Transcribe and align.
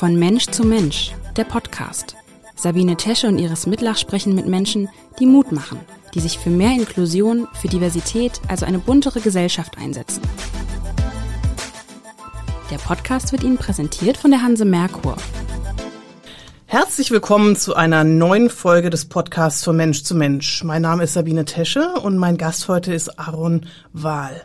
Von 0.00 0.18
Mensch 0.18 0.46
zu 0.46 0.64
Mensch, 0.64 1.12
der 1.36 1.44
Podcast. 1.44 2.16
Sabine 2.56 2.96
Tesche 2.96 3.28
und 3.28 3.38
Iris 3.38 3.66
Mitlach 3.66 3.98
sprechen 3.98 4.34
mit 4.34 4.46
Menschen, 4.46 4.88
die 5.18 5.26
Mut 5.26 5.52
machen, 5.52 5.78
die 6.14 6.20
sich 6.20 6.38
für 6.38 6.48
mehr 6.48 6.72
Inklusion, 6.72 7.46
für 7.60 7.68
Diversität, 7.68 8.40
also 8.48 8.64
eine 8.64 8.78
buntere 8.78 9.20
Gesellschaft 9.20 9.76
einsetzen. 9.76 10.22
Der 12.70 12.78
Podcast 12.78 13.32
wird 13.32 13.44
Ihnen 13.44 13.58
präsentiert 13.58 14.16
von 14.16 14.30
der 14.30 14.40
Hanse 14.40 14.64
Merkur. 14.64 15.18
Herzlich 16.72 17.10
willkommen 17.10 17.56
zu 17.56 17.74
einer 17.74 18.04
neuen 18.04 18.48
Folge 18.48 18.90
des 18.90 19.06
Podcasts 19.06 19.64
von 19.64 19.74
Mensch 19.74 20.04
zu 20.04 20.14
Mensch. 20.14 20.62
Mein 20.62 20.82
Name 20.82 21.02
ist 21.02 21.14
Sabine 21.14 21.44
Tesche 21.44 21.94
und 21.94 22.16
mein 22.16 22.36
Gast 22.36 22.68
heute 22.68 22.94
ist 22.94 23.18
Aaron 23.18 23.66
Wahl. 23.92 24.40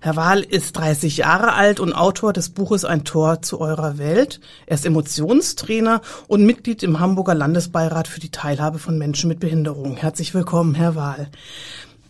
Herr 0.00 0.16
Wahl 0.16 0.40
ist 0.40 0.76
30 0.76 1.18
Jahre 1.18 1.52
alt 1.52 1.78
und 1.78 1.92
Autor 1.92 2.32
des 2.32 2.48
Buches 2.48 2.84
Ein 2.84 3.04
Tor 3.04 3.42
zu 3.42 3.60
eurer 3.60 3.98
Welt. 3.98 4.40
Er 4.66 4.74
ist 4.74 4.84
Emotionstrainer 4.84 6.02
und 6.26 6.44
Mitglied 6.44 6.82
im 6.82 6.98
Hamburger 6.98 7.36
Landesbeirat 7.36 8.08
für 8.08 8.18
die 8.18 8.32
Teilhabe 8.32 8.80
von 8.80 8.98
Menschen 8.98 9.28
mit 9.28 9.38
Behinderung. 9.38 9.96
Herzlich 9.96 10.34
willkommen, 10.34 10.74
Herr 10.74 10.96
Wahl. 10.96 11.30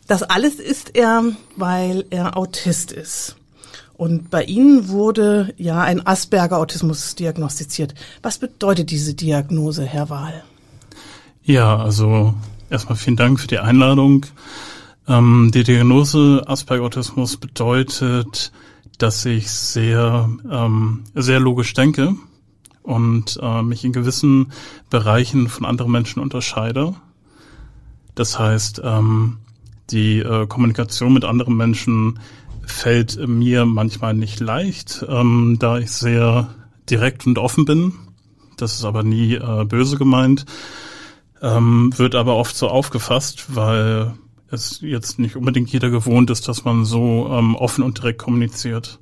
Das 0.06 0.22
alles 0.22 0.54
ist 0.54 0.96
er, 0.96 1.22
weil 1.56 2.06
er 2.08 2.38
Autist 2.38 2.92
ist. 2.92 3.36
Und 4.00 4.30
bei 4.30 4.44
Ihnen 4.44 4.88
wurde 4.88 5.52
ja 5.58 5.82
ein 5.82 6.06
Asperger-Autismus 6.06 7.16
diagnostiziert. 7.16 7.92
Was 8.22 8.38
bedeutet 8.38 8.90
diese 8.90 9.12
Diagnose, 9.12 9.84
Herr 9.84 10.08
Wahl? 10.08 10.42
Ja, 11.42 11.76
also 11.76 12.32
erstmal 12.70 12.96
vielen 12.96 13.16
Dank 13.18 13.38
für 13.38 13.46
die 13.46 13.58
Einladung. 13.58 14.24
Ähm, 15.06 15.50
die 15.52 15.64
Diagnose 15.64 16.44
Asperger-Autismus 16.46 17.36
bedeutet, 17.36 18.52
dass 18.96 19.26
ich 19.26 19.50
sehr, 19.50 20.30
ähm, 20.50 21.04
sehr 21.14 21.38
logisch 21.38 21.74
denke 21.74 22.14
und 22.82 23.38
äh, 23.42 23.62
mich 23.62 23.84
in 23.84 23.92
gewissen 23.92 24.50
Bereichen 24.88 25.46
von 25.46 25.66
anderen 25.66 25.92
Menschen 25.92 26.22
unterscheide. 26.22 26.94
Das 28.14 28.38
heißt, 28.38 28.80
ähm, 28.82 29.36
die 29.90 30.20
äh, 30.20 30.46
Kommunikation 30.46 31.12
mit 31.12 31.26
anderen 31.26 31.54
Menschen 31.54 32.18
fällt 32.70 33.26
mir 33.28 33.64
manchmal 33.64 34.14
nicht 34.14 34.40
leicht, 34.40 35.04
ähm, 35.08 35.56
da 35.58 35.78
ich 35.78 35.90
sehr 35.90 36.54
direkt 36.88 37.26
und 37.26 37.38
offen 37.38 37.64
bin. 37.64 37.92
Das 38.56 38.74
ist 38.74 38.84
aber 38.84 39.02
nie 39.02 39.34
äh, 39.34 39.64
böse 39.64 39.96
gemeint, 39.96 40.44
ähm, 41.40 41.92
wird 41.96 42.14
aber 42.14 42.36
oft 42.36 42.54
so 42.56 42.68
aufgefasst, 42.68 43.54
weil 43.54 44.14
es 44.50 44.80
jetzt 44.80 45.18
nicht 45.18 45.36
unbedingt 45.36 45.70
jeder 45.70 45.90
gewohnt 45.90 46.30
ist, 46.30 46.48
dass 46.48 46.64
man 46.64 46.84
so 46.84 47.28
ähm, 47.32 47.54
offen 47.54 47.84
und 47.84 47.98
direkt 47.98 48.18
kommuniziert. 48.18 48.98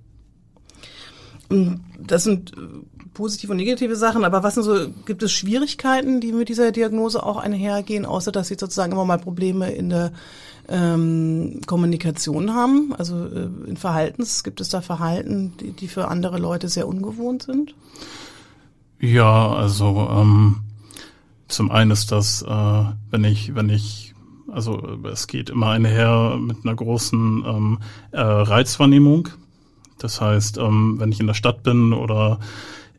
Das 1.49 2.25
sind 2.25 2.53
äh, 2.53 2.98
positive 3.19 3.51
und 3.51 3.59
negative 3.59 3.97
Sachen, 3.97 4.25
aber 4.25 4.45
was 4.45 4.55
sind 4.55 4.63
so, 4.63 4.91
gibt 5.05 5.25
es 5.25 5.33
Schwierigkeiten, 5.33 6.21
die 6.21 6.31
mit 6.31 6.49
dieser 6.49 6.71
Diagnose 6.71 7.21
auch 7.21 7.37
einhergehen, 7.37 8.07
außer 8.07 8.31
dass 8.31 8.47
Sie 8.47 8.55
sozusagen 8.55 8.93
immer 8.93 9.05
mal 9.05 9.19
Probleme 9.19 9.73
in 9.73 9.91
der 9.91 10.13
ähm, 10.69 11.61
Kommunikation 11.67 12.55
haben? 12.55 12.95
Also 12.97 13.27
äh, 13.27 13.49
in 13.69 13.77
Verhaltens, 13.77 14.45
gibt 14.45 14.61
es 14.61 14.69
da 14.69 14.83
Verhalten, 14.83 15.53
die, 15.61 15.73
die 15.73 15.89
für 15.89 16.07
andere 16.07 16.39
Leute 16.39 16.69
sehr 16.69 16.87
ungewohnt 16.87 17.43
sind? 17.43 17.75
Ja, 19.01 19.53
also 19.53 20.09
ähm, 20.13 20.61
zum 21.49 21.73
einen 21.73 21.91
ist 21.91 22.13
das, 22.13 22.43
äh, 22.43 22.85
wenn 23.11 23.25
ich, 23.25 23.57
wenn 23.57 23.69
ich, 23.69 24.15
also 24.47 24.81
es 25.11 25.27
geht 25.27 25.51
immer 25.51 25.71
einher 25.71 26.39
mit 26.41 26.59
einer 26.63 26.77
großen 26.77 27.45
ähm, 27.45 27.79
äh, 28.13 28.21
Reizwahrnehmung. 28.21 29.31
Das 29.99 30.21
heißt, 30.21 30.59
ähm, 30.59 31.01
wenn 31.01 31.11
ich 31.11 31.19
in 31.19 31.27
der 31.27 31.35
Stadt 31.35 31.65
bin 31.65 31.93
oder 31.93 32.39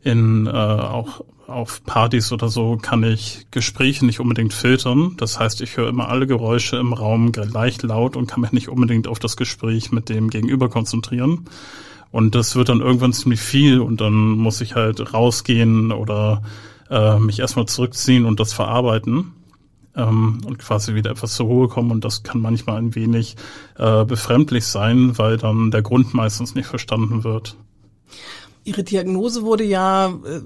in 0.04 0.48
äh, 0.48 0.50
auch 0.50 1.24
auf 1.48 1.84
Partys 1.84 2.32
oder 2.32 2.48
so 2.48 2.78
kann 2.78 3.04
ich 3.04 3.48
Gespräche 3.52 4.06
nicht 4.06 4.20
unbedingt 4.20 4.54
filtern. 4.54 5.16
Das 5.18 5.40
heißt, 5.40 5.62
ich 5.62 5.78
höre 5.78 5.90
immer 5.90 6.10
alle 6.10 6.28
Geräusche 6.28 6.78
im 6.78 6.94
Raum 6.94 7.32
gleich 7.32 7.82
laut 7.82 8.16
und 8.16 8.28
kann 8.28 8.42
mich 8.42 8.52
nicht 8.52 8.70
unbedingt 8.70 9.08
auf 9.08 9.20
das 9.20 9.36
Gespräch 9.36 9.92
mit 9.92 10.10
dem 10.10 10.30
Gegenüber 10.30 10.70
konzentrieren. 10.70 11.46
Und 12.12 12.36
das 12.36 12.56
wird 12.56 12.70
dann 12.70 12.82
irgendwann 12.82 13.14
ziemlich 13.14 13.40
viel 13.40 13.80
und 13.80 14.02
dann 14.02 14.14
muss 14.14 14.62
ich 14.62 14.76
halt 14.76 15.14
rausgehen 15.14 15.92
oder 15.92 16.44
äh, 16.90 17.20
mich 17.20 17.40
erstmal 17.40 17.68
zurückziehen 17.68 18.26
und 18.26 18.40
das 18.40 18.54
verarbeiten 18.54 19.34
ähm, 19.96 20.42
und 20.46 20.58
quasi 20.58 20.96
wieder 20.96 21.12
etwas 21.12 21.36
zur 21.36 21.48
Ruhe 21.48 21.68
kommen. 21.68 21.92
Und 21.92 22.06
das 22.06 22.24
kann 22.24 22.42
manchmal 22.42 22.78
ein 22.78 22.96
wenig 22.96 23.36
äh, 23.78 24.06
befremdlich 24.06 24.66
sein, 24.66 25.18
weil 25.18 25.38
dann 25.38 25.72
der 25.72 25.82
Grund 25.82 26.14
meistens 26.14 26.56
nicht 26.56 26.68
verstanden 26.68 27.24
wird. 27.24 27.58
Ihre 28.70 28.84
Diagnose 28.84 29.42
wurde 29.42 29.64
ja 29.64 30.10
äh, 30.10 30.42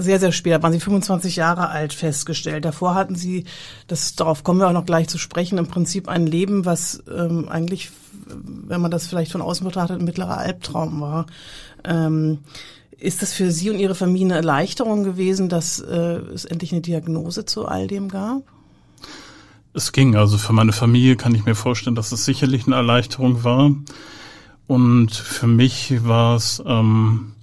sehr, 0.00 0.20
sehr 0.20 0.30
spät, 0.30 0.52
da 0.52 0.62
waren 0.62 0.72
Sie 0.72 0.78
25 0.78 1.34
Jahre 1.34 1.70
alt, 1.70 1.92
festgestellt. 1.92 2.64
Davor 2.64 2.94
hatten 2.94 3.16
Sie, 3.16 3.44
das, 3.88 4.14
darauf 4.14 4.44
kommen 4.44 4.60
wir 4.60 4.68
auch 4.68 4.72
noch 4.72 4.86
gleich 4.86 5.08
zu 5.08 5.18
sprechen, 5.18 5.58
im 5.58 5.66
Prinzip 5.66 6.08
ein 6.08 6.24
Leben, 6.24 6.64
was 6.64 7.02
ähm, 7.12 7.48
eigentlich, 7.48 7.90
wenn 8.26 8.80
man 8.80 8.92
das 8.92 9.08
vielleicht 9.08 9.32
von 9.32 9.42
außen 9.42 9.66
betrachtet, 9.66 9.98
ein 9.98 10.04
mittlerer 10.04 10.38
Albtraum 10.38 11.00
war. 11.00 11.26
Ähm, 11.82 12.38
ist 12.96 13.22
das 13.22 13.32
für 13.32 13.50
Sie 13.50 13.70
und 13.70 13.80
Ihre 13.80 13.96
Familie 13.96 14.26
eine 14.26 14.36
Erleichterung 14.36 15.02
gewesen, 15.02 15.48
dass 15.48 15.80
äh, 15.80 16.20
es 16.32 16.44
endlich 16.44 16.70
eine 16.70 16.80
Diagnose 16.80 17.44
zu 17.44 17.66
all 17.66 17.88
dem 17.88 18.08
gab? 18.08 18.42
Es 19.72 19.90
ging. 19.90 20.14
Also 20.14 20.38
für 20.38 20.52
meine 20.52 20.72
Familie 20.72 21.16
kann 21.16 21.34
ich 21.34 21.44
mir 21.44 21.56
vorstellen, 21.56 21.96
dass 21.96 22.12
es 22.12 22.24
sicherlich 22.24 22.66
eine 22.66 22.76
Erleichterung 22.76 23.42
war. 23.42 23.72
Und 24.68 25.12
für 25.12 25.48
mich 25.48 26.06
war 26.06 26.36
es 26.36 26.62
ähm, 26.64 27.33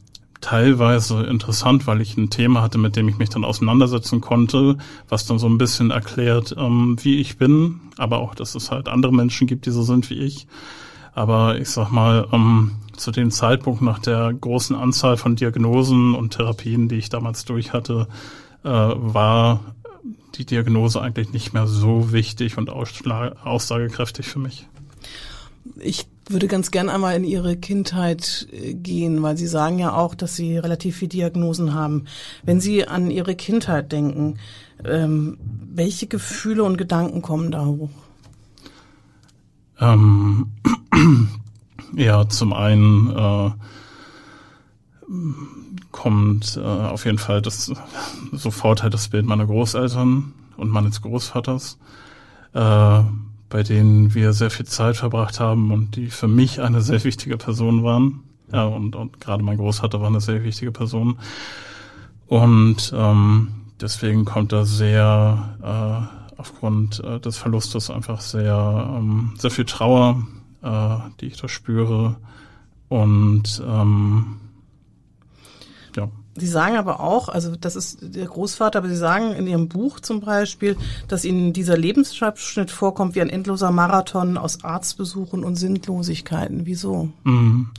teilweise 0.42 1.24
interessant, 1.24 1.88
weil 1.88 2.02
ich 2.02 2.18
ein 2.18 2.30
Thema 2.30 2.62
hatte, 2.62 2.78
mit 2.78 2.96
dem 2.96 3.08
ich 3.08 3.18
mich 3.18 3.30
dann 3.30 3.46
auseinandersetzen 3.46 4.20
konnte, 4.22 4.78
was 5.08 5.26
dann 5.26 5.40
so 5.40 5.48
ein 5.48 5.58
bisschen 5.58 5.92
erklärt, 5.92 6.56
ähm, 6.58 6.98
wie 7.02 7.20
ich 7.20 7.38
bin, 7.38 7.80
aber 7.98 8.20
auch, 8.20 8.36
dass 8.36 8.56
es 8.56 8.72
halt 8.72 8.90
andere 8.90 9.14
Menschen 9.14 9.48
gibt, 9.48 9.66
die 9.66 9.72
so 9.72 9.84
sind 9.84 10.10
wie 10.10 10.20
ich. 10.20 10.48
Aber 11.14 11.60
ich 11.60 11.70
sag 11.70 11.92
mal, 11.92 12.28
ähm, 12.32 12.72
zu 12.98 13.12
dem 13.12 13.32
Zeitpunkt 13.32 13.82
nach 13.82 14.00
der 14.00 14.34
großen 14.34 14.76
Anzahl 14.76 15.18
von 15.18 15.36
Diagnosen 15.36 16.16
und 16.16 16.34
Therapien, 16.34 16.88
die 16.88 16.96
ich 16.96 17.10
damals 17.10 17.46
durch 17.46 17.74
hatte, 17.74 18.08
äh, 18.64 18.70
war 18.70 19.62
die 20.36 20.46
Diagnose 20.46 21.02
eigentlich 21.02 21.34
nicht 21.34 21.54
mehr 21.54 21.68
so 21.68 22.12
wichtig 22.12 22.58
und 22.58 22.70
aussagekräftig 22.70 24.28
für 24.28 24.40
mich. 24.40 24.68
Ich 25.78 26.08
würde 26.32 26.48
ganz 26.48 26.72
gern 26.72 26.90
einmal 26.90 27.16
in 27.16 27.24
Ihre 27.24 27.56
Kindheit 27.58 28.48
äh, 28.52 28.74
gehen, 28.74 29.22
weil 29.22 29.38
Sie 29.38 29.48
sagen 29.48 29.80
ja 29.80 29.94
auch, 29.94 30.16
dass 30.16 30.36
Sie 30.36 30.58
relativ 30.58 30.98
viele 30.98 31.10
Diagnosen 31.10 31.74
haben. 31.74 32.06
Wenn 32.44 32.60
Sie 32.60 32.88
an 32.88 33.12
Ihre 33.12 33.36
Kindheit 33.36 33.92
denken, 33.92 34.38
ähm, 34.84 35.38
welche 35.74 36.08
Gefühle 36.08 36.64
und 36.64 36.78
Gedanken 36.78 37.22
kommen 37.22 37.52
da 37.52 37.66
hoch? 37.66 37.90
Ähm, 39.80 40.48
ja, 41.96 42.28
zum 42.30 42.54
einen 42.54 43.16
äh, 43.16 43.52
kommt 45.92 46.58
äh, 46.58 46.62
auf 46.62 47.06
jeden 47.06 47.18
Fall 47.18 47.42
das 47.42 47.72
sofort 48.32 48.84
halt 48.84 48.94
das 48.94 49.10
Bild 49.10 49.26
meiner 49.26 49.46
Großeltern 49.46 50.34
und 50.58 50.70
meines 50.70 51.02
Großvaters. 51.02 51.78
Äh, 52.54 53.04
bei 53.52 53.62
denen 53.62 54.16
wir 54.16 54.34
sehr 54.34 54.50
viel 54.50 54.66
Zeit 54.66 54.98
verbracht 54.98 55.40
haben 55.40 55.72
und 55.72 55.96
die 55.96 56.08
für 56.08 56.28
mich 56.28 56.62
eine 56.62 56.82
sehr 56.82 57.04
wichtige 57.04 57.38
Person 57.38 57.84
waren. 57.84 58.22
Ja, 58.52 58.66
und, 58.66 58.96
und 58.96 59.22
gerade 59.22 59.44
mein 59.44 59.58
Großvater 59.58 60.02
war 60.02 60.08
eine 60.08 60.22
sehr 60.22 60.44
wichtige 60.44 60.72
Person. 60.72 61.20
Und 62.28 62.92
ähm, 62.96 63.50
deswegen 63.80 64.26
kommt 64.26 64.52
da 64.52 64.66
sehr 64.66 65.56
äh, 65.62 66.40
aufgrund 66.40 67.04
äh, 67.04 67.20
des 67.20 67.38
Verlustes 67.38 67.90
einfach 67.90 68.22
sehr, 68.22 68.90
ähm, 68.98 69.34
sehr 69.38 69.52
viel 69.52 69.66
Trauer, 69.66 70.26
äh, 70.64 70.96
die 71.20 71.28
ich 71.28 71.38
da 71.38 71.48
spüre. 71.48 72.16
Und 72.90 73.62
ähm. 73.66 74.41
Sie 76.36 76.48
sagen 76.48 76.78
aber 76.78 77.02
auch, 77.02 77.28
also 77.28 77.56
das 77.56 77.76
ist 77.76 78.00
der 78.02 78.26
Großvater, 78.26 78.80
aber 78.80 78.88
Sie 78.88 78.96
sagen 78.96 79.34
in 79.34 79.48
Ihrem 79.48 79.68
Buch 79.68 80.00
zum 80.00 80.22
Beispiel, 80.22 80.78
dass 81.10 81.26
Ihnen 81.26 81.52
dieser 81.52 81.78
Lebensabschnitt 81.78 82.72
vorkommt 82.72 83.16
wie 83.16 83.22
ein 83.22 83.30
endloser 83.30 83.72
Marathon 83.72 84.38
aus 84.38 84.64
Arztbesuchen 84.64 85.44
und 85.44 85.56
Sinnlosigkeiten. 85.56 86.66
Wieso? 86.66 87.10
Mhm. 87.24 87.72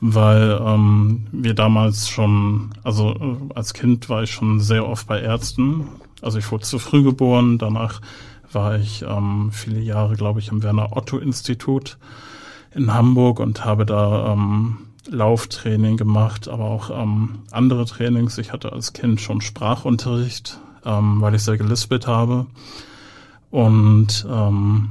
Weil 0.00 0.60
ähm, 0.64 1.26
wir 1.32 1.54
damals 1.54 2.08
schon, 2.08 2.70
also 2.84 3.14
äh, 3.14 3.54
als 3.54 3.74
Kind 3.74 4.08
war 4.08 4.22
ich 4.22 4.30
schon 4.30 4.60
sehr 4.60 4.88
oft 4.88 5.08
bei 5.08 5.20
Ärzten. 5.20 5.88
Also 6.22 6.38
ich 6.38 6.50
wurde 6.52 6.64
zu 6.64 6.78
früh 6.78 7.02
geboren, 7.02 7.58
danach 7.58 8.00
war 8.52 8.78
ich 8.78 9.02
ähm, 9.02 9.50
viele 9.52 9.80
Jahre, 9.80 10.14
glaube 10.14 10.38
ich, 10.38 10.48
im 10.48 10.62
Werner 10.62 10.96
Otto 10.96 11.18
Institut 11.18 11.98
in 12.74 12.94
Hamburg 12.94 13.40
und 13.40 13.64
habe 13.64 13.84
da 13.84 14.32
ähm, 14.32 14.87
Lauftraining 15.08 15.96
gemacht, 15.96 16.48
aber 16.48 16.64
auch 16.64 16.90
ähm, 16.90 17.40
andere 17.50 17.86
Trainings. 17.86 18.38
Ich 18.38 18.52
hatte 18.52 18.72
als 18.72 18.92
Kind 18.92 19.20
schon 19.20 19.40
Sprachunterricht, 19.40 20.58
ähm, 20.84 21.20
weil 21.20 21.34
ich 21.34 21.42
sehr 21.42 21.56
gelispelt 21.56 22.06
habe. 22.06 22.46
Und 23.50 24.26
ähm, 24.30 24.90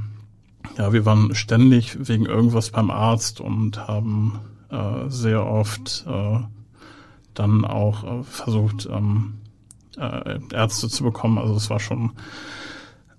ja, 0.76 0.92
wir 0.92 1.04
waren 1.04 1.34
ständig 1.34 2.08
wegen 2.08 2.26
irgendwas 2.26 2.70
beim 2.70 2.90
Arzt 2.90 3.40
und 3.40 3.88
haben 3.88 4.40
äh, 4.70 5.08
sehr 5.08 5.46
oft 5.46 6.04
äh, 6.06 6.40
dann 7.34 7.64
auch 7.64 8.04
äh, 8.04 8.22
versucht, 8.24 8.88
ähm, 8.90 9.34
äh, 9.96 10.38
Ärzte 10.52 10.88
zu 10.88 11.04
bekommen. 11.04 11.38
Also 11.38 11.54
es 11.54 11.70
war 11.70 11.80
schon 11.80 12.12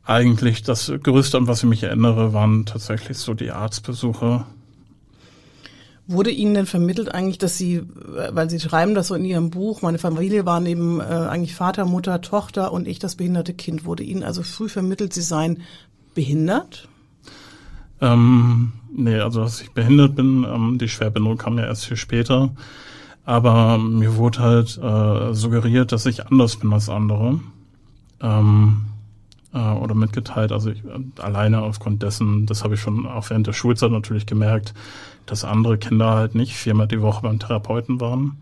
eigentlich 0.04 0.64
das 0.64 0.92
Größte, 1.04 1.38
an 1.38 1.48
was 1.48 1.64
ich 1.64 1.70
mich 1.70 1.84
erinnere, 1.84 2.34
waren 2.34 2.66
tatsächlich 2.66 3.18
so 3.18 3.34
die 3.34 3.52
Arztbesuche. 3.52 4.46
Wurde 6.12 6.32
Ihnen 6.32 6.56
denn 6.56 6.66
vermittelt 6.66 7.14
eigentlich, 7.14 7.38
dass 7.38 7.56
Sie, 7.56 7.84
weil 8.32 8.50
Sie 8.50 8.60
schreiben 8.60 8.96
das 8.96 9.10
so 9.10 9.16
in 9.16 9.26
Ihrem 9.26 9.52
Buch, 9.52 9.84
meine 9.84 10.00
Familie 10.00 10.44
war 10.44 10.60
neben 10.60 11.00
äh, 11.00 11.04
eigentlich 11.04 11.54
Vater, 11.54 11.86
Mutter, 11.86 12.20
Tochter 12.22 12.74
und 12.74 12.88
ich 12.88 12.98
das 12.98 13.16
behinderte 13.16 13.54
Kind, 13.54 13.86
wurde 13.86 14.02
Ihnen 14.02 14.24
also 14.24 14.42
früh 14.42 14.70
vermittelt, 14.70 15.14
Sie 15.14 15.22
seien 15.22 15.62
behindert? 16.16 16.88
Ähm, 18.02 18.72
nee, 18.92 19.20
also 19.20 19.42
dass 19.42 19.62
ich 19.62 19.70
behindert 19.70 20.16
bin, 20.16 20.48
ähm, 20.50 20.80
die 20.80 20.90
Schwerbehinderung 20.90 21.38
kam 21.38 21.60
ja 21.60 21.66
erst 21.66 21.86
viel 21.86 21.98
später. 21.98 22.50
Aber 23.24 23.78
mir 23.78 24.16
wurde 24.16 24.40
halt 24.40 24.80
äh, 24.82 25.36
suggeriert, 25.36 25.92
dass 25.92 26.08
ich 26.08 26.26
anders 26.26 26.56
bin 26.56 26.74
als 26.74 26.90
andere. 26.90 27.40
Ähm, 28.20 28.82
äh, 29.54 29.58
oder 29.58 29.96
mitgeteilt. 29.96 30.52
Also 30.52 30.72
ich, 30.72 30.84
äh, 30.86 31.22
alleine 31.22 31.62
aufgrund 31.62 32.04
dessen, 32.04 32.46
das 32.46 32.64
habe 32.64 32.76
ich 32.76 32.82
schon 32.82 33.06
auch 33.06 33.30
während 33.30 33.48
der 33.48 33.54
Schulzeit 33.54 33.92
natürlich 33.92 34.26
gemerkt, 34.26 34.74
dass 35.26 35.44
andere 35.44 35.78
Kinder 35.78 36.12
halt 36.12 36.36
nicht 36.36 36.56
viermal 36.56 36.88
die 36.88 37.02
Woche 37.02 37.22
beim 37.22 37.40
Therapeuten 37.40 38.00
waren 38.00 38.38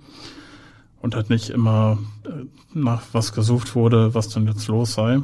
und 1.02 1.16
halt 1.16 1.30
nicht 1.30 1.50
immer 1.50 1.98
äh, 2.26 2.46
nach 2.74 3.04
was 3.12 3.34
gesucht 3.34 3.76
wurde, 3.76 4.14
was 4.14 4.30
denn 4.30 4.48
jetzt 4.48 4.68
los 4.68 4.94
sei. 4.94 5.20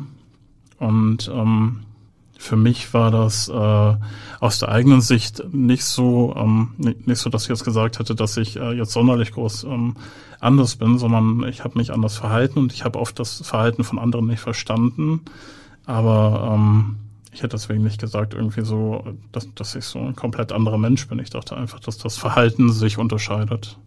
Und 0.80 1.32
ähm, 1.34 1.82
für 2.38 2.56
mich 2.58 2.94
war 2.94 3.10
das 3.10 3.48
äh, 3.48 3.96
aus 4.40 4.60
der 4.60 4.70
eigenen 4.70 5.02
Sicht 5.02 5.44
nicht 5.54 5.86
so, 5.86 6.36
ähm, 6.36 6.72
nicht 6.78 7.20
so, 7.20 7.30
dass 7.30 7.44
ich 7.44 7.50
jetzt 7.50 7.64
gesagt 7.64 8.00
hätte, 8.00 8.16
dass 8.16 8.36
ich 8.38 8.58
äh, 8.58 8.74
jetzt 8.74 8.92
sonderlich 8.92 9.32
groß 9.32 9.64
ähm, 9.64 9.96
anders 10.42 10.76
bin, 10.76 10.98
sondern 10.98 11.48
ich 11.48 11.64
habe 11.64 11.78
mich 11.78 11.94
anders 11.94 12.18
verhalten 12.18 12.60
und 12.60 12.74
ich 12.74 12.84
habe 12.84 13.00
oft 13.00 13.18
das 13.18 13.42
Verhalten 13.48 13.84
von 13.84 13.98
anderen 13.98 14.28
nicht 14.28 14.42
verstanden. 14.42 15.22
Aber 15.86 16.54
ähm, 16.54 16.98
ich 17.34 17.42
hätte 17.42 17.56
deswegen 17.56 17.84
nicht 17.84 18.00
gesagt, 18.00 18.34
irgendwie 18.36 18.64
so, 18.64 19.04
dass, 19.32 19.48
dass 19.56 19.74
ich 19.76 19.86
so 19.86 20.00
ein 20.00 20.16
komplett 20.16 20.52
anderer 20.52 20.78
Mensch 20.78 21.08
bin. 21.08 21.18
Ich 21.20 21.32
dachte 21.32 21.58
einfach, 21.58 21.80
dass 21.80 21.98
das 21.98 22.18
Verhalten 22.18 22.72
sich 22.72 23.00
unterscheidet. 23.00 23.78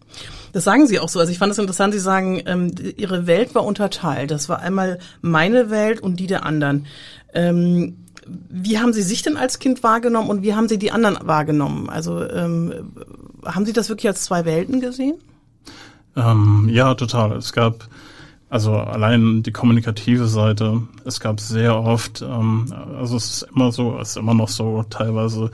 Das 0.51 0.65
sagen 0.65 0.85
Sie 0.85 0.99
auch 0.99 1.07
so. 1.07 1.19
Also 1.19 1.31
ich 1.31 1.37
fand 1.37 1.53
es 1.53 1.57
interessant, 1.57 1.93
Sie 1.93 1.99
sagen, 1.99 2.41
ähm, 2.45 2.71
Ihre 2.97 3.25
Welt 3.25 3.55
war 3.55 3.63
unterteilt. 3.63 4.31
Das 4.31 4.49
war 4.49 4.59
einmal 4.59 4.99
meine 5.21 5.69
Welt 5.69 6.01
und 6.01 6.19
die 6.19 6.27
der 6.27 6.45
anderen. 6.45 6.85
Ähm, 7.33 7.97
wie 8.27 8.79
haben 8.79 8.91
Sie 8.91 9.01
sich 9.01 9.21
denn 9.21 9.37
als 9.37 9.59
Kind 9.59 9.81
wahrgenommen 9.81 10.29
und 10.29 10.41
wie 10.41 10.53
haben 10.53 10.67
Sie 10.67 10.77
die 10.77 10.91
anderen 10.91 11.17
wahrgenommen? 11.25 11.89
Also 11.89 12.29
ähm, 12.29 12.91
haben 13.45 13.65
Sie 13.65 13.73
das 13.73 13.87
wirklich 13.87 14.07
als 14.07 14.23
zwei 14.25 14.43
Welten 14.43 14.81
gesehen? 14.81 15.15
Ähm, 16.17 16.67
ja, 16.69 16.93
total. 16.95 17.37
Es 17.37 17.53
gab 17.53 17.87
also 18.49 18.75
allein 18.75 19.43
die 19.43 19.51
kommunikative 19.51 20.27
Seite. 20.27 20.83
Es 21.03 21.19
gab 21.19 21.39
sehr 21.39 21.77
oft, 21.77 22.21
ähm, 22.21 22.73
also 22.97 23.17
es 23.17 23.25
ist 23.25 23.47
immer 23.53 23.71
so, 23.71 23.99
es 23.99 24.11
ist 24.11 24.17
immer 24.17 24.33
noch 24.33 24.49
so 24.49 24.83
teilweise, 24.89 25.51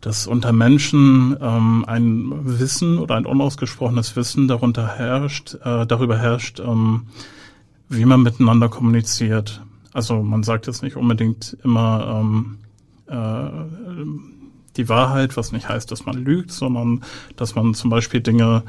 dass 0.00 0.26
unter 0.26 0.52
Menschen 0.52 1.36
ähm, 1.40 1.84
ein 1.86 2.58
Wissen 2.58 2.98
oder 2.98 3.14
ein 3.14 3.26
unausgesprochenes 3.26 4.16
Wissen 4.16 4.48
darunter 4.48 4.88
herrscht, 4.88 5.54
äh, 5.62 5.86
darüber 5.86 6.18
herrscht, 6.18 6.58
ähm, 6.58 7.06
wie 7.88 8.04
man 8.04 8.22
miteinander 8.22 8.68
kommuniziert. 8.68 9.62
Also 9.92 10.22
man 10.22 10.42
sagt 10.42 10.66
jetzt 10.66 10.82
nicht 10.82 10.96
unbedingt 10.96 11.56
immer 11.62 12.20
ähm, 12.20 12.58
äh, 13.06 14.31
die 14.76 14.88
Wahrheit, 14.88 15.36
was 15.36 15.52
nicht 15.52 15.68
heißt, 15.68 15.90
dass 15.90 16.06
man 16.06 16.16
lügt, 16.16 16.50
sondern 16.50 17.02
dass 17.36 17.54
man 17.54 17.74
zum 17.74 17.90
Beispiel 17.90 18.20
Dinge 18.20 18.62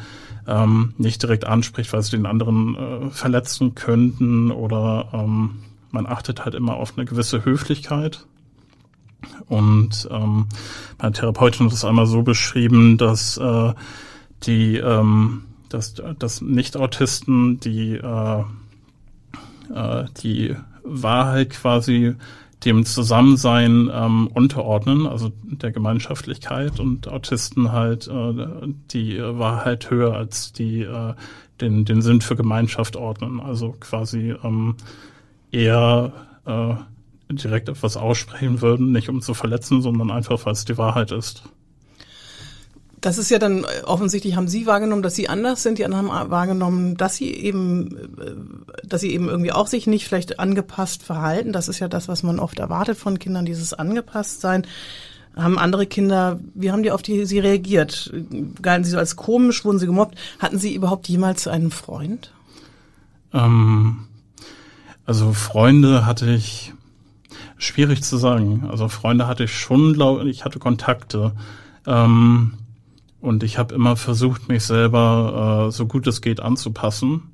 ähm, 0.47 0.94
nicht 0.97 1.21
direkt 1.21 1.45
anspricht, 1.45 1.94
weil 1.94 2.01
sie 2.01 2.11
den 2.11 2.25
anderen 2.25 2.75
äh, 2.75 3.09
verletzen 3.09 3.75
könnten 3.75 4.51
oder 4.51 5.09
ähm, 5.13 5.61
man 5.91 6.07
achtet 6.07 6.44
halt 6.44 6.55
immer 6.55 6.75
auf 6.75 6.97
eine 6.97 7.05
gewisse 7.05 7.45
Höflichkeit. 7.45 8.25
Und 9.47 10.07
ähm, 10.11 10.47
meine 11.00 11.13
Therapeutin 11.13 11.67
hat 11.67 11.73
es 11.73 11.85
einmal 11.85 12.07
so 12.07 12.23
beschrieben, 12.23 12.97
dass 12.97 13.38
äh, 13.38 13.73
die, 14.44 14.77
ähm, 14.77 15.45
dass, 15.69 15.95
dass 16.19 16.41
Nicht-Autisten 16.41 17.59
die, 17.59 17.94
äh, 17.95 18.44
äh, 19.73 20.05
die 20.21 20.55
Wahrheit 20.83 21.51
quasi 21.51 22.15
dem 22.65 22.86
Zusammensein 22.86 23.89
ähm, 23.94 24.27
unterordnen, 24.27 25.07
also 25.07 25.31
der 25.44 25.71
Gemeinschaftlichkeit 25.71 26.80
und 26.80 27.07
Autisten 27.07 27.71
halt, 27.71 28.07
äh, 28.07 28.68
die 28.92 29.19
war 29.19 29.65
halt 29.65 29.89
höher 29.89 30.15
als 30.15 30.54
die 30.54 30.81
äh, 30.81 31.13
den, 31.62 31.86
den 31.86 32.01
Sinn 32.01 32.21
für 32.21 32.36
Gemeinschaft 32.36 32.95
ordnen. 32.95 33.39
Also 33.39 33.75
quasi 33.80 34.36
ähm, 34.44 34.75
eher 35.51 36.12
äh, 36.45 36.75
direkt 37.30 37.69
etwas 37.69 37.98
aussprechen 37.98 38.62
würden, 38.62 38.92
nicht 38.92 39.10
um 39.10 39.21
zu 39.21 39.33
verletzen, 39.33 39.81
sondern 39.81 40.12
einfach, 40.12 40.45
weil 40.45 40.54
es 40.54 40.65
die 40.65 40.77
Wahrheit 40.77 41.12
ist. 41.12 41.44
Das 43.03 43.17
ist 43.17 43.29
ja 43.29 43.38
dann 43.38 43.65
äh, 43.65 43.83
offensichtlich 43.83 44.38
haben 44.38 44.47
Sie 44.47 44.65
wahrgenommen, 44.65 45.03
dass 45.03 45.13
Sie 45.13 45.27
anders 45.27 45.61
sind. 45.61 45.77
Die 45.77 45.83
anderen 45.83 46.09
haben 46.09 46.31
wahrgenommen, 46.31 46.95
dass 46.95 47.17
Sie 47.17 47.33
eben, 47.33 47.97
äh, 48.17 48.88
dass 48.88 49.01
Sie 49.01 49.13
eben 49.13 49.27
irgendwie 49.27 49.51
auch 49.51 49.67
sich 49.67 49.88
nicht 49.88 50.07
vielleicht 50.07 50.39
angepasst 50.39 51.03
verhalten. 51.03 51.51
Das 51.51 51.67
ist 51.67 51.79
ja 51.79 51.89
das, 51.89 52.07
was 52.07 52.23
man 52.23 52.39
oft 52.39 52.59
erwartet 52.59 52.97
von 52.97 53.19
Kindern, 53.19 53.45
dieses 53.45 53.73
angepasst 53.73 54.39
sein. 54.39 54.65
Haben 55.35 55.59
andere 55.59 55.85
Kinder, 55.85 56.39
wie 56.53 56.71
haben 56.71 56.81
die 56.81 56.91
auf 56.91 57.01
die 57.01 57.25
Sie 57.25 57.39
reagiert? 57.39 58.13
Galten 58.61 58.85
Sie 58.85 58.91
so 58.91 58.97
als 58.97 59.17
komisch? 59.17 59.65
Wurden 59.65 59.79
Sie 59.79 59.85
gemobbt? 59.85 60.17
Hatten 60.39 60.57
Sie 60.57 60.73
überhaupt 60.73 61.09
jemals 61.09 61.45
einen 61.50 61.71
Freund? 61.71 62.31
Ähm, 63.33 64.05
also 65.05 65.33
Freunde 65.33 66.05
hatte 66.05 66.31
ich 66.31 66.73
schwierig 67.57 68.01
zu 68.01 68.15
sagen. 68.15 68.69
Also 68.71 68.88
Freunde 68.88 69.27
hatte 69.27 69.44
ich 69.44 69.59
schon, 69.59 69.91
glaube 69.91 70.29
ich, 70.29 70.45
hatte 70.45 70.59
Kontakte. 70.59 71.33
Ähm, 71.85 72.53
und 73.23 73.41
ich 73.41 73.57
habe 73.57 73.73
immer 73.73 73.95
versucht, 73.95 74.49
mich 74.49 74.65
selber 74.65 75.67
äh, 75.67 75.71
so 75.71 75.87
gut 75.87 76.07
es 76.07 76.19
geht 76.19 76.41
anzupassen. 76.41 77.31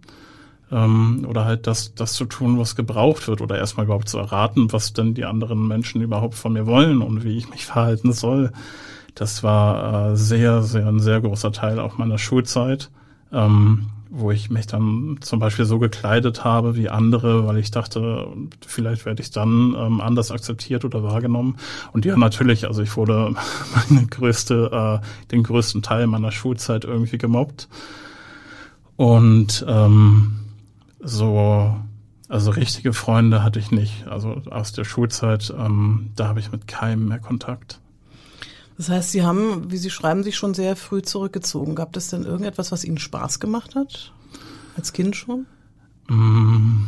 Ähm, 0.71 1.25
oder 1.27 1.45
halt 1.45 1.65
das, 1.65 1.95
das 1.95 2.13
zu 2.13 2.25
tun, 2.25 2.59
was 2.59 2.75
gebraucht 2.75 3.27
wird. 3.27 3.41
Oder 3.41 3.57
erstmal 3.57 3.87
überhaupt 3.87 4.07
zu 4.07 4.19
erraten, 4.19 4.71
was 4.71 4.93
denn 4.93 5.15
die 5.15 5.25
anderen 5.25 5.67
Menschen 5.67 6.03
überhaupt 6.03 6.35
von 6.35 6.53
mir 6.53 6.67
wollen 6.67 7.01
und 7.01 7.23
wie 7.23 7.35
ich 7.35 7.49
mich 7.49 7.65
verhalten 7.65 8.13
soll. 8.13 8.51
Das 9.15 9.41
war 9.41 10.11
äh, 10.11 10.15
sehr, 10.15 10.61
sehr, 10.61 10.85
ein 10.85 10.99
sehr 10.99 11.21
großer 11.21 11.51
Teil 11.51 11.79
auch 11.79 11.97
meiner 11.97 12.19
Schulzeit. 12.19 12.91
Ähm, 13.33 13.87
wo 14.09 14.31
ich 14.31 14.49
mich 14.49 14.65
dann 14.65 15.17
zum 15.21 15.39
Beispiel 15.39 15.65
so 15.65 15.77
gekleidet 15.77 16.43
habe 16.43 16.75
wie 16.75 16.89
andere, 16.89 17.45
weil 17.45 17.57
ich 17.57 17.69
dachte, 17.69 18.27
vielleicht 18.65 19.05
werde 19.05 19.21
ich 19.21 19.29
dann 19.29 19.75
ähm, 19.77 20.01
anders 20.01 20.31
akzeptiert 20.31 20.83
oder 20.83 21.03
wahrgenommen. 21.03 21.57
Und 21.93 22.05
ja, 22.05 22.17
natürlich, 22.17 22.67
also 22.67 22.81
ich 22.81 22.97
wurde 22.97 23.35
meine 23.89 24.07
größte, 24.07 25.01
äh, 25.01 25.27
den 25.31 25.43
größten 25.43 25.83
Teil 25.83 26.07
meiner 26.07 26.31
Schulzeit 26.31 26.85
irgendwie 26.85 27.19
gemobbt. 27.19 27.69
Und 28.95 29.63
ähm, 29.67 30.39
so, 30.99 31.75
also 32.27 32.51
richtige 32.51 32.93
Freunde 32.93 33.43
hatte 33.43 33.59
ich 33.59 33.71
nicht. 33.71 34.07
Also 34.07 34.41
aus 34.49 34.73
der 34.73 34.85
Schulzeit, 34.85 35.53
ähm, 35.57 36.11
da 36.15 36.27
habe 36.27 36.39
ich 36.39 36.51
mit 36.51 36.67
keinem 36.67 37.07
mehr 37.07 37.19
Kontakt. 37.19 37.79
Das 38.79 38.87
heißt, 38.87 39.11
Sie 39.11 39.25
haben, 39.25 39.69
wie 39.69 39.75
Sie 39.75 39.89
schreiben, 39.89 40.23
sich 40.23 40.37
schon 40.37 40.53
sehr 40.53 40.77
früh 40.77 41.01
zurückgezogen. 41.01 41.75
Gab 41.75 41.97
es 41.97 42.11
denn 42.11 42.23
irgendetwas, 42.23 42.71
was 42.71 42.85
Ihnen 42.85 42.97
Spaß 42.97 43.41
gemacht 43.41 43.75
hat? 43.75 44.13
Als 44.77 44.93
Kind 44.93 45.17
schon? 45.17 45.47
Mm, 46.07 46.85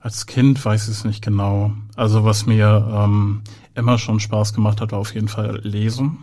als 0.00 0.26
Kind 0.26 0.62
weiß 0.62 0.88
ich 0.88 0.90
es 0.90 1.04
nicht 1.06 1.24
genau. 1.24 1.72
Also 1.96 2.26
was 2.26 2.44
mir 2.44 2.86
ähm, 2.92 3.40
immer 3.74 3.96
schon 3.96 4.20
Spaß 4.20 4.52
gemacht 4.52 4.82
hat, 4.82 4.92
war 4.92 4.98
auf 4.98 5.14
jeden 5.14 5.28
Fall 5.28 5.60
Lesen. 5.62 6.18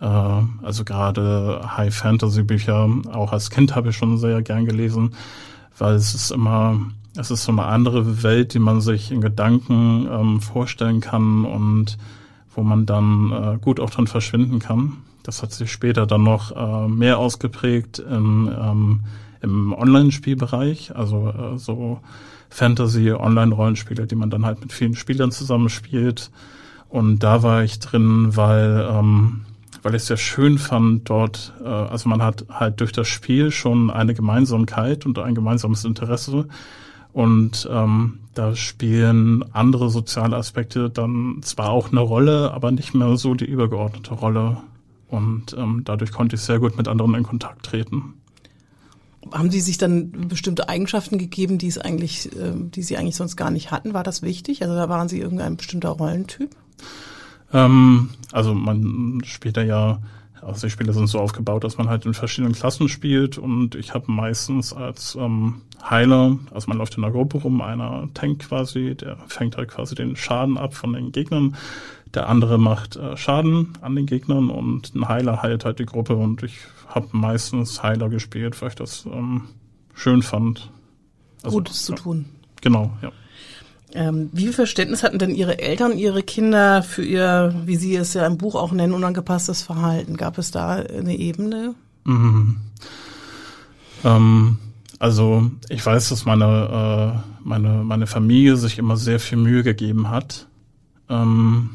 Äh, 0.00 0.06
also 0.06 0.84
gerade 0.84 1.76
High 1.76 1.94
Fantasy 1.94 2.42
Bücher. 2.42 2.88
Auch 3.12 3.30
als 3.30 3.48
Kind 3.48 3.76
habe 3.76 3.90
ich 3.90 3.96
schon 3.96 4.18
sehr 4.18 4.42
gern 4.42 4.64
gelesen, 4.66 5.14
weil 5.78 5.94
es 5.94 6.16
ist 6.16 6.32
immer, 6.32 6.80
es 7.16 7.30
ist 7.30 7.44
so 7.44 7.52
eine 7.52 7.66
andere 7.66 8.24
Welt, 8.24 8.54
die 8.54 8.58
man 8.58 8.80
sich 8.80 9.12
in 9.12 9.20
Gedanken 9.20 10.08
ähm, 10.10 10.40
vorstellen 10.40 11.00
kann 11.00 11.44
und 11.44 11.96
wo 12.54 12.62
man 12.62 12.86
dann 12.86 13.32
äh, 13.32 13.58
gut 13.58 13.80
auch 13.80 13.90
drin 13.90 14.06
verschwinden 14.06 14.58
kann. 14.58 14.98
Das 15.22 15.42
hat 15.42 15.52
sich 15.52 15.72
später 15.72 16.06
dann 16.06 16.22
noch 16.22 16.54
äh, 16.54 16.88
mehr 16.88 17.18
ausgeprägt 17.18 17.98
im, 17.98 18.50
ähm, 18.56 19.00
im 19.40 19.72
Online-Spielbereich, 19.72 20.94
also 20.94 21.28
äh, 21.28 21.58
so 21.58 22.00
Fantasy-Online-Rollenspiele, 22.50 24.06
die 24.06 24.14
man 24.14 24.30
dann 24.30 24.44
halt 24.44 24.60
mit 24.60 24.72
vielen 24.72 24.94
Spielern 24.94 25.32
zusammenspielt. 25.32 26.30
Und 26.88 27.20
da 27.20 27.42
war 27.42 27.64
ich 27.64 27.80
drin, 27.80 28.36
weil, 28.36 28.86
ähm, 28.88 29.40
weil 29.82 29.94
ich 29.94 30.02
es 30.02 30.06
sehr 30.06 30.16
schön 30.16 30.58
fand 30.58 31.10
dort, 31.10 31.52
äh, 31.64 31.68
also 31.68 32.08
man 32.08 32.22
hat 32.22 32.44
halt 32.50 32.80
durch 32.80 32.92
das 32.92 33.08
Spiel 33.08 33.50
schon 33.50 33.90
eine 33.90 34.14
Gemeinsamkeit 34.14 35.04
und 35.04 35.18
ein 35.18 35.34
gemeinsames 35.34 35.84
Interesse. 35.84 36.46
Und 37.14 37.68
ähm, 37.70 38.18
da 38.34 38.56
spielen 38.56 39.44
andere 39.54 39.88
soziale 39.88 40.36
Aspekte 40.36 40.90
dann 40.90 41.38
zwar 41.42 41.70
auch 41.70 41.92
eine 41.92 42.00
Rolle, 42.00 42.52
aber 42.52 42.72
nicht 42.72 42.92
mehr 42.92 43.16
so 43.16 43.34
die 43.34 43.44
übergeordnete 43.44 44.14
Rolle. 44.14 44.58
Und 45.08 45.54
ähm, 45.56 45.82
dadurch 45.84 46.10
konnte 46.10 46.34
ich 46.34 46.42
sehr 46.42 46.58
gut 46.58 46.76
mit 46.76 46.88
anderen 46.88 47.14
in 47.14 47.22
Kontakt 47.22 47.64
treten. 47.64 48.14
Haben 49.32 49.52
Sie 49.52 49.60
sich 49.60 49.78
dann 49.78 50.10
bestimmte 50.28 50.68
Eigenschaften 50.68 51.16
gegeben, 51.16 51.56
die 51.56 51.68
es 51.68 51.78
eigentlich, 51.78 52.34
äh, 52.36 52.52
die 52.56 52.82
Sie 52.82 52.96
eigentlich 52.96 53.16
sonst 53.16 53.36
gar 53.36 53.52
nicht 53.52 53.70
hatten? 53.70 53.94
War 53.94 54.02
das 54.02 54.22
wichtig? 54.22 54.62
Also 54.62 54.74
da 54.74 54.88
waren 54.88 55.08
Sie 55.08 55.20
irgendein 55.20 55.56
bestimmter 55.56 55.90
Rollentyp? 55.90 56.50
Ähm, 57.52 58.10
also 58.32 58.54
man 58.54 59.22
später 59.24 59.62
ja, 59.62 60.00
also 60.44 60.66
die 60.66 60.70
Spiele 60.70 60.92
sind 60.92 61.06
so 61.06 61.18
aufgebaut, 61.18 61.64
dass 61.64 61.78
man 61.78 61.88
halt 61.88 62.04
in 62.06 62.14
verschiedenen 62.14 62.54
Klassen 62.54 62.88
spielt 62.88 63.38
und 63.38 63.74
ich 63.74 63.94
habe 63.94 64.10
meistens 64.10 64.72
als 64.72 65.16
ähm, 65.16 65.62
Heiler, 65.82 66.38
also 66.52 66.68
man 66.68 66.78
läuft 66.78 66.96
in 66.96 67.04
einer 67.04 67.12
Gruppe 67.12 67.38
rum, 67.38 67.60
einer 67.60 68.08
tankt 68.14 68.48
quasi, 68.48 68.94
der 68.94 69.16
fängt 69.26 69.56
halt 69.56 69.70
quasi 69.70 69.94
den 69.94 70.16
Schaden 70.16 70.58
ab 70.58 70.74
von 70.74 70.92
den 70.92 71.12
Gegnern, 71.12 71.56
der 72.12 72.28
andere 72.28 72.58
macht 72.58 72.96
äh, 72.96 73.16
Schaden 73.16 73.72
an 73.80 73.96
den 73.96 74.06
Gegnern 74.06 74.50
und 74.50 74.94
ein 74.94 75.08
Heiler 75.08 75.42
heilt 75.42 75.64
halt 75.64 75.78
die 75.78 75.86
Gruppe 75.86 76.16
und 76.16 76.42
ich 76.42 76.58
habe 76.88 77.08
meistens 77.12 77.82
Heiler 77.82 78.08
gespielt, 78.08 78.60
weil 78.60 78.68
ich 78.68 78.76
das 78.76 79.06
ähm, 79.06 79.48
schön 79.94 80.22
fand. 80.22 80.70
Also, 81.42 81.58
Gutes 81.58 81.88
ja. 81.88 81.96
zu 81.96 82.02
tun. 82.02 82.26
Genau, 82.60 82.92
ja. 83.02 83.10
Ähm, 83.94 84.28
wie 84.32 84.42
viel 84.42 84.52
Verständnis 84.52 85.04
hatten 85.04 85.20
denn 85.20 85.34
Ihre 85.34 85.60
Eltern, 85.60 85.96
Ihre 85.96 86.24
Kinder 86.24 86.82
für 86.82 87.04
Ihr, 87.04 87.54
wie 87.64 87.76
Sie 87.76 87.94
es 87.94 88.12
ja 88.14 88.26
im 88.26 88.38
Buch 88.38 88.56
auch 88.56 88.72
nennen, 88.72 88.92
unangepasstes 88.92 89.62
Verhalten? 89.62 90.16
Gab 90.16 90.36
es 90.36 90.50
da 90.50 90.70
eine 90.72 91.16
Ebene? 91.16 91.76
Mhm. 92.02 92.56
Ähm, 94.02 94.58
also 94.98 95.50
ich 95.68 95.84
weiß, 95.84 96.08
dass 96.08 96.24
meine, 96.24 97.22
äh, 97.24 97.30
meine, 97.42 97.84
meine 97.84 98.08
Familie 98.08 98.56
sich 98.56 98.78
immer 98.78 98.96
sehr 98.96 99.20
viel 99.20 99.38
Mühe 99.38 99.62
gegeben 99.62 100.10
hat, 100.10 100.48
ähm, 101.08 101.70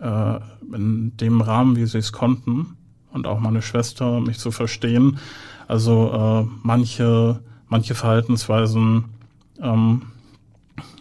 äh, 0.00 0.38
in 0.74 1.16
dem 1.16 1.40
Rahmen, 1.40 1.76
wie 1.76 1.86
sie 1.86 1.98
es 1.98 2.12
konnten 2.12 2.76
und 3.12 3.26
auch 3.26 3.40
meine 3.40 3.62
Schwester, 3.62 4.20
mich 4.20 4.38
zu 4.38 4.50
verstehen. 4.50 5.18
Also 5.66 6.46
äh, 6.46 6.50
manche, 6.62 7.40
manche 7.68 7.94
Verhaltensweisen 7.94 9.04
ähm, 9.62 10.02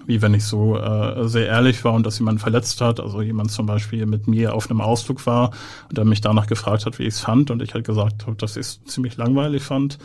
wie 0.08 0.22
wenn 0.22 0.34
ich 0.34 0.46
so 0.46 0.78
äh, 0.78 1.28
sehr 1.28 1.48
ehrlich 1.48 1.84
war 1.84 1.94
und 1.94 2.06
dass 2.06 2.18
jemand 2.18 2.42
verletzt 2.42 2.80
hat. 2.80 3.00
Also 3.00 3.22
jemand 3.22 3.52
zum 3.52 3.66
Beispiel 3.66 4.06
mit 4.06 4.28
mir 4.28 4.56
auf 4.56 4.72
einem 4.72 4.82
Ausflug 4.82 5.26
war 5.26 5.52
und 5.90 5.98
der 5.98 6.06
mich 6.06 6.22
danach 6.22 6.48
gefragt 6.48 6.86
hat, 6.86 6.98
wie 6.98 7.04
ich 7.04 7.16
es 7.16 7.20
fand 7.20 7.52
und 7.52 7.62
ich 7.62 7.74
halt 7.74 7.86
gesagt 7.86 8.26
habe, 8.26 8.38
dass 8.38 8.56
ich 8.56 8.62
es 8.62 8.84
ziemlich 8.86 9.18
langweilig 9.18 9.64
fand. 9.64 10.00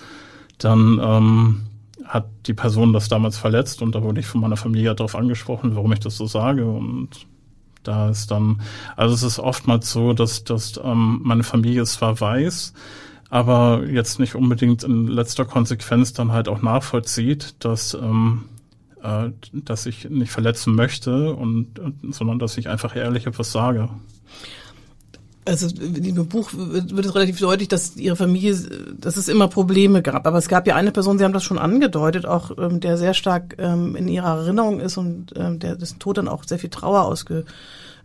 Dann 0.58 1.00
ähm, 1.02 1.62
hat 2.04 2.26
die 2.46 2.54
Person 2.54 2.92
das 2.92 3.08
damals 3.08 3.38
verletzt 3.38 3.80
und 3.80 3.94
da 3.94 4.02
wurde 4.02 4.20
ich 4.20 4.26
von 4.26 4.40
meiner 4.40 4.56
Familie 4.56 4.94
darauf 4.94 5.14
angesprochen, 5.14 5.76
warum 5.76 5.92
ich 5.92 6.00
das 6.00 6.16
so 6.16 6.26
sage 6.26 6.66
und 6.66 7.10
da 7.84 8.10
ist 8.10 8.30
dann, 8.30 8.60
also 8.96 9.14
es 9.14 9.22
ist 9.22 9.38
oftmals 9.38 9.90
so, 9.90 10.12
dass, 10.12 10.44
dass 10.44 10.80
ähm, 10.82 11.20
meine 11.22 11.42
Familie 11.42 11.82
es 11.82 11.94
zwar 11.94 12.20
weiß, 12.20 12.74
aber 13.30 13.84
jetzt 13.86 14.20
nicht 14.20 14.34
unbedingt 14.34 14.84
in 14.84 15.06
letzter 15.06 15.44
Konsequenz 15.44 16.12
dann 16.12 16.32
halt 16.32 16.48
auch 16.48 16.62
nachvollzieht, 16.62 17.56
dass 17.60 17.94
ähm, 17.94 18.44
äh, 19.02 19.30
dass 19.52 19.86
ich 19.86 20.08
nicht 20.08 20.32
verletzen 20.32 20.74
möchte 20.74 21.34
und, 21.34 21.80
sondern 22.10 22.38
dass 22.38 22.56
ich 22.58 22.68
einfach 22.68 22.96
ehrlich 22.96 23.26
etwas 23.26 23.52
sage. 23.52 23.88
Also 25.44 25.66
dem 25.68 26.28
Buch 26.28 26.50
wird 26.54 27.04
es 27.04 27.14
relativ 27.16 27.40
deutlich, 27.40 27.66
dass 27.66 27.96
ihre 27.96 28.14
Familie, 28.14 28.56
dass 28.96 29.16
es 29.16 29.26
immer 29.26 29.48
Probleme 29.48 30.00
gab. 30.00 30.24
Aber 30.28 30.38
es 30.38 30.46
gab 30.46 30.68
ja 30.68 30.76
eine 30.76 30.92
Person, 30.92 31.18
Sie 31.18 31.24
haben 31.24 31.32
das 31.32 31.42
schon 31.42 31.58
angedeutet, 31.58 32.26
auch 32.26 32.56
ähm, 32.58 32.78
der 32.78 32.96
sehr 32.96 33.12
stark 33.12 33.56
ähm, 33.58 33.96
in 33.96 34.06
ihrer 34.06 34.38
Erinnerung 34.38 34.78
ist 34.78 34.98
und 34.98 35.32
ähm, 35.34 35.58
der 35.58 35.74
dessen 35.74 35.98
Tod 35.98 36.18
dann 36.18 36.28
auch 36.28 36.44
sehr 36.44 36.60
viel 36.60 36.70
Trauer 36.70 37.02
ausge 37.02 37.44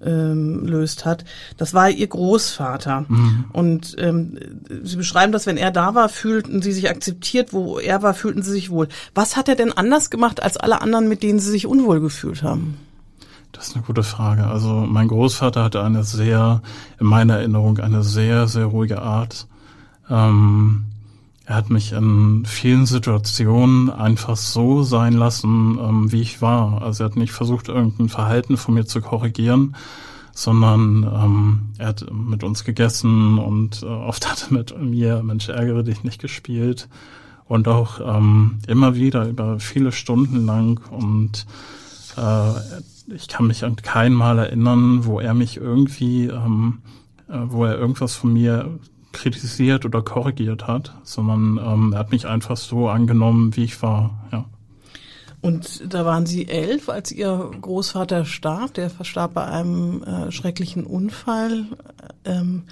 ähm, 0.06 0.66
löst 0.66 1.06
hat. 1.06 1.26
Das 1.58 1.74
war 1.74 1.90
ihr 1.90 2.08
Großvater. 2.08 3.06
Mhm. 3.08 3.46
Und 3.54 3.96
ähm, 4.00 4.38
Sie 4.84 4.98
beschreiben 4.98 5.32
das, 5.32 5.46
wenn 5.46 5.58
er 5.58 5.72
da 5.72 5.96
war, 5.96 6.10
fühlten 6.10 6.62
Sie 6.62 6.72
sich 6.72 6.90
akzeptiert, 6.90 7.54
wo 7.54 7.80
er 7.80 8.02
war, 8.02 8.14
fühlten 8.14 8.44
Sie 8.44 8.52
sich 8.52 8.70
wohl. 8.70 8.88
Was 9.16 9.36
hat 9.36 9.50
er 9.50 9.56
denn 9.56 9.72
anders 9.72 10.10
gemacht 10.10 10.42
als 10.42 10.58
alle 10.58 10.82
anderen, 10.82 11.08
mit 11.08 11.24
denen 11.24 11.40
Sie 11.40 11.52
sich 11.52 11.68
unwohl 11.68 12.00
gefühlt 12.00 12.44
haben? 12.44 12.78
Das 13.52 13.70
ist 13.70 13.76
eine 13.76 13.86
gute 13.86 14.04
Frage. 14.04 14.46
Also 14.46 14.86
mein 14.88 15.08
Großvater 15.08 15.64
hatte 15.64 15.84
eine 15.84 16.04
sehr, 16.04 16.62
in 17.00 17.08
meiner 17.08 17.38
Erinnerung, 17.38 17.80
eine 17.80 18.04
sehr, 18.04 18.48
sehr 18.48 18.66
ruhige 18.66 19.02
Art. 19.02 19.48
Ähm, 20.10 20.86
er 21.48 21.56
hat 21.56 21.70
mich 21.70 21.94
in 21.94 22.44
vielen 22.46 22.86
Situationen 22.86 23.90
einfach 23.90 24.36
so 24.36 24.84
sein 24.84 25.14
lassen, 25.14 25.80
ähm, 25.82 26.12
wie 26.12 26.22
ich 26.22 26.42
war. 26.42 26.82
Also 26.82 27.04
er 27.04 27.10
hat 27.10 27.16
nicht 27.16 27.32
versucht, 27.32 27.70
irgendein 27.70 28.10
Verhalten 28.10 28.58
von 28.58 28.74
mir 28.74 28.86
zu 28.86 29.00
korrigieren, 29.00 29.78
sondern 30.34 31.04
ähm, 31.04 31.60
er 31.78 31.88
hat 31.88 32.06
mit 32.12 32.44
uns 32.44 32.66
gegessen 32.66 33.40
und 33.40 33.82
äh, 33.82 33.86
oft 33.86 34.30
hat 34.30 34.48
er 34.50 34.58
mit 34.58 34.78
mir 34.78 35.24
Mensch 35.24 35.48
ärgere 35.48 35.86
dich 35.86 36.04
nicht 36.04 36.20
gespielt 36.20 36.90
und 37.46 37.70
auch 37.70 38.02
ähm, 38.02 38.60
immer 38.68 38.96
wieder 38.96 39.26
über 39.26 39.62
viele 39.62 39.94
Stunden 39.94 40.46
lang 40.46 40.82
und 40.92 41.46
äh, 42.18 43.14
ich 43.16 43.30
kann 43.30 43.48
mich 43.48 43.64
an 43.64 43.78
kein 43.78 44.12
Mal 44.12 44.38
erinnern, 44.38 45.06
wo 45.06 45.22
er 45.22 45.34
mich 45.34 45.56
irgendwie, 45.56 46.26
ähm, 46.26 46.80
äh, 47.30 47.38
wo 47.46 47.64
er 47.64 47.78
irgendwas 47.78 48.16
von 48.16 48.34
mir 48.34 48.80
kritisiert 49.18 49.86
oder 49.86 50.02
korrigiert 50.02 50.68
hat, 50.68 50.96
sondern 51.04 51.58
ähm, 51.58 51.94
er 51.94 52.00
hat 52.00 52.12
mich 52.12 52.28
einfach 52.28 52.56
so 52.56 52.88
angenommen, 52.88 53.56
wie 53.56 53.64
ich 53.64 53.82
war. 53.82 54.28
Ja. 54.32 54.46
Und 55.42 55.94
da 55.94 56.06
waren 56.06 56.26
Sie 56.26 56.48
elf, 56.48 56.90
als 56.90 57.12
Ihr 57.12 57.52
Großvater 57.62 58.26
starb. 58.26 58.74
Der 58.76 58.90
verstarb 58.90 59.34
bei 59.34 59.46
einem 59.46 60.04
äh, 60.04 60.32
schrecklichen 60.32 60.86
Unfall. 60.86 61.66
Ähm, 62.26 62.64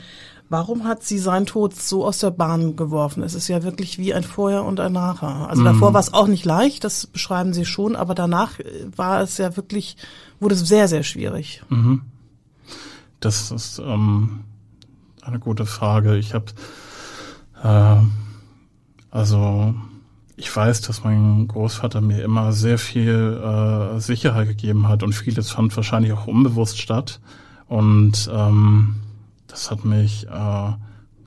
warum 0.50 0.84
hat 0.84 1.04
Sie 1.04 1.20
seinen 1.20 1.46
Tod 1.46 1.76
so 1.76 2.06
aus 2.06 2.20
der 2.20 2.32
Bahn 2.32 2.76
geworfen? 2.76 3.24
Es 3.24 3.34
ist 3.34 3.48
ja 3.48 3.64
wirklich 3.64 3.98
wie 3.98 4.14
ein 4.14 4.24
Vorher 4.24 4.64
und 4.64 4.80
ein 4.80 4.94
Nachher. 4.94 5.50
Also 5.50 5.62
mhm. 5.62 5.66
davor 5.66 5.94
war 5.94 6.02
es 6.02 6.14
auch 6.14 6.28
nicht 6.28 6.46
leicht, 6.46 6.84
das 6.84 7.08
beschreiben 7.08 7.54
Sie 7.54 7.66
schon, 7.66 7.96
aber 7.96 8.16
danach 8.16 8.60
äh, 8.60 8.86
war 8.96 9.22
es 9.22 9.38
ja 9.38 9.56
wirklich, 9.56 9.98
wurde 10.40 10.56
es 10.56 10.62
sehr, 10.68 10.88
sehr 10.88 11.04
schwierig. 11.04 11.64
Mhm. 11.70 12.02
Das 13.20 13.52
ist 13.52 13.80
ähm, 13.80 14.42
eine 15.26 15.40
gute 15.40 15.66
Frage. 15.66 16.16
Ich 16.18 16.34
habe 16.34 16.46
äh, 17.64 18.06
also 19.12 19.74
ich 20.38 20.54
weiß, 20.54 20.82
dass 20.82 21.04
mein 21.04 21.48
Großvater 21.48 22.02
mir 22.02 22.24
immer 22.24 22.52
sehr 22.52 22.78
viel 22.78 23.42
äh, 23.42 24.00
Sicherheit 24.00 24.50
gegeben 24.50 24.88
hat 24.88 25.04
und 25.04 25.14
vieles 25.14 25.52
fand 25.52 25.76
wahrscheinlich 25.76 26.12
auch 26.12 26.28
unbewusst 26.28 26.82
statt. 26.82 27.22
Und 27.68 28.30
ähm, 28.34 28.96
das 29.48 29.72
hat 29.72 29.86
mich 29.86 30.28
äh, 30.28 30.74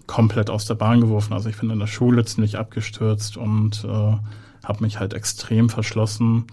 komplett 0.07 0.50
aus 0.50 0.67
der 0.67 0.75
Bahn 0.75 1.00
geworfen. 1.00 1.33
Also 1.33 1.49
ich 1.49 1.59
bin 1.59 1.71
in 1.71 1.78
der 1.78 1.87
Schule 1.87 2.25
ziemlich 2.26 2.59
abgestürzt 2.59 3.37
und 3.38 3.85
äh, 3.85 4.17
habe 4.64 4.83
mich 4.83 5.00
halt 5.00 5.14
extrem 5.14 5.71
verschlossen 5.71 6.45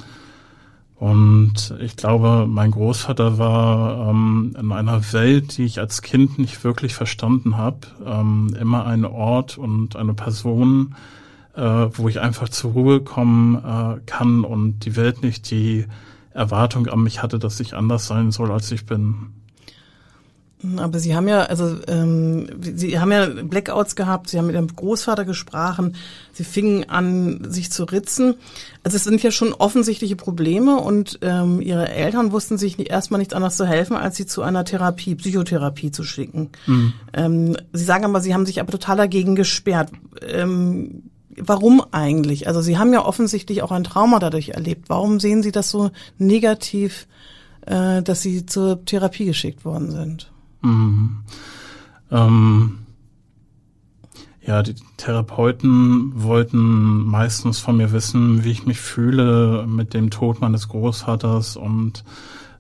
und 0.96 1.76
ich 1.82 1.98
glaube, 1.98 2.48
mein 2.48 2.72
Großvater 2.72 3.38
war 3.38 4.10
ähm, 4.10 4.56
in 4.58 4.72
einer 4.72 5.12
Welt, 5.12 5.58
die 5.58 5.66
ich 5.66 5.80
als 5.80 6.02
Kind 6.02 6.40
nicht 6.40 6.64
wirklich 6.64 6.94
verstanden 6.94 7.58
habe, 7.58 7.80
ähm, 8.06 8.56
immer 8.60 8.86
ein 8.86 9.04
Ort 9.04 9.58
und 9.58 9.98
eine 9.98 10.14
Person, 10.14 10.96
äh, 11.54 11.62
wo 11.62 12.08
ich 12.08 12.22
einfach 12.22 12.48
zur 12.48 12.72
Ruhe 12.72 13.02
kommen 13.02 13.56
äh, 13.56 14.00
kann 14.06 14.46
und 14.46 14.86
die 14.86 14.96
Welt 14.96 15.22
nicht 15.22 15.52
die 15.52 15.86
Erwartung 16.32 16.88
an 16.88 17.04
mich 17.04 17.22
hatte, 17.22 17.40
dass 17.40 17.60
ich 17.60 17.74
anders 17.74 18.08
sein 18.08 18.32
soll, 18.32 18.52
als 18.52 18.72
ich 18.72 18.86
bin. 18.86 19.35
Aber 20.80 21.00
Sie 21.00 21.16
haben 21.16 21.28
ja, 21.28 21.44
also 21.44 21.78
ähm, 21.88 22.48
Sie 22.62 23.00
haben 23.00 23.12
ja 23.12 23.26
Blackouts 23.26 23.96
gehabt, 23.96 24.30
Sie 24.30 24.38
haben 24.38 24.48
mit 24.48 24.56
Ihrem 24.56 24.68
Großvater 24.68 25.26
gesprochen, 25.26 25.96
Sie 26.34 26.44
fingen 26.44 26.90
an, 26.90 27.52
sich 27.52 27.72
zu 27.72 27.86
ritzen. 27.86 28.36
Also 28.84 28.98
es 28.98 29.04
sind 29.04 29.24
ja 29.24 29.32
schon 29.32 29.54
offensichtliche 29.54 30.16
Probleme 30.16 30.78
und 30.78 31.20
ähm, 31.22 31.62
Ihre 31.62 31.90
Eltern 31.90 32.32
wussten 32.32 32.58
sich 32.58 32.78
nicht, 32.78 32.90
erstmal 32.90 33.20
nichts 33.20 33.34
anderes 33.34 33.58
zu 33.58 33.66
helfen, 33.66 33.96
als 33.96 34.18
Sie 34.18 34.26
zu 34.26 34.42
einer 34.42 34.66
Therapie, 34.66 35.16
Psychotherapie 35.16 35.92
zu 35.92 36.04
schicken. 36.04 36.50
Mhm. 36.66 36.94
Ähm, 37.14 37.58
Sie 37.74 37.84
sagen 37.84 38.06
aber, 38.06 38.22
Sie 38.22 38.34
haben 38.34 38.46
sich 38.46 38.60
aber 38.60 38.72
total 38.72 38.98
dagegen 38.98 39.36
gesperrt. 39.36 39.92
Ähm, 40.28 41.04
warum 41.38 41.84
eigentlich? 41.92 42.48
Also 42.48 42.62
Sie 42.62 42.78
haben 42.78 42.94
ja 42.94 43.06
offensichtlich 43.06 43.62
auch 43.62 43.72
ein 43.72 43.84
Trauma 43.84 44.20
dadurch 44.20 44.50
erlebt. 44.50 44.90
Warum 44.90 45.20
sehen 45.20 45.44
Sie 45.44 45.52
das 45.52 45.70
so 45.70 45.92
negativ, 46.18 47.08
äh, 47.66 48.02
dass 48.02 48.22
Sie 48.22 48.46
zur 48.46 48.84
Therapie 48.86 49.26
geschickt 49.26 49.66
worden 49.66 49.92
sind? 49.92 50.32
Mhm. 50.62 51.18
Ähm, 52.12 52.80
ja, 54.46 54.62
die 54.62 54.76
Therapeuten 54.98 56.12
wollten 56.16 57.04
meistens 57.04 57.60
von 57.60 57.78
mir 57.78 57.92
wissen, 57.92 58.44
wie 58.44 58.52
ich 58.52 58.66
mich 58.66 58.80
fühle 58.80 59.66
mit 59.68 59.94
dem 59.94 60.12
Tod 60.12 60.40
meines 60.40 60.68
Großvaters 60.68 61.58
und 61.58 62.04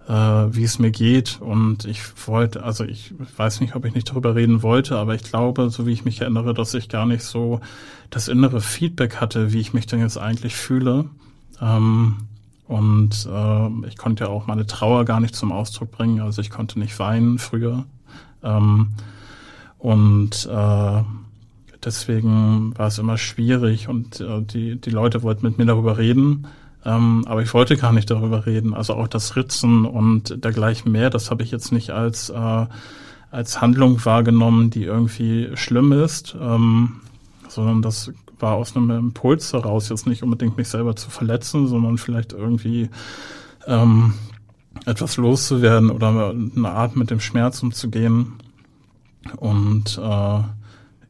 äh, 0.07 0.13
wie 0.13 0.63
es 0.63 0.79
mir 0.79 0.89
geht. 0.89 1.39
Und 1.41 1.85
ich 1.85 2.01
wollte, 2.27 2.63
also 2.63 2.83
ich 2.83 3.13
weiß 3.37 3.61
nicht, 3.61 3.75
ob 3.75 3.85
ich 3.85 3.93
nicht 3.93 4.09
darüber 4.09 4.33
reden 4.35 4.63
wollte, 4.63 4.97
aber 4.97 5.13
ich 5.13 5.23
glaube, 5.23 5.69
so 5.69 5.85
wie 5.85 5.91
ich 5.91 6.05
mich 6.05 6.21
erinnere, 6.21 6.55
dass 6.55 6.73
ich 6.73 6.89
gar 6.89 7.05
nicht 7.05 7.23
so 7.23 7.59
das 8.09 8.27
innere 8.27 8.61
Feedback 8.61 9.17
hatte, 9.17 9.53
wie 9.53 9.59
ich 9.59 9.73
mich 9.73 9.85
denn 9.85 9.99
jetzt 9.99 10.17
eigentlich 10.17 10.55
fühle. 10.55 11.05
Ähm, 11.61 12.15
und 12.67 13.27
äh, 13.31 13.87
ich 13.87 13.97
konnte 13.97 14.25
ja 14.25 14.29
auch 14.29 14.47
meine 14.47 14.65
Trauer 14.65 15.05
gar 15.05 15.19
nicht 15.19 15.35
zum 15.35 15.51
Ausdruck 15.51 15.91
bringen. 15.91 16.21
Also 16.21 16.41
ich 16.41 16.49
konnte 16.49 16.79
nicht 16.79 16.97
weinen 16.97 17.37
früher. 17.37 17.85
Ähm, 18.43 18.89
und 19.77 20.49
äh, 20.51 21.03
deswegen 21.83 22.73
war 22.77 22.87
es 22.87 22.97
immer 22.97 23.17
schwierig 23.17 23.87
und 23.87 24.19
äh, 24.19 24.41
die, 24.41 24.81
die 24.81 24.89
Leute 24.89 25.21
wollten 25.21 25.45
mit 25.45 25.59
mir 25.59 25.65
darüber 25.65 25.97
reden. 25.97 26.47
Ähm, 26.83 27.23
aber 27.27 27.43
ich 27.43 27.53
wollte 27.53 27.77
gar 27.77 27.93
nicht 27.93 28.09
darüber 28.09 28.45
reden. 28.47 28.73
Also 28.73 28.93
auch 28.93 29.07
das 29.07 29.35
Ritzen 29.35 29.85
und 29.85 30.43
dergleichen 30.43 30.91
mehr, 30.91 31.09
das 31.11 31.29
habe 31.29 31.43
ich 31.43 31.51
jetzt 31.51 31.71
nicht 31.71 31.91
als, 31.91 32.29
äh, 32.29 32.65
als 33.31 33.61
Handlung 33.61 34.03
wahrgenommen, 34.05 34.71
die 34.71 34.83
irgendwie 34.83 35.49
schlimm 35.55 35.91
ist, 35.91 36.35
ähm, 36.39 37.01
sondern 37.47 37.83
das 37.83 38.11
war 38.39 38.55
aus 38.55 38.75
einem 38.75 38.91
Impuls 38.91 39.53
heraus, 39.53 39.89
jetzt 39.89 40.07
nicht 40.07 40.23
unbedingt 40.23 40.57
mich 40.57 40.67
selber 40.67 40.95
zu 40.95 41.09
verletzen, 41.09 41.67
sondern 41.67 41.97
vielleicht 41.97 42.33
irgendwie 42.33 42.89
ähm, 43.67 44.13
etwas 44.85 45.17
loszuwerden 45.17 45.89
oder 45.89 46.31
eine 46.31 46.69
Art 46.69 46.95
mit 46.95 47.11
dem 47.11 47.19
Schmerz 47.19 47.63
umzugehen. 47.63 48.33
Und 49.37 49.99
äh, 50.01 50.39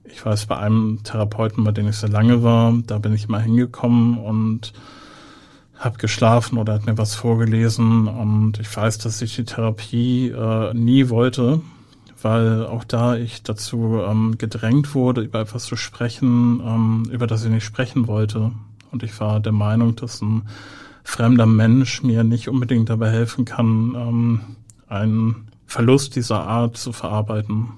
ich 0.06 0.26
weiß, 0.26 0.46
bei 0.46 0.58
einem 0.58 1.04
Therapeuten, 1.04 1.64
bei 1.64 1.72
dem 1.72 1.88
ich 1.88 1.98
sehr 1.98 2.10
lange 2.10 2.44
war, 2.44 2.74
da 2.86 3.00
bin 3.00 3.14
ich 3.14 3.28
immer 3.28 3.40
hingekommen 3.40 4.18
und 4.18 4.74
habe 5.78 5.98
geschlafen 5.98 6.58
oder 6.58 6.74
hat 6.74 6.86
mir 6.86 6.98
was 6.98 7.16
vorgelesen. 7.16 8.08
Und 8.08 8.60
ich 8.60 8.76
weiß, 8.76 9.00
dass 9.00 9.22
ich 9.22 9.36
die 9.36 9.44
Therapie 9.44 10.30
äh, 10.30 10.74
nie 10.74 11.10
wollte, 11.10 11.62
weil 12.22 12.66
auch 12.66 12.84
da 12.84 13.16
ich 13.16 13.44
dazu 13.44 14.02
ähm, 14.06 14.38
gedrängt 14.38 14.96
wurde, 14.96 15.22
über 15.22 15.42
etwas 15.42 15.66
zu 15.66 15.76
sprechen, 15.76 16.62
ähm, 16.66 17.04
über 17.12 17.28
das 17.28 17.44
ich 17.44 17.52
nicht 17.52 17.66
sprechen 17.66 18.08
wollte. 18.08 18.52
Und 18.92 19.04
ich 19.04 19.20
war 19.20 19.40
der 19.40 19.52
Meinung, 19.52 19.96
dass 19.96 20.22
ein 20.22 20.44
fremder 21.04 21.46
Mensch 21.46 22.02
mir 22.04 22.24
nicht 22.24 22.50
unbedingt 22.50 22.90
dabei 22.90 23.12
helfen 23.12 23.46
kann, 23.46 23.96
ähm, 23.96 24.42
einen 24.88 25.48
Verlust 25.66 26.16
dieser 26.16 26.48
Art 26.48 26.78
zu 26.78 26.94
verarbeiten. 26.94 27.74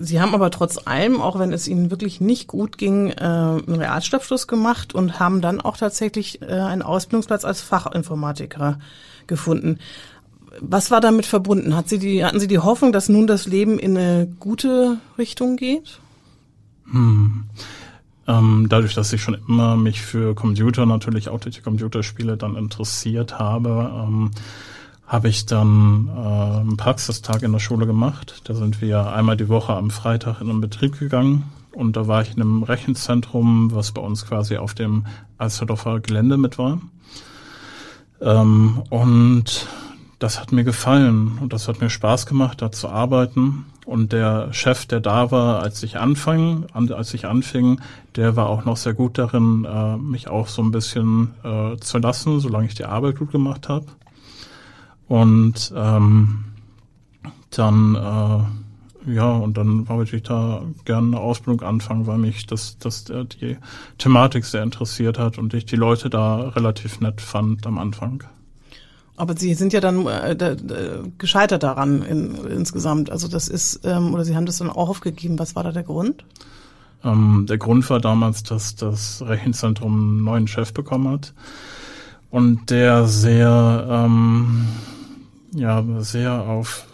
Sie 0.00 0.20
haben 0.20 0.32
aber 0.32 0.50
trotz 0.50 0.78
allem, 0.86 1.20
auch 1.20 1.40
wenn 1.40 1.52
es 1.52 1.66
Ihnen 1.66 1.90
wirklich 1.90 2.20
nicht 2.20 2.46
gut 2.46 2.78
ging, 2.78 3.10
äh, 3.10 3.14
einen 3.20 3.76
Realstabschluss 3.76 4.46
gemacht 4.46 4.94
und 4.94 5.18
haben 5.18 5.40
dann 5.40 5.60
auch 5.60 5.76
tatsächlich 5.76 6.40
äh, 6.40 6.46
einen 6.46 6.82
Ausbildungsplatz 6.82 7.44
als 7.44 7.62
Fachinformatiker 7.62 8.78
gefunden. 9.26 9.78
Was 10.60 10.90
war 10.90 11.00
damit 11.00 11.26
verbunden? 11.26 11.76
Hat 11.76 11.88
Sie 11.88 11.98
die, 11.98 12.24
hatten 12.24 12.40
Sie 12.40 12.48
die 12.48 12.58
Hoffnung, 12.58 12.92
dass 12.92 13.08
nun 13.08 13.26
das 13.26 13.46
Leben 13.46 13.78
in 13.78 13.96
eine 13.96 14.26
gute 14.38 14.98
Richtung 15.18 15.56
geht? 15.56 16.00
Hm. 16.90 17.44
Ähm, 18.26 18.66
dadurch, 18.68 18.94
dass 18.94 19.12
ich 19.12 19.22
schon 19.22 19.38
immer 19.48 19.76
mich 19.76 20.02
für 20.02 20.34
Computer, 20.34 20.84
natürlich 20.84 21.28
auch 21.30 21.40
durch 21.40 21.56
die 21.56 21.62
Computerspiele 21.62 22.36
dann 22.36 22.56
interessiert 22.56 23.38
habe, 23.38 23.90
ähm, 23.94 24.30
habe 25.06 25.28
ich 25.28 25.46
dann 25.46 26.08
äh, 26.14 26.60
einen 26.60 26.76
Praxistag 26.76 27.42
in 27.42 27.52
der 27.52 27.58
Schule 27.58 27.86
gemacht. 27.86 28.42
Da 28.44 28.54
sind 28.54 28.82
wir 28.82 29.12
einmal 29.12 29.38
die 29.38 29.48
Woche 29.48 29.72
am 29.72 29.90
Freitag 29.90 30.42
in 30.42 30.50
einen 30.50 30.60
Betrieb 30.60 30.98
gegangen 30.98 31.44
und 31.72 31.96
da 31.96 32.06
war 32.06 32.20
ich 32.20 32.36
in 32.36 32.42
einem 32.42 32.62
Rechenzentrum, 32.62 33.72
was 33.72 33.92
bei 33.92 34.02
uns 34.02 34.26
quasi 34.26 34.58
auf 34.58 34.74
dem 34.74 35.06
Alsterdorfer 35.38 36.00
Gelände 36.00 36.36
mit 36.36 36.58
war. 36.58 36.80
Ähm, 38.20 38.82
und 38.90 39.66
das 40.18 40.40
hat 40.40 40.52
mir 40.52 40.64
gefallen 40.64 41.38
und 41.40 41.52
das 41.52 41.68
hat 41.68 41.80
mir 41.80 41.90
Spaß 41.90 42.26
gemacht, 42.26 42.60
da 42.60 42.72
zu 42.72 42.88
arbeiten. 42.88 43.66
Und 43.86 44.12
der 44.12 44.52
Chef, 44.52 44.84
der 44.86 45.00
da 45.00 45.30
war, 45.30 45.62
als 45.62 45.82
ich 45.82 45.98
anfing, 45.98 46.66
als 46.74 47.14
ich 47.14 47.26
anfing, 47.26 47.80
der 48.16 48.36
war 48.36 48.48
auch 48.48 48.64
noch 48.64 48.76
sehr 48.76 48.92
gut 48.92 49.16
darin, 49.16 49.64
äh, 49.64 49.96
mich 49.96 50.28
auch 50.28 50.48
so 50.48 50.60
ein 50.62 50.72
bisschen 50.72 51.34
äh, 51.42 51.76
zu 51.78 51.98
lassen, 51.98 52.40
solange 52.40 52.66
ich 52.66 52.74
die 52.74 52.84
Arbeit 52.84 53.18
gut 53.18 53.32
gemacht 53.32 53.68
habe. 53.68 53.86
Und 55.06 55.72
ähm, 55.74 56.44
dann 57.50 57.94
äh, 57.94 59.10
ja, 59.10 59.30
und 59.30 59.56
dann 59.56 59.88
wollte 59.88 60.16
ich 60.16 60.22
da 60.22 60.62
gerne 60.84 61.16
eine 61.16 61.20
Ausbildung 61.20 61.66
anfangen, 61.66 62.06
weil 62.06 62.18
mich 62.18 62.46
das, 62.46 62.78
das 62.78 63.08
äh, 63.08 63.24
die 63.24 63.56
Thematik 63.96 64.44
sehr 64.44 64.62
interessiert 64.62 65.18
hat 65.18 65.38
und 65.38 65.54
ich 65.54 65.64
die 65.64 65.76
Leute 65.76 66.10
da 66.10 66.48
relativ 66.50 67.00
nett 67.00 67.20
fand 67.20 67.66
am 67.66 67.78
Anfang. 67.78 68.24
Aber 69.18 69.36
Sie 69.36 69.54
sind 69.54 69.72
ja 69.72 69.80
dann 69.80 70.06
äh, 70.06 70.36
da, 70.36 70.54
da, 70.54 71.02
gescheitert 71.18 71.64
daran 71.64 72.02
in, 72.02 72.36
insgesamt. 72.46 73.10
Also 73.10 73.26
das 73.26 73.48
ist, 73.48 73.80
ähm, 73.84 74.14
oder 74.14 74.24
Sie 74.24 74.36
haben 74.36 74.46
das 74.46 74.58
dann 74.58 74.70
auch 74.70 74.88
aufgegeben. 74.88 75.38
Was 75.40 75.56
war 75.56 75.64
da 75.64 75.72
der 75.72 75.82
Grund? 75.82 76.24
Ähm, 77.02 77.46
der 77.48 77.58
Grund 77.58 77.88
war 77.90 78.00
damals, 78.00 78.44
dass 78.44 78.76
das 78.76 79.22
Rechenzentrum 79.26 79.92
einen 79.92 80.24
neuen 80.24 80.46
Chef 80.46 80.72
bekommen 80.72 81.08
hat 81.08 81.34
und 82.30 82.70
der 82.70 83.06
sehr, 83.06 83.86
ähm, 83.90 84.68
ja, 85.52 85.84
sehr 85.98 86.42
auf 86.42 86.86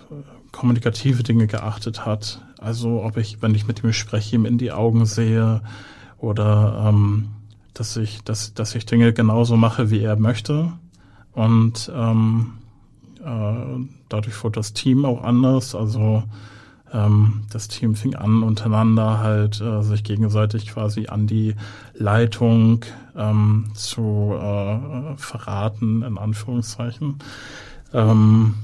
kommunikative 0.51 1.23
Dinge 1.23 1.47
geachtet 1.47 2.07
hat. 2.07 2.41
Also 2.59 3.03
ob 3.03 3.19
ich, 3.19 3.43
wenn 3.43 3.55
ich 3.55 3.67
mit 3.67 3.85
ihm 3.85 3.93
spreche, 3.93 4.37
ihm 4.37 4.47
in 4.47 4.57
die 4.57 4.73
Augen 4.73 5.05
sehe 5.05 5.61
oder 6.17 6.87
ähm, 6.89 7.29
dass 7.75 7.99
ich, 7.99 8.23
dass, 8.25 8.55
dass 8.55 8.75
ich 8.75 8.87
Dinge 8.87 9.13
genauso 9.13 9.59
mache, 9.59 9.91
wie 9.91 10.01
er 10.01 10.17
möchte 10.17 10.73
und 11.35 11.91
ähm, 11.95 12.53
äh, 13.25 13.87
dadurch 14.09 14.43
wurde 14.45 14.57
das 14.61 14.73
Team 14.73 15.05
auch 15.05 15.23
anders. 15.23 15.75
Also 15.75 16.23
ähm, 16.93 17.43
das 17.51 17.69
Team 17.69 17.97
fing 17.97 18.15
an, 18.15 18.43
untereinander 18.43 19.19
halt 19.19 19.61
äh, 19.61 19.83
sich 19.83 20.05
gegenseitig 20.05 20.69
quasi 20.69 21.09
an 21.09 21.27
die 21.27 21.57
Leitung 21.95 22.85
ähm, 23.17 23.67
zu 23.75 24.35
äh, 24.39 25.17
verraten, 25.17 26.03
in 26.03 26.19
Anführungszeichen. 26.19 27.19
Ähm, 27.93 28.55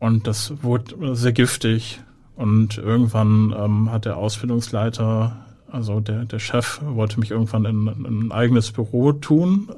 und 0.00 0.26
das 0.26 0.52
wurde 0.62 1.14
sehr 1.14 1.32
giftig. 1.32 2.00
Und 2.34 2.76
irgendwann 2.76 3.54
ähm, 3.56 3.90
hat 3.90 4.04
der 4.04 4.18
Ausbildungsleiter, 4.18 5.36
also 5.70 6.00
der, 6.00 6.26
der 6.26 6.38
Chef, 6.38 6.80
wollte 6.82 7.18
mich 7.18 7.30
irgendwann 7.30 7.64
in, 7.64 7.86
in 7.86 8.26
ein 8.26 8.32
eigenes 8.32 8.72
Büro 8.72 9.12
tun. 9.12 9.68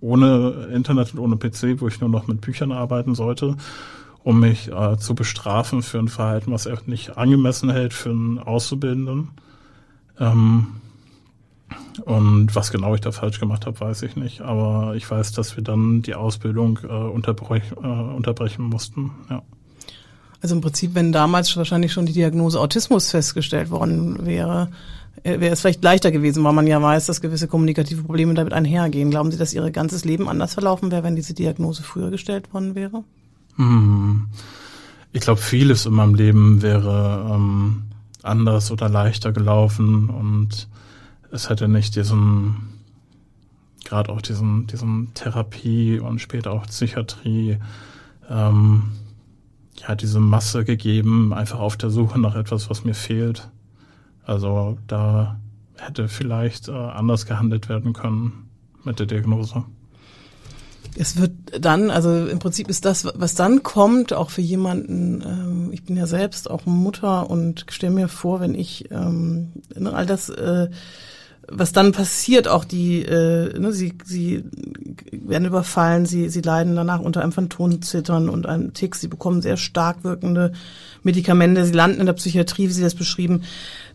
Ohne 0.00 0.68
Internet 0.72 1.14
und 1.14 1.20
ohne 1.20 1.36
PC, 1.36 1.80
wo 1.80 1.88
ich 1.88 2.00
nur 2.00 2.10
noch 2.10 2.26
mit 2.26 2.40
Büchern 2.40 2.72
arbeiten 2.72 3.14
sollte, 3.14 3.56
um 4.22 4.40
mich 4.40 4.70
äh, 4.70 4.98
zu 4.98 5.14
bestrafen 5.14 5.82
für 5.82 5.98
ein 5.98 6.08
Verhalten, 6.08 6.52
was 6.52 6.66
er 6.66 6.78
nicht 6.86 7.16
angemessen 7.16 7.70
hält 7.70 7.94
für 7.94 8.10
einen 8.10 8.38
Auszubildenden. 8.38 9.30
Ähm, 10.18 10.66
und 12.04 12.54
was 12.54 12.70
genau 12.70 12.94
ich 12.94 13.00
da 13.00 13.10
falsch 13.10 13.40
gemacht 13.40 13.66
habe, 13.66 13.80
weiß 13.80 14.02
ich 14.02 14.16
nicht. 14.16 14.42
Aber 14.42 14.94
ich 14.96 15.10
weiß, 15.10 15.32
dass 15.32 15.56
wir 15.56 15.64
dann 15.64 16.02
die 16.02 16.14
Ausbildung 16.14 16.78
äh, 16.84 16.86
unterbrech, 16.86 17.72
äh, 17.72 17.86
unterbrechen 17.86 18.64
mussten. 18.64 19.12
Ja. 19.30 19.42
Also 20.42 20.54
im 20.54 20.60
Prinzip, 20.60 20.94
wenn 20.94 21.12
damals 21.12 21.56
wahrscheinlich 21.56 21.92
schon 21.92 22.06
die 22.06 22.12
Diagnose 22.12 22.60
Autismus 22.60 23.10
festgestellt 23.10 23.70
worden 23.70 24.26
wäre, 24.26 24.68
wäre 25.22 25.52
es 25.52 25.60
vielleicht 25.60 25.82
leichter 25.82 26.10
gewesen, 26.10 26.44
weil 26.44 26.52
man 26.52 26.66
ja 26.66 26.80
weiß, 26.80 27.06
dass 27.06 27.20
gewisse 27.20 27.48
kommunikative 27.48 28.02
Probleme 28.02 28.34
damit 28.34 28.52
einhergehen. 28.52 29.10
Glauben 29.10 29.30
Sie, 29.30 29.38
dass 29.38 29.52
Ihr 29.52 29.70
ganzes 29.70 30.04
Leben 30.04 30.28
anders 30.28 30.54
verlaufen 30.54 30.90
wäre, 30.90 31.02
wenn 31.02 31.16
diese 31.16 31.34
Diagnose 31.34 31.82
früher 31.82 32.10
gestellt 32.10 32.52
worden 32.52 32.74
wäre? 32.74 33.04
Hm. 33.56 34.26
Ich 35.12 35.20
glaube, 35.20 35.40
vieles 35.40 35.86
in 35.86 35.94
meinem 35.94 36.14
Leben 36.14 36.62
wäre 36.62 37.30
ähm, 37.32 37.84
anders 38.22 38.70
oder 38.70 38.88
leichter 38.88 39.32
gelaufen 39.32 40.10
und 40.10 40.68
es 41.30 41.48
hätte 41.48 41.68
nicht 41.68 41.96
diesen, 41.96 42.56
gerade 43.84 44.12
auch 44.12 44.20
diesen, 44.20 44.66
diesen 44.66 45.14
Therapie 45.14 45.98
und 45.98 46.20
später 46.20 46.52
auch 46.52 46.66
Psychiatrie, 46.66 47.58
ähm, 48.28 48.92
ja, 49.76 49.94
diese 49.94 50.20
Masse 50.20 50.64
gegeben, 50.64 51.32
einfach 51.32 51.60
auf 51.60 51.76
der 51.76 51.90
Suche 51.90 52.18
nach 52.18 52.34
etwas, 52.34 52.70
was 52.70 52.84
mir 52.84 52.94
fehlt. 52.94 53.48
Also 54.26 54.76
da 54.86 55.40
hätte 55.76 56.08
vielleicht 56.08 56.68
äh, 56.68 56.72
anders 56.72 57.26
gehandelt 57.26 57.68
werden 57.68 57.92
können 57.92 58.48
mit 58.84 58.98
der 58.98 59.06
Diagnose. 59.06 59.64
Es 60.98 61.20
wird 61.20 61.32
dann, 61.60 61.90
also 61.90 62.26
im 62.26 62.38
Prinzip 62.38 62.68
ist 62.68 62.84
das, 62.84 63.06
was 63.14 63.34
dann 63.34 63.62
kommt, 63.62 64.12
auch 64.12 64.30
für 64.30 64.40
jemanden, 64.40 65.22
ähm, 65.22 65.72
ich 65.72 65.84
bin 65.84 65.96
ja 65.96 66.06
selbst 66.06 66.50
auch 66.50 66.64
Mutter 66.64 67.28
und 67.28 67.66
stelle 67.68 67.92
mir 67.92 68.08
vor, 68.08 68.40
wenn 68.40 68.54
ich 68.54 68.90
ähm, 68.90 69.52
all 69.74 70.06
das 70.06 70.30
äh, 70.30 70.68
was 71.48 71.72
dann 71.72 71.92
passiert, 71.92 72.48
auch 72.48 72.64
die, 72.64 73.02
äh, 73.02 73.58
ne, 73.58 73.72
sie, 73.72 73.94
sie 74.04 74.44
werden 75.12 75.46
überfallen, 75.46 76.06
sie, 76.06 76.28
sie 76.28 76.40
leiden 76.40 76.74
danach 76.74 77.00
unter 77.00 77.22
einem 77.22 77.32
Phantomzittern 77.32 78.28
und 78.28 78.46
einem 78.46 78.74
Tick, 78.74 78.96
sie 78.96 79.08
bekommen 79.08 79.42
sehr 79.42 79.56
stark 79.56 80.02
wirkende 80.02 80.52
Medikamente, 81.02 81.64
sie 81.64 81.72
landen 81.72 82.00
in 82.00 82.06
der 82.06 82.14
Psychiatrie, 82.14 82.68
wie 82.68 82.72
sie 82.72 82.82
das 82.82 82.94
beschrieben. 82.94 83.42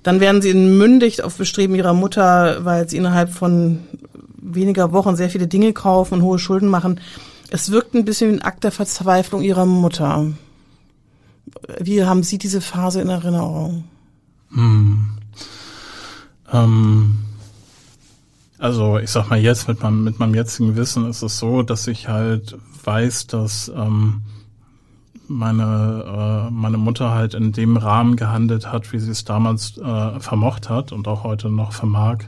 Dann 0.01 0.19
werden 0.19 0.41
sie 0.41 0.51
entmündigt 0.51 1.23
auf 1.23 1.37
Bestreben 1.37 1.75
ihrer 1.75 1.93
Mutter, 1.93 2.63
weil 2.63 2.87
sie 2.87 2.97
innerhalb 2.97 3.31
von 3.31 3.79
weniger 4.37 4.93
Wochen 4.93 5.15
sehr 5.15 5.29
viele 5.29 5.47
Dinge 5.47 5.73
kaufen 5.73 6.15
und 6.15 6.21
hohe 6.21 6.39
Schulden 6.39 6.69
machen. 6.69 7.01
Es 7.49 7.71
wirkt 7.71 7.93
ein 7.93 8.05
bisschen 8.05 8.31
wie 8.31 8.35
ein 8.35 8.41
Akt 8.41 8.63
der 8.63 8.71
Verzweiflung 8.71 9.41
ihrer 9.41 9.65
Mutter. 9.65 10.27
Wie 11.79 12.03
haben 12.05 12.23
Sie 12.23 12.37
diese 12.37 12.61
Phase 12.61 13.01
in 13.01 13.09
Erinnerung? 13.09 13.83
Hm. 14.53 15.09
Ähm 16.53 17.19
also 18.61 18.99
ich 18.99 19.09
sag 19.09 19.29
mal 19.29 19.39
jetzt 19.39 19.67
mit 19.67 19.81
meinem, 19.81 20.03
mit 20.03 20.19
meinem 20.19 20.35
jetzigen 20.35 20.75
Wissen 20.75 21.09
ist 21.09 21.23
es 21.23 21.39
so, 21.39 21.63
dass 21.63 21.87
ich 21.87 22.07
halt 22.07 22.55
weiß, 22.83 23.25
dass 23.27 23.71
ähm, 23.75 24.21
meine, 25.27 26.47
äh, 26.47 26.51
meine 26.51 26.77
Mutter 26.77 27.11
halt 27.11 27.33
in 27.33 27.53
dem 27.53 27.75
Rahmen 27.75 28.15
gehandelt 28.15 28.71
hat, 28.71 28.93
wie 28.93 28.99
sie 28.99 29.09
es 29.09 29.25
damals 29.25 29.79
äh, 29.79 30.19
vermocht 30.19 30.69
hat 30.69 30.91
und 30.91 31.07
auch 31.07 31.23
heute 31.23 31.49
noch 31.49 31.73
vermag. 31.73 32.19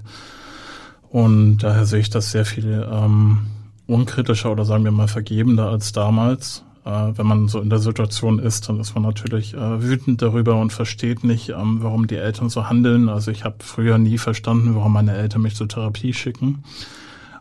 Und 1.09 1.59
daher 1.59 1.85
sehe 1.85 1.99
ich 1.99 2.09
das 2.09 2.31
sehr 2.31 2.45
viel 2.45 2.87
ähm, 2.91 3.45
unkritischer 3.85 4.51
oder 4.51 4.65
sagen 4.65 4.85
wir 4.85 4.91
mal 4.91 5.07
vergebender 5.07 5.69
als 5.69 5.91
damals. 5.91 6.62
Äh, 6.85 6.89
wenn 7.15 7.25
man 7.25 7.47
so 7.47 7.59
in 7.61 7.69
der 7.69 7.79
Situation 7.79 8.39
ist, 8.39 8.67
dann 8.67 8.79
ist 8.79 8.93
man 8.93 9.03
natürlich 9.03 9.53
äh, 9.53 9.81
wütend 9.81 10.21
darüber 10.21 10.59
und 10.59 10.73
versteht 10.73 11.23
nicht, 11.23 11.49
ähm, 11.49 11.79
warum 11.81 12.07
die 12.07 12.17
Eltern 12.17 12.49
so 12.49 12.67
handeln. 12.69 13.09
Also 13.09 13.31
ich 13.31 13.45
habe 13.45 13.55
früher 13.59 13.97
nie 13.97 14.17
verstanden, 14.17 14.75
warum 14.75 14.93
meine 14.93 15.15
Eltern 15.15 15.41
mich 15.41 15.55
zur 15.55 15.69
Therapie 15.69 16.13
schicken. 16.13 16.63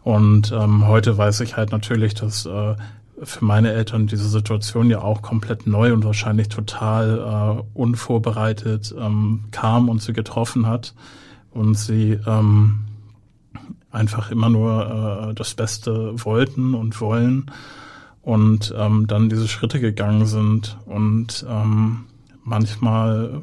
Und 0.03 0.53
ähm, 0.53 0.87
heute 0.87 1.17
weiß 1.17 1.41
ich 1.41 1.57
halt 1.57 1.73
natürlich, 1.73 2.15
dass 2.15 2.47
äh, 2.47 2.77
für 3.23 3.45
meine 3.45 3.73
Eltern 3.73 4.07
diese 4.07 4.29
Situation 4.29 4.91
ja 4.91 5.01
auch 5.01 5.23
komplett 5.23 5.67
neu 5.67 5.93
und 5.93 6.05
wahrscheinlich 6.05 6.49
total 6.49 7.19
äh, 7.59 7.79
unvorbereitet 7.79 8.95
ähm, 8.99 9.45
kam 9.51 9.89
und 9.89 10.03
sie 10.03 10.13
getroffen 10.13 10.67
hat. 10.67 10.95
Und 11.51 11.77
sie 11.77 12.19
ähm, 12.27 12.81
einfach 13.91 14.31
immer 14.31 14.49
nur 14.49 15.31
äh, 15.31 15.35
das 15.35 15.55
Beste 15.55 16.13
wollten 16.25 16.75
und 16.75 17.01
wollen 17.01 17.51
und 18.23 18.73
ähm, 18.77 19.07
dann 19.07 19.29
diese 19.29 19.49
Schritte 19.49 19.81
gegangen 19.81 20.27
sind 20.27 20.79
und 20.87 21.45
ähm, 21.49 22.05
manchmal 22.45 23.43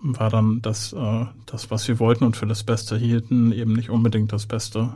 war 0.00 0.30
dann 0.30 0.62
das, 0.62 0.92
äh, 0.92 1.26
das, 1.46 1.70
was 1.70 1.84
sie 1.84 1.98
wollten 1.98 2.24
und 2.24 2.36
für 2.36 2.46
das 2.46 2.62
Beste 2.62 2.96
hielten, 2.96 3.52
eben 3.52 3.72
nicht 3.74 3.90
unbedingt 3.90 4.32
das 4.32 4.46
Beste. 4.46 4.94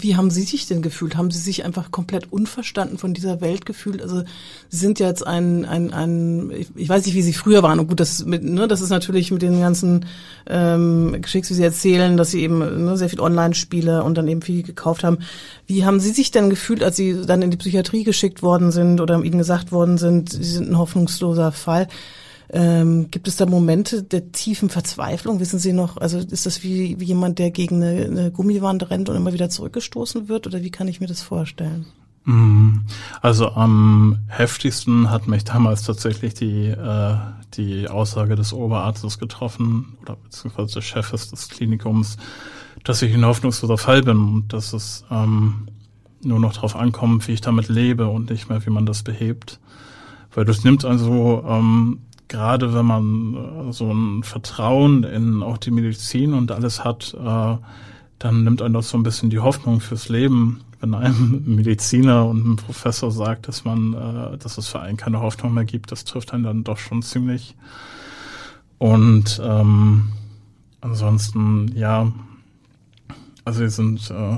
Wie 0.00 0.16
haben 0.16 0.30
Sie 0.30 0.42
sich 0.42 0.66
denn 0.66 0.82
gefühlt? 0.82 1.16
Haben 1.16 1.30
Sie 1.30 1.38
sich 1.38 1.64
einfach 1.64 1.90
komplett 1.90 2.32
unverstanden 2.32 2.98
von 2.98 3.14
dieser 3.14 3.40
Welt 3.40 3.66
gefühlt? 3.66 4.02
Also 4.02 4.22
Sie 4.68 4.76
sind 4.76 4.98
ja 4.98 5.08
jetzt 5.08 5.26
ein, 5.26 5.64
ein, 5.64 5.92
ein 5.92 6.52
ich 6.74 6.88
weiß 6.88 7.06
nicht, 7.06 7.14
wie 7.14 7.22
Sie 7.22 7.32
früher 7.32 7.62
waren. 7.62 7.78
Und 7.78 7.88
gut, 7.88 8.00
das, 8.00 8.24
mit, 8.24 8.42
ne, 8.44 8.68
das 8.68 8.80
ist 8.80 8.90
natürlich 8.90 9.30
mit 9.30 9.42
den 9.42 9.60
ganzen 9.60 10.06
ähm, 10.46 11.16
Geschicks, 11.20 11.50
wie 11.50 11.54
Sie 11.54 11.62
erzählen, 11.62 12.16
dass 12.16 12.30
Sie 12.30 12.42
eben 12.42 12.58
ne, 12.58 12.96
sehr 12.96 13.08
viel 13.08 13.20
Online-Spiele 13.20 14.02
und 14.04 14.16
dann 14.16 14.28
eben 14.28 14.42
viel 14.42 14.62
gekauft 14.62 15.04
haben. 15.04 15.18
Wie 15.66 15.84
haben 15.84 16.00
Sie 16.00 16.10
sich 16.10 16.30
denn 16.30 16.50
gefühlt, 16.50 16.82
als 16.82 16.96
Sie 16.96 17.22
dann 17.26 17.42
in 17.42 17.50
die 17.50 17.56
Psychiatrie 17.56 18.04
geschickt 18.04 18.42
worden 18.42 18.72
sind 18.72 19.00
oder 19.00 19.22
Ihnen 19.22 19.38
gesagt 19.38 19.72
worden 19.72 19.98
sind, 19.98 20.30
Sie 20.30 20.42
sind 20.42 20.70
ein 20.70 20.78
hoffnungsloser 20.78 21.52
Fall? 21.52 21.88
Ähm, 22.50 23.10
gibt 23.10 23.28
es 23.28 23.36
da 23.36 23.46
Momente 23.46 24.02
der 24.02 24.32
tiefen 24.32 24.70
Verzweiflung? 24.70 25.38
Wissen 25.40 25.58
Sie 25.58 25.72
noch, 25.72 25.98
also 25.98 26.18
ist 26.18 26.46
das 26.46 26.62
wie, 26.62 26.98
wie 26.98 27.04
jemand, 27.04 27.38
der 27.38 27.50
gegen 27.50 27.82
eine, 27.82 28.04
eine 28.04 28.30
Gummiwand 28.30 28.90
rennt 28.90 29.08
und 29.08 29.16
immer 29.16 29.32
wieder 29.32 29.50
zurückgestoßen 29.50 30.28
wird? 30.28 30.46
Oder 30.46 30.62
wie 30.62 30.70
kann 30.70 30.88
ich 30.88 31.00
mir 31.00 31.08
das 31.08 31.20
vorstellen? 31.20 31.86
Mhm. 32.24 32.84
Also 33.22 33.52
am 33.52 34.18
heftigsten 34.28 35.10
hat 35.10 35.28
mich 35.28 35.44
damals 35.44 35.82
tatsächlich 35.82 36.34
die, 36.34 36.66
äh, 36.66 37.16
die 37.54 37.88
Aussage 37.88 38.36
des 38.36 38.52
Oberarztes 38.52 39.18
getroffen, 39.18 39.96
oder 40.02 40.16
beziehungsweise 40.16 40.74
des 40.74 40.84
Chefes 40.84 41.30
des 41.30 41.48
Klinikums, 41.48 42.18
dass 42.84 43.02
ich 43.02 43.14
ein 43.14 43.24
hoffnungsloser 43.24 43.78
Fall 43.78 44.02
bin 44.02 44.18
und 44.18 44.52
dass 44.52 44.72
es 44.72 45.04
ähm, 45.10 45.68
nur 46.22 46.40
noch 46.40 46.52
darauf 46.52 46.76
ankommt, 46.76 47.26
wie 47.28 47.32
ich 47.32 47.40
damit 47.40 47.68
lebe 47.68 48.08
und 48.08 48.30
nicht 48.30 48.48
mehr, 48.48 48.64
wie 48.64 48.70
man 48.70 48.86
das 48.86 49.02
behebt. 49.02 49.60
Weil 50.34 50.44
das 50.44 50.64
nimmt 50.64 50.84
also 50.84 51.44
ähm, 51.48 52.00
gerade 52.28 52.74
wenn 52.74 52.86
man 52.86 53.34
äh, 53.68 53.72
so 53.72 53.90
ein 53.92 54.22
Vertrauen 54.22 55.04
in 55.04 55.42
auch 55.42 55.58
die 55.58 55.70
Medizin 55.70 56.34
und 56.34 56.52
alles 56.52 56.84
hat, 56.84 57.14
äh, 57.14 57.56
dann 58.18 58.44
nimmt 58.44 58.62
einem 58.62 58.74
das 58.74 58.90
so 58.90 58.98
ein 58.98 59.02
bisschen 59.02 59.30
die 59.30 59.40
Hoffnung 59.40 59.80
fürs 59.80 60.08
Leben. 60.08 60.60
Wenn 60.80 60.94
einem 60.94 61.42
Mediziner 61.56 62.26
und 62.26 62.46
ein 62.46 62.56
Professor 62.56 63.10
sagt, 63.10 63.48
dass 63.48 63.64
man, 63.64 63.94
äh, 63.94 64.38
dass 64.38 64.58
es 64.58 64.68
für 64.68 64.80
einen 64.80 64.96
keine 64.96 65.20
Hoffnung 65.20 65.54
mehr 65.54 65.64
gibt, 65.64 65.90
das 65.90 66.04
trifft 66.04 66.32
einen 66.32 66.44
dann 66.44 66.64
doch 66.64 66.78
schon 66.78 67.02
ziemlich. 67.02 67.56
Und 68.78 69.40
ähm, 69.42 70.12
ansonsten, 70.80 71.72
ja, 71.74 72.12
also 73.44 73.60
wir 73.60 73.70
sind 73.70 74.10
äh, 74.10 74.36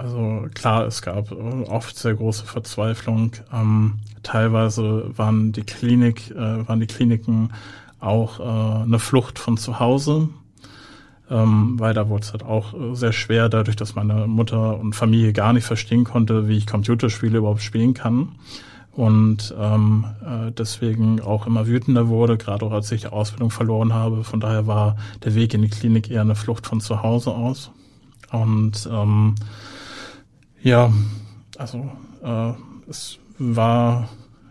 also 0.00 0.48
klar, 0.54 0.86
es 0.86 1.02
gab 1.02 1.30
oft 1.30 1.96
sehr 1.96 2.14
große 2.14 2.46
Verzweiflung. 2.46 3.32
Ähm, 3.52 3.98
teilweise 4.22 5.10
waren 5.16 5.52
die 5.52 5.62
Klinik, 5.62 6.30
äh, 6.30 6.66
waren 6.66 6.80
die 6.80 6.86
Kliniken 6.86 7.52
auch 8.00 8.40
äh, 8.40 8.82
eine 8.84 8.98
Flucht 8.98 9.38
von 9.38 9.58
zu 9.58 9.78
Hause, 9.78 10.30
ähm, 11.30 11.78
weil 11.78 11.92
da 11.92 12.08
wurde 12.08 12.22
es 12.22 12.32
halt 12.32 12.44
auch 12.44 12.72
äh, 12.72 12.94
sehr 12.94 13.12
schwer, 13.12 13.50
dadurch, 13.50 13.76
dass 13.76 13.94
meine 13.94 14.26
Mutter 14.26 14.80
und 14.80 14.94
Familie 14.94 15.34
gar 15.34 15.52
nicht 15.52 15.66
verstehen 15.66 16.04
konnte, 16.04 16.48
wie 16.48 16.56
ich 16.56 16.66
Computerspiele 16.66 17.38
überhaupt 17.38 17.62
spielen 17.62 17.92
kann. 17.92 18.30
Und 18.92 19.54
ähm, 19.58 20.06
äh, 20.24 20.50
deswegen 20.50 21.20
auch 21.20 21.46
immer 21.46 21.66
wütender 21.66 22.08
wurde, 22.08 22.38
gerade 22.38 22.64
auch 22.64 22.72
als 22.72 22.90
ich 22.90 23.02
die 23.02 23.06
Ausbildung 23.08 23.50
verloren 23.50 23.92
habe. 23.92 24.24
Von 24.24 24.40
daher 24.40 24.66
war 24.66 24.96
der 25.24 25.34
Weg 25.34 25.52
in 25.52 25.60
die 25.60 25.68
Klinik 25.68 26.10
eher 26.10 26.22
eine 26.22 26.34
Flucht 26.34 26.66
von 26.66 26.80
zu 26.80 27.02
Hause 27.02 27.32
aus. 27.32 27.70
Und 28.32 28.88
ähm, 28.90 29.34
ja, 30.62 30.92
also 31.56 31.90
äh, 32.22 32.52
es 32.88 33.18
war 33.38 34.08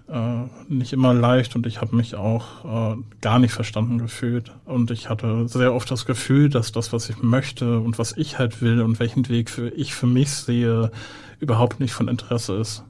äh, 0.08 0.44
nicht 0.68 0.94
immer 0.94 1.14
leicht 1.14 1.56
und 1.56 1.68
ich 1.68 1.82
habe 1.82 1.96
mich 1.96 2.16
auch 2.16 2.96
äh, 2.96 2.98
gar 3.22 3.40
nicht 3.40 3.54
verstanden 3.54 4.00
gefühlt. 4.00 4.52
Und 4.66 4.92
ich 4.92 5.10
hatte 5.10 5.48
sehr 5.48 5.74
oft 5.74 5.90
das 5.92 6.06
Gefühl, 6.06 6.50
dass 6.50 6.72
das, 6.72 6.92
was 6.92 7.10
ich 7.10 7.22
möchte 7.22 7.80
und 7.80 8.00
was 8.00 8.18
ich 8.18 8.40
halt 8.40 8.62
will 8.62 8.82
und 8.82 9.00
welchen 9.00 9.30
Weg 9.30 9.50
für 9.50 9.70
ich 9.70 9.94
für 9.94 10.08
mich 10.08 10.32
sehe, 10.32 10.92
überhaupt 11.40 11.80
nicht 11.80 11.94
von 11.94 12.08
Interesse 12.08 12.56
ist. 12.56 12.84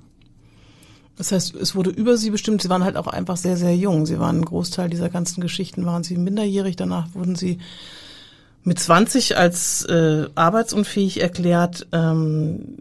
Das 1.18 1.34
heißt, 1.34 1.56
es 1.56 1.76
wurde 1.76 1.90
über 1.90 2.16
Sie 2.16 2.30
bestimmt. 2.30 2.62
Sie 2.62 2.70
waren 2.70 2.86
halt 2.86 2.96
auch 2.96 3.08
einfach 3.08 3.36
sehr, 3.36 3.58
sehr 3.58 3.76
jung. 3.76 4.06
Sie 4.06 4.20
waren 4.20 4.38
ein 4.38 4.46
Großteil 4.46 4.90
dieser 4.90 5.10
ganzen 5.10 5.42
Geschichten, 5.42 5.86
waren 5.86 6.04
Sie 6.04 6.16
minderjährig. 6.16 6.78
Danach 6.78 7.14
wurden 7.14 7.36
Sie 7.36 7.60
mit 8.64 8.80
20 8.80 9.36
als 9.36 9.84
äh, 9.84 10.28
arbeitsunfähig 10.36 11.22
erklärt. 11.22 11.88
Ähm, 11.92 12.78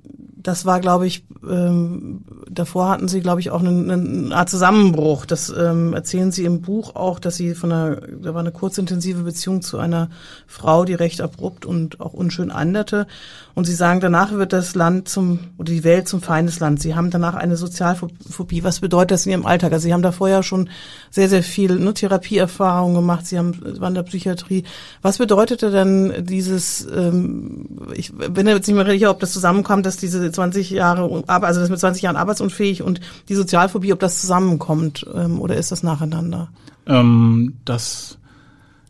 das 0.48 0.64
war, 0.64 0.80
glaube 0.80 1.06
ich, 1.06 1.26
ähm, 1.46 2.22
davor 2.50 2.88
hatten 2.88 3.06
sie, 3.06 3.20
glaube 3.20 3.40
ich, 3.40 3.50
auch 3.50 3.60
eine, 3.60 3.92
eine 3.92 4.34
Art 4.34 4.48
Zusammenbruch. 4.48 5.26
Das 5.26 5.50
ähm, 5.50 5.92
erzählen 5.92 6.32
sie 6.32 6.46
im 6.46 6.62
Buch 6.62 6.96
auch, 6.96 7.18
dass 7.18 7.36
sie 7.36 7.54
von 7.54 7.70
einer, 7.70 7.96
da 7.96 8.32
war 8.32 8.40
eine 8.40 8.50
kurzintensive 8.50 9.24
Beziehung 9.24 9.60
zu 9.60 9.76
einer 9.76 10.08
Frau, 10.46 10.86
die 10.86 10.94
recht 10.94 11.20
abrupt 11.20 11.66
und 11.66 12.00
auch 12.00 12.14
unschön 12.14 12.50
anderte. 12.50 13.06
Und 13.54 13.66
sie 13.66 13.74
sagen, 13.74 14.00
danach 14.00 14.32
wird 14.32 14.54
das 14.54 14.74
Land 14.74 15.08
zum, 15.10 15.40
oder 15.58 15.70
die 15.70 15.84
Welt 15.84 16.08
zum 16.08 16.22
Feindesland. 16.22 16.80
Sie 16.80 16.94
haben 16.94 17.10
danach 17.10 17.34
eine 17.34 17.56
Sozialphobie. 17.56 18.64
Was 18.64 18.80
bedeutet 18.80 19.10
das 19.10 19.26
in 19.26 19.32
ihrem 19.32 19.46
Alltag? 19.46 19.72
Also 19.72 19.84
sie 19.84 19.92
haben 19.92 20.00
da 20.00 20.12
vorher 20.12 20.42
schon 20.42 20.70
sehr, 21.10 21.28
sehr 21.28 21.42
viel 21.42 21.78
ne, 21.78 21.92
Therapieerfahrung 21.92 22.94
gemacht. 22.94 23.26
Sie 23.26 23.36
haben, 23.36 23.60
waren 23.80 23.90
in 23.90 23.96
der 23.96 24.02
Psychiatrie. 24.04 24.64
Was 25.02 25.18
bedeutete 25.18 25.70
denn 25.70 26.24
dieses, 26.24 26.86
ähm, 26.86 27.66
ich 27.94 28.14
bin 28.14 28.46
jetzt 28.46 28.66
nicht 28.66 28.76
mehr 28.76 28.86
sicher, 28.86 29.10
ob 29.10 29.20
das 29.20 29.32
zusammenkommt, 29.32 29.84
dass 29.84 29.98
diese 29.98 30.30
20 30.38 30.70
Jahre, 30.70 31.24
also 31.26 31.60
das 31.60 31.68
mit 31.68 31.80
20 31.80 32.02
Jahren 32.02 32.16
arbeitsunfähig 32.16 32.82
und 32.82 33.00
die 33.28 33.34
Sozialphobie, 33.34 33.92
ob 33.92 33.98
das 33.98 34.20
zusammenkommt, 34.20 35.04
ähm, 35.12 35.40
oder 35.40 35.56
ist 35.56 35.72
das 35.72 35.82
nacheinander? 35.82 36.50
Ähm, 36.86 37.54
das, 37.64 38.18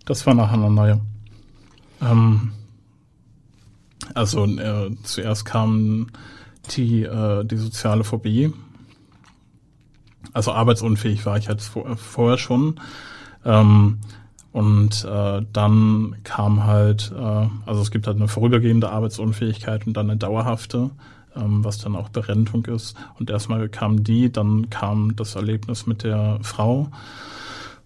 das 0.04 0.26
war 0.26 0.34
nacheinander, 0.34 0.88
ja. 0.88 1.00
Ähm, 2.02 2.52
also 4.14 4.44
äh, 4.44 4.90
zuerst 5.04 5.46
kam 5.46 6.08
die, 6.76 7.04
äh, 7.04 7.44
die 7.44 7.56
soziale 7.56 8.04
Phobie. 8.04 8.52
Also 10.34 10.52
arbeitsunfähig 10.52 11.24
war 11.24 11.38
ich 11.38 11.48
halt 11.48 11.62
vor, 11.62 11.96
vorher 11.96 12.36
schon. 12.36 12.78
Ähm, 13.46 14.00
und 14.52 15.02
äh, 15.04 15.42
dann 15.50 16.16
kam 16.24 16.64
halt, 16.64 17.10
äh, 17.16 17.48
also 17.64 17.80
es 17.80 17.90
gibt 17.90 18.06
halt 18.06 18.18
eine 18.18 18.28
vorübergehende 18.28 18.90
Arbeitsunfähigkeit 18.90 19.86
und 19.86 19.96
dann 19.96 20.10
eine 20.10 20.18
dauerhafte, 20.18 20.90
ähm, 21.38 21.64
was 21.64 21.78
dann 21.78 21.96
auch 21.96 22.08
Berentung 22.08 22.64
ist. 22.66 22.96
Und 23.18 23.30
erstmal 23.30 23.68
kam 23.68 24.04
die, 24.04 24.30
dann 24.30 24.70
kam 24.70 25.16
das 25.16 25.34
Erlebnis 25.34 25.86
mit 25.86 26.02
der 26.02 26.38
Frau. 26.42 26.88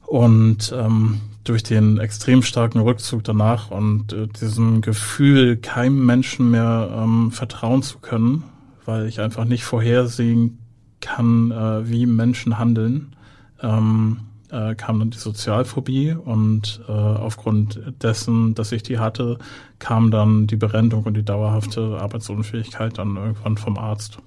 Und 0.07 0.75
ähm, 0.77 1.21
durch 1.45 1.63
den 1.63 1.99
extrem 1.99 2.43
starken 2.43 2.81
Rückzug 2.81 3.25
danach 3.25 3.71
und 3.71 4.13
äh, 4.13 4.27
diesem 4.29 4.81
Gefühl, 4.81 5.57
keinem 5.57 6.05
Menschen 6.07 6.51
mehr 6.51 6.91
ähm, 6.95 7.33
vertrauen 7.33 7.83
zu 7.83 7.99
können, 7.99 8.45
weil 8.85 9.07
ich 9.07 9.21
einfach 9.21 9.45
nicht 9.45 9.65
vorhersehen 9.65 10.59
kann, 11.01 11.51
äh, 11.51 11.89
wie 11.89 12.07
Menschen 12.07 12.59
handeln, 12.59 13.17
ähm, 13.61 14.21
äh, 14.53 14.75
kam 14.75 14.99
dann 14.99 15.11
die 15.11 15.19
Sozialphobie 15.19 16.13
und 16.13 16.81
äh, 16.87 16.93
aufgrund 16.93 17.81
dessen, 18.03 18.55
dass 18.55 18.71
ich 18.73 18.83
die 18.83 18.99
hatte, 18.99 19.39
kam 19.79 20.11
dann 20.11 20.47
die 20.47 20.57
Berentung 20.57 21.05
und 21.05 21.15
die 21.15 21.25
dauerhafte 21.25 21.99
Arbeitsunfähigkeit 22.01 22.99
dann 22.99 23.17
irgendwann 23.17 23.57
vom 23.57 23.79
Arzt. 23.79 24.19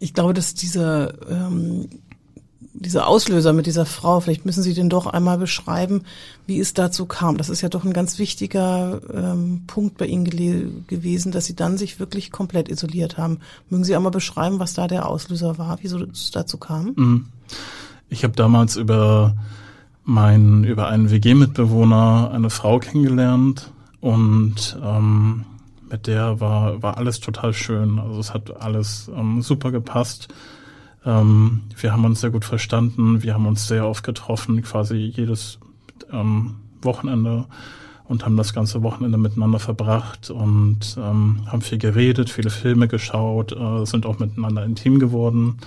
Ich 0.00 0.14
glaube, 0.14 0.34
dass 0.34 0.54
dieser 0.54 1.12
ähm, 1.30 1.88
dieser 2.80 3.08
Auslöser 3.08 3.52
mit 3.52 3.66
dieser 3.66 3.86
Frau, 3.86 4.20
vielleicht 4.20 4.46
müssen 4.46 4.62
Sie 4.62 4.74
den 4.74 4.88
doch 4.88 5.06
einmal 5.06 5.38
beschreiben, 5.38 6.02
wie 6.46 6.60
es 6.60 6.74
dazu 6.74 7.06
kam. 7.06 7.36
Das 7.36 7.48
ist 7.48 7.60
ja 7.60 7.68
doch 7.68 7.84
ein 7.84 7.92
ganz 7.92 8.18
wichtiger 8.18 9.00
ähm, 9.12 9.62
Punkt 9.66 9.98
bei 9.98 10.06
Ihnen 10.06 10.24
gewesen, 10.86 11.32
dass 11.32 11.46
Sie 11.46 11.56
dann 11.56 11.76
sich 11.76 11.98
wirklich 11.98 12.30
komplett 12.30 12.68
isoliert 12.68 13.18
haben. 13.18 13.40
Mögen 13.68 13.84
Sie 13.84 13.96
einmal 13.96 14.12
beschreiben, 14.12 14.60
was 14.60 14.74
da 14.74 14.86
der 14.86 15.08
Auslöser 15.08 15.58
war, 15.58 15.78
wieso 15.82 15.98
es 16.04 16.30
dazu 16.30 16.58
kam? 16.58 16.92
Mhm. 16.96 17.26
Ich 18.10 18.24
habe 18.24 18.34
damals 18.34 18.76
über 18.76 19.34
meinen, 20.08 20.64
über 20.64 20.88
einen 20.88 21.10
WG-Mitbewohner 21.10 22.30
eine 22.32 22.48
Frau 22.48 22.78
kennengelernt 22.78 23.70
und 24.00 24.78
ähm, 24.82 25.44
mit 25.90 26.06
der 26.06 26.40
war, 26.40 26.82
war 26.82 26.96
alles 26.96 27.20
total 27.20 27.52
schön. 27.52 27.98
Also 27.98 28.18
es 28.18 28.32
hat 28.32 28.60
alles 28.60 29.10
ähm, 29.14 29.42
super 29.42 29.70
gepasst. 29.70 30.28
Ähm, 31.04 31.60
wir 31.78 31.92
haben 31.92 32.06
uns 32.06 32.22
sehr 32.22 32.30
gut 32.30 32.46
verstanden. 32.46 33.22
Wir 33.22 33.34
haben 33.34 33.46
uns 33.46 33.68
sehr 33.68 33.86
oft 33.86 34.02
getroffen, 34.02 34.62
quasi 34.62 34.96
jedes 34.96 35.58
ähm, 36.10 36.56
Wochenende 36.80 37.44
und 38.04 38.24
haben 38.24 38.38
das 38.38 38.54
ganze 38.54 38.82
Wochenende 38.82 39.18
miteinander 39.18 39.58
verbracht 39.58 40.30
und 40.30 40.96
ähm, 40.96 41.42
haben 41.46 41.60
viel 41.60 41.76
geredet, 41.76 42.30
viele 42.30 42.48
Filme 42.48 42.88
geschaut, 42.88 43.52
äh, 43.52 43.84
sind 43.84 44.06
auch 44.06 44.18
miteinander 44.18 44.64
intim 44.64 44.98
geworden. 44.98 45.58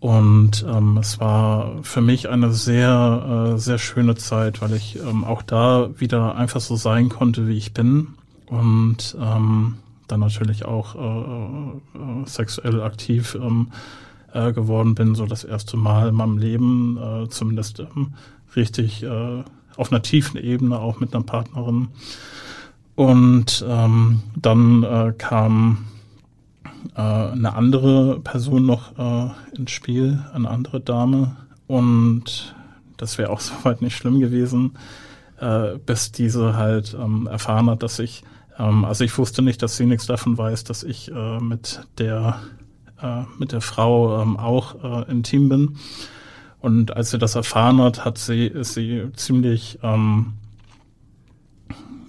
Und 0.00 0.64
ähm, 0.68 0.96
es 0.98 1.18
war 1.18 1.82
für 1.82 2.00
mich 2.00 2.28
eine 2.28 2.52
sehr, 2.52 3.54
äh, 3.54 3.58
sehr 3.58 3.78
schöne 3.78 4.14
Zeit, 4.14 4.62
weil 4.62 4.74
ich 4.74 4.96
ähm, 4.96 5.24
auch 5.24 5.42
da 5.42 5.90
wieder 5.98 6.36
einfach 6.36 6.60
so 6.60 6.76
sein 6.76 7.08
konnte, 7.08 7.48
wie 7.48 7.56
ich 7.56 7.74
bin. 7.74 8.08
Und 8.46 9.16
ähm, 9.20 9.74
dann 10.06 10.20
natürlich 10.20 10.64
auch 10.64 10.94
äh, 10.94 11.98
äh, 11.98 12.26
sexuell 12.26 12.80
aktiv 12.80 13.36
ähm, 13.40 13.72
äh, 14.32 14.52
geworden 14.52 14.94
bin, 14.94 15.14
so 15.14 15.26
das 15.26 15.44
erste 15.44 15.76
Mal 15.76 16.08
in 16.08 16.14
meinem 16.14 16.38
Leben, 16.38 16.96
äh, 16.96 17.28
zumindest 17.28 17.80
ähm, 17.80 18.14
richtig 18.54 19.02
äh, 19.02 19.42
auf 19.76 19.92
einer 19.92 20.02
tiefen 20.02 20.38
Ebene, 20.40 20.78
auch 20.78 21.00
mit 21.00 21.14
einer 21.14 21.24
Partnerin. 21.24 21.88
Und 22.94 23.64
ähm, 23.68 24.22
dann 24.34 24.82
äh, 24.82 25.12
kam 25.16 25.86
äh, 26.94 27.00
eine 27.00 27.54
andere 27.54 28.20
Person 28.20 28.66
noch 28.66 28.98
äh, 28.98 29.30
ins 29.56 29.70
Spiel, 29.70 30.24
eine 30.32 30.50
andere 30.50 30.80
Dame. 30.80 31.36
Und 31.66 32.54
das 32.96 33.18
wäre 33.18 33.30
auch 33.30 33.40
soweit 33.40 33.82
nicht 33.82 33.96
schlimm 33.96 34.20
gewesen, 34.20 34.72
äh, 35.40 35.78
bis 35.84 36.12
diese 36.12 36.56
halt 36.56 36.96
ähm, 36.98 37.26
erfahren 37.26 37.70
hat, 37.70 37.82
dass 37.82 37.98
ich, 37.98 38.22
ähm, 38.58 38.84
also 38.84 39.04
ich 39.04 39.16
wusste 39.16 39.42
nicht, 39.42 39.62
dass 39.62 39.76
sie 39.76 39.86
nichts 39.86 40.06
davon 40.06 40.36
weiß, 40.36 40.64
dass 40.64 40.82
ich 40.82 41.10
äh, 41.10 41.40
mit 41.40 41.82
der 41.98 42.40
äh, 43.00 43.22
mit 43.38 43.52
der 43.52 43.60
Frau 43.60 44.20
ähm, 44.20 44.36
auch 44.36 44.82
äh, 44.82 45.10
intim 45.10 45.48
bin. 45.48 45.76
Und 46.60 46.96
als 46.96 47.10
sie 47.10 47.18
das 47.18 47.36
erfahren 47.36 47.80
hat, 47.80 48.04
hat 48.04 48.18
sie, 48.18 48.46
ist 48.46 48.74
sie 48.74 49.10
ziemlich, 49.14 49.78
ähm, 49.82 50.34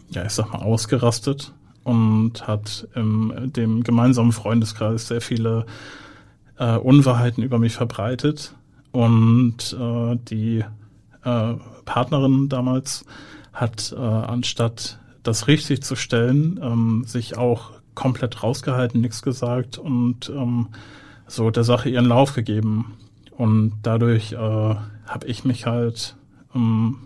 ja, 0.09 0.25
ich 0.25 0.31
sag 0.31 0.51
mal, 0.51 0.63
ausgerastet 0.63 1.53
und 1.83 2.47
hat 2.47 2.87
in 2.95 3.51
dem 3.53 3.83
gemeinsamen 3.83 4.31
Freundeskreis 4.31 5.07
sehr 5.07 5.21
viele 5.21 5.65
äh, 6.57 6.75
Unwahrheiten 6.77 7.43
über 7.43 7.59
mich 7.59 7.73
verbreitet. 7.73 8.55
Und 8.91 9.75
äh, 9.79 10.17
die 10.29 10.63
äh, 11.23 11.53
Partnerin 11.85 12.49
damals 12.49 13.05
hat, 13.53 13.93
äh, 13.95 13.99
anstatt 13.99 14.99
das 15.23 15.47
richtig 15.47 15.83
zu 15.83 15.95
stellen, 15.95 16.59
ähm, 16.61 17.03
sich 17.05 17.37
auch 17.37 17.71
komplett 17.93 18.43
rausgehalten, 18.43 19.01
nichts 19.01 19.21
gesagt 19.21 19.77
und 19.77 20.29
ähm, 20.29 20.69
so 21.27 21.49
der 21.49 21.63
Sache 21.63 21.89
ihren 21.89 22.05
Lauf 22.05 22.33
gegeben. 22.33 22.97
Und 23.31 23.73
dadurch 23.83 24.33
äh, 24.33 24.37
habe 24.37 25.27
ich 25.27 25.43
mich 25.43 25.65
halt, 25.65 26.15
ähm, 26.55 26.97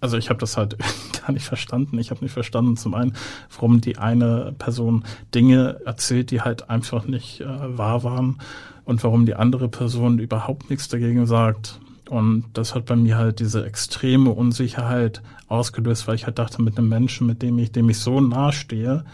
also 0.00 0.16
ich 0.16 0.30
habe 0.30 0.40
das 0.40 0.56
halt 0.56 0.76
gar 1.20 1.32
nicht 1.32 1.46
verstanden. 1.46 1.98
Ich 1.98 2.10
habe 2.10 2.22
nicht 2.22 2.32
verstanden, 2.32 2.76
zum 2.76 2.94
einen, 2.94 3.14
warum 3.54 3.80
die 3.80 3.98
eine 3.98 4.54
Person 4.58 5.04
Dinge 5.34 5.80
erzählt, 5.84 6.30
die 6.30 6.42
halt 6.42 6.70
einfach 6.70 7.06
nicht 7.06 7.40
äh, 7.40 7.46
wahr 7.78 8.04
waren 8.04 8.38
und 8.84 9.02
warum 9.04 9.26
die 9.26 9.34
andere 9.34 9.68
Person 9.68 10.18
überhaupt 10.18 10.70
nichts 10.70 10.88
dagegen 10.88 11.26
sagt. 11.26 11.80
Und 12.08 12.44
das 12.54 12.74
hat 12.74 12.86
bei 12.86 12.96
mir 12.96 13.18
halt 13.18 13.38
diese 13.40 13.66
extreme 13.66 14.30
Unsicherheit 14.30 15.22
ausgelöst, 15.48 16.08
weil 16.08 16.14
ich 16.14 16.24
halt 16.26 16.38
dachte, 16.38 16.62
mit 16.62 16.78
einem 16.78 16.88
Menschen, 16.88 17.26
mit 17.26 17.42
dem 17.42 17.58
ich, 17.58 17.72
dem 17.72 17.90
ich 17.90 17.98
so 17.98 18.20
nahe 18.20 18.52
stehe, 18.52 19.04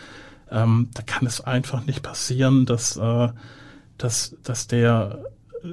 ähm, 0.51 0.91
da 0.95 1.03
kann 1.03 1.27
es 1.27 1.41
einfach 1.41 1.85
nicht 1.87 2.03
passieren, 2.03 2.67
dass, 2.67 2.97
äh, 2.97 3.29
dass, 3.99 4.37
dass 4.45 4.69
der 4.69 5.25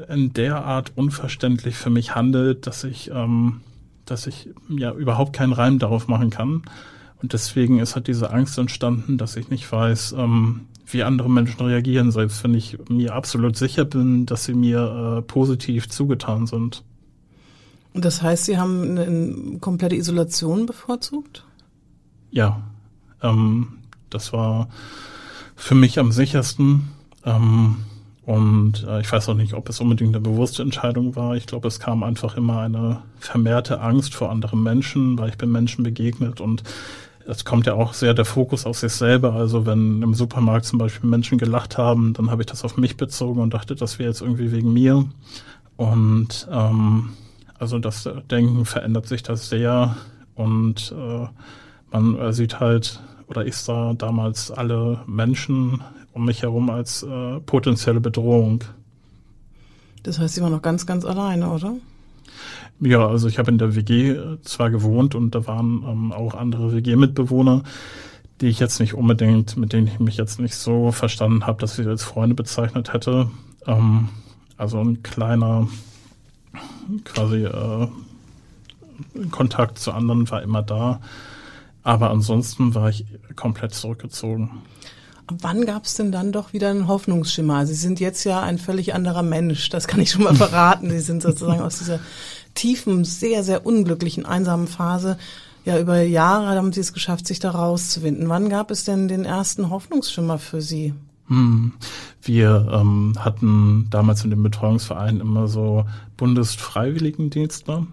in 0.09 0.33
der 0.33 0.63
Art 0.63 0.93
unverständlich 0.95 1.75
für 1.75 1.89
mich 1.89 2.15
handelt, 2.15 2.65
dass 2.65 2.83
ich, 2.83 3.11
ähm, 3.11 3.61
dass 4.11 4.27
ich 4.27 4.49
ja 4.69 4.91
überhaupt 4.93 5.33
keinen 5.33 5.53
Reim 5.53 5.79
darauf 5.79 6.07
machen 6.07 6.29
kann. 6.29 6.63
Und 7.21 7.33
deswegen 7.33 7.79
ist 7.79 7.95
halt 7.95 8.07
diese 8.07 8.31
Angst 8.31 8.57
entstanden, 8.57 9.17
dass 9.17 9.35
ich 9.35 9.49
nicht 9.49 9.71
weiß, 9.71 10.15
ähm, 10.17 10.61
wie 10.85 11.03
andere 11.03 11.29
Menschen 11.29 11.65
reagieren, 11.65 12.11
selbst 12.11 12.43
wenn 12.43 12.53
ich 12.53 12.77
mir 12.89 13.13
absolut 13.15 13.55
sicher 13.55 13.85
bin, 13.85 14.25
dass 14.25 14.45
sie 14.45 14.53
mir 14.53 15.19
äh, 15.19 15.21
positiv 15.21 15.87
zugetan 15.87 16.45
sind. 16.45 16.83
Und 17.93 18.05
das 18.05 18.21
heißt, 18.21 18.45
Sie 18.45 18.57
haben 18.57 18.83
eine, 18.83 19.03
eine 19.03 19.59
komplette 19.59 19.95
Isolation 19.95 20.65
bevorzugt? 20.65 21.45
Ja, 22.31 22.61
ähm, 23.21 23.79
das 24.09 24.33
war 24.33 24.69
für 25.55 25.75
mich 25.75 25.99
am 25.99 26.11
sichersten. 26.11 26.89
Ähm, 27.25 27.77
und 28.31 28.85
äh, 28.87 29.01
ich 29.01 29.11
weiß 29.11 29.27
auch 29.27 29.33
nicht, 29.33 29.53
ob 29.55 29.67
es 29.67 29.81
unbedingt 29.81 30.15
eine 30.15 30.23
bewusste 30.23 30.61
Entscheidung 30.61 31.17
war. 31.17 31.35
Ich 31.35 31.47
glaube, 31.47 31.67
es 31.67 31.81
kam 31.81 32.01
einfach 32.01 32.37
immer 32.37 32.61
eine 32.61 33.01
vermehrte 33.19 33.81
Angst 33.81 34.15
vor 34.15 34.29
anderen 34.31 34.63
Menschen, 34.63 35.19
weil 35.19 35.27
ich 35.27 35.37
bin 35.37 35.51
Menschen 35.51 35.83
begegnet 35.83 36.39
und 36.39 36.63
es 37.27 37.43
kommt 37.43 37.65
ja 37.65 37.73
auch 37.73 37.93
sehr 37.93 38.13
der 38.13 38.23
Fokus 38.23 38.65
auf 38.65 38.77
sich 38.77 38.93
selber. 38.93 39.33
Also 39.33 39.65
wenn 39.65 40.01
im 40.01 40.13
Supermarkt 40.13 40.63
zum 40.63 40.79
Beispiel 40.79 41.09
Menschen 41.09 41.39
gelacht 41.39 41.77
haben, 41.77 42.13
dann 42.13 42.31
habe 42.31 42.43
ich 42.43 42.45
das 42.45 42.63
auf 42.63 42.77
mich 42.77 42.95
bezogen 42.95 43.41
und 43.41 43.53
dachte, 43.53 43.75
das 43.75 43.99
wäre 43.99 44.07
jetzt 44.07 44.21
irgendwie 44.21 44.53
wegen 44.53 44.71
mir. 44.71 45.03
Und 45.75 46.47
ähm, 46.49 47.09
also 47.59 47.79
das 47.79 48.07
Denken 48.29 48.63
verändert 48.63 49.07
sich 49.07 49.23
das 49.23 49.49
sehr 49.49 49.97
und 50.35 50.95
äh, 50.97 51.27
man 51.91 52.31
sieht 52.31 52.61
halt 52.61 53.01
oder 53.27 53.45
ich 53.45 53.57
sah 53.57 53.93
damals 53.93 54.51
alle 54.51 55.01
Menschen 55.05 55.81
um 56.13 56.25
mich 56.25 56.41
herum 56.41 56.69
als 56.69 57.03
äh, 57.03 57.39
potenzielle 57.41 58.01
Bedrohung. 58.01 58.63
Das 60.03 60.19
heißt, 60.19 60.35
Sie 60.35 60.41
waren 60.41 60.51
noch 60.51 60.61
ganz, 60.61 60.85
ganz 60.85 61.05
alleine, 61.05 61.49
oder? 61.51 61.75
Ja, 62.79 63.07
also 63.07 63.27
ich 63.27 63.37
habe 63.37 63.51
in 63.51 63.59
der 63.59 63.75
WG 63.75 64.11
äh, 64.11 64.41
zwar 64.41 64.71
gewohnt 64.71 65.13
und 65.13 65.35
da 65.35 65.45
waren 65.45 65.83
ähm, 65.87 66.11
auch 66.11 66.33
andere 66.33 66.73
WG-Mitbewohner, 66.73 67.63
die 68.41 68.47
ich 68.47 68.59
jetzt 68.59 68.79
nicht 68.79 68.95
unbedingt, 68.95 69.55
mit 69.57 69.71
denen 69.71 69.87
ich 69.87 69.99
mich 69.99 70.17
jetzt 70.17 70.39
nicht 70.39 70.55
so 70.55 70.91
verstanden 70.91 71.45
habe, 71.45 71.59
dass 71.59 71.77
ich 71.77 71.85
sie 71.85 71.89
als 71.89 72.03
Freunde 72.03 72.35
bezeichnet 72.35 72.93
hätte. 72.93 73.29
Ähm, 73.67 74.09
also 74.57 74.79
ein 74.79 75.03
kleiner 75.03 75.67
quasi 77.03 77.45
äh, 77.45 77.87
Kontakt 79.29 79.77
zu 79.77 79.91
anderen 79.91 80.29
war 80.31 80.41
immer 80.41 80.63
da. 80.63 81.01
Aber 81.83 82.09
ansonsten 82.09 82.75
war 82.75 82.89
ich 82.89 83.05
komplett 83.35 83.73
zurückgezogen. 83.73 84.61
Wann 85.39 85.65
gab 85.65 85.85
es 85.85 85.95
denn 85.95 86.11
dann 86.11 86.31
doch 86.31 86.53
wieder 86.53 86.69
einen 86.69 86.87
Hoffnungsschimmer? 86.87 87.65
Sie 87.65 87.73
sind 87.73 87.99
jetzt 87.99 88.23
ja 88.23 88.41
ein 88.41 88.57
völlig 88.57 88.93
anderer 88.93 89.23
Mensch, 89.23 89.69
das 89.69 89.87
kann 89.87 89.99
ich 89.99 90.11
schon 90.11 90.23
mal 90.23 90.35
verraten. 90.47 90.89
Sie 90.89 90.99
sind 90.99 91.21
sozusagen 91.21 91.61
aus 91.61 91.79
dieser 91.79 91.99
tiefen, 92.53 93.05
sehr, 93.05 93.43
sehr 93.43 93.65
unglücklichen, 93.65 94.25
einsamen 94.25 94.67
Phase. 94.67 95.17
Ja, 95.63 95.79
über 95.79 96.01
Jahre 96.01 96.55
haben 96.55 96.73
Sie 96.73 96.79
es 96.79 96.93
geschafft, 96.93 97.27
sich 97.27 97.39
da 97.39 97.51
rauszuwinden. 97.51 98.29
Wann 98.29 98.49
gab 98.49 98.71
es 98.71 98.83
denn 98.83 99.07
den 99.07 99.25
ersten 99.25 99.69
Hoffnungsschimmer 99.69 100.39
für 100.39 100.61
Sie? 100.61 100.93
Hm. 101.27 101.73
Wir 102.21 102.67
ähm, 102.71 103.13
hatten 103.17 103.87
damals 103.89 104.23
in 104.23 104.31
dem 104.31 104.43
Betreuungsverein 104.43 105.19
immer 105.19 105.47
so 105.47 105.85
Bundesfreiwilligendienste. 106.17 107.87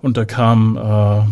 Und 0.00 0.16
da 0.16 0.24
kam 0.24 0.76
äh, 0.76 1.22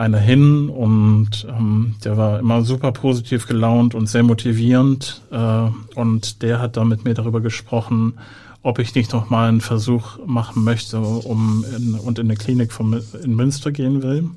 einer 0.00 0.18
hin 0.18 0.70
und 0.70 1.46
ähm, 1.46 1.94
der 2.04 2.16
war 2.16 2.38
immer 2.38 2.62
super 2.62 2.90
positiv 2.90 3.46
gelaunt 3.46 3.94
und 3.94 4.08
sehr 4.08 4.22
motivierend 4.22 5.20
äh, 5.30 5.68
und 5.94 6.40
der 6.42 6.58
hat 6.58 6.78
dann 6.78 6.88
mit 6.88 7.04
mir 7.04 7.12
darüber 7.12 7.42
gesprochen, 7.42 8.14
ob 8.62 8.78
ich 8.78 8.94
nicht 8.94 9.12
noch 9.12 9.28
mal 9.28 9.48
einen 9.48 9.60
Versuch 9.60 10.18
machen 10.24 10.64
möchte, 10.64 10.98
um 11.00 11.66
in, 11.76 11.94
und 11.94 12.18
in 12.18 12.26
eine 12.26 12.36
Klinik 12.36 12.72
von, 12.72 13.02
in 13.22 13.36
Münster 13.36 13.72
gehen 13.72 14.02
will, 14.02 14.30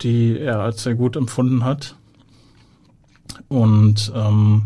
die 0.00 0.38
er 0.38 0.60
als 0.60 0.82
sehr 0.82 0.94
gut 0.94 1.16
empfunden 1.16 1.64
hat. 1.64 1.94
Und 3.48 4.10
ähm, 4.14 4.62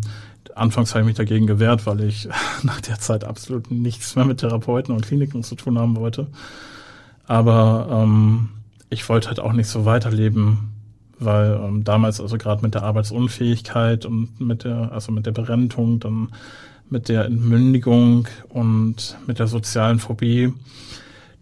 anfangs 0.54 0.94
habe 0.94 1.00
ich 1.00 1.06
mich 1.06 1.16
dagegen 1.16 1.48
gewehrt, 1.48 1.84
weil 1.84 2.00
ich 2.02 2.28
nach 2.62 2.80
der 2.80 3.00
Zeit 3.00 3.24
absolut 3.24 3.72
nichts 3.72 4.14
mehr 4.14 4.24
mit 4.24 4.38
Therapeuten 4.38 4.94
und 4.94 5.04
Kliniken 5.04 5.42
zu 5.42 5.56
tun 5.56 5.78
haben 5.80 5.96
wollte. 5.96 6.28
Aber 7.26 7.88
ähm, 7.90 8.50
ich 8.90 9.09
wollte 9.09 9.29
halt 9.29 9.40
auch 9.40 9.53
nicht 9.53 9.68
so 9.68 9.85
weiterleben, 9.85 10.72
weil 11.18 11.59
ähm, 11.62 11.85
damals 11.85 12.20
also 12.20 12.38
gerade 12.38 12.62
mit 12.62 12.75
der 12.75 12.83
Arbeitsunfähigkeit 12.83 14.05
und 14.07 14.40
mit 14.40 14.64
der 14.64 14.92
also 14.92 15.12
mit 15.12 15.27
der 15.27 15.33
Berentung, 15.33 16.01
dann 16.01 16.29
mit 16.88 17.09
der 17.09 17.25
Entmündigung 17.25 18.29
und 18.49 19.18
mit 19.27 19.38
der 19.38 19.49
sozialen 19.49 19.99
Phobie, 19.99 20.53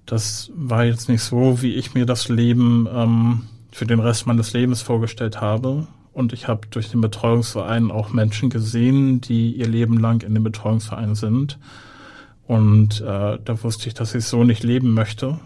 das 0.06 0.50
war 0.54 0.84
jetzt 0.84 1.08
nicht 1.08 1.22
so, 1.22 1.60
wie 1.62 1.74
ich 1.74 1.94
mir 1.94 2.06
das 2.06 2.28
Leben 2.28 2.88
ähm, 2.92 3.42
für 3.72 3.86
den 3.86 4.00
Rest 4.00 4.26
meines 4.26 4.52
Lebens 4.52 4.82
vorgestellt 4.82 5.40
habe. 5.40 5.86
Und 6.12 6.32
ich 6.32 6.46
habe 6.46 6.68
durch 6.70 6.90
den 6.90 7.00
Betreuungsverein 7.00 7.90
auch 7.90 8.12
Menschen 8.12 8.48
gesehen, 8.48 9.20
die 9.20 9.52
ihr 9.52 9.66
Leben 9.66 9.98
lang 9.98 10.22
in 10.22 10.32
dem 10.34 10.44
Betreuungsverein 10.44 11.16
sind 11.16 11.58
Und 12.46 13.00
äh, 13.00 13.38
da 13.42 13.62
wusste 13.62 13.88
ich, 13.88 13.94
dass 13.94 14.14
ich 14.14 14.24
so 14.26 14.44
nicht 14.44 14.62
leben 14.62 14.92
möchte, 14.92 15.40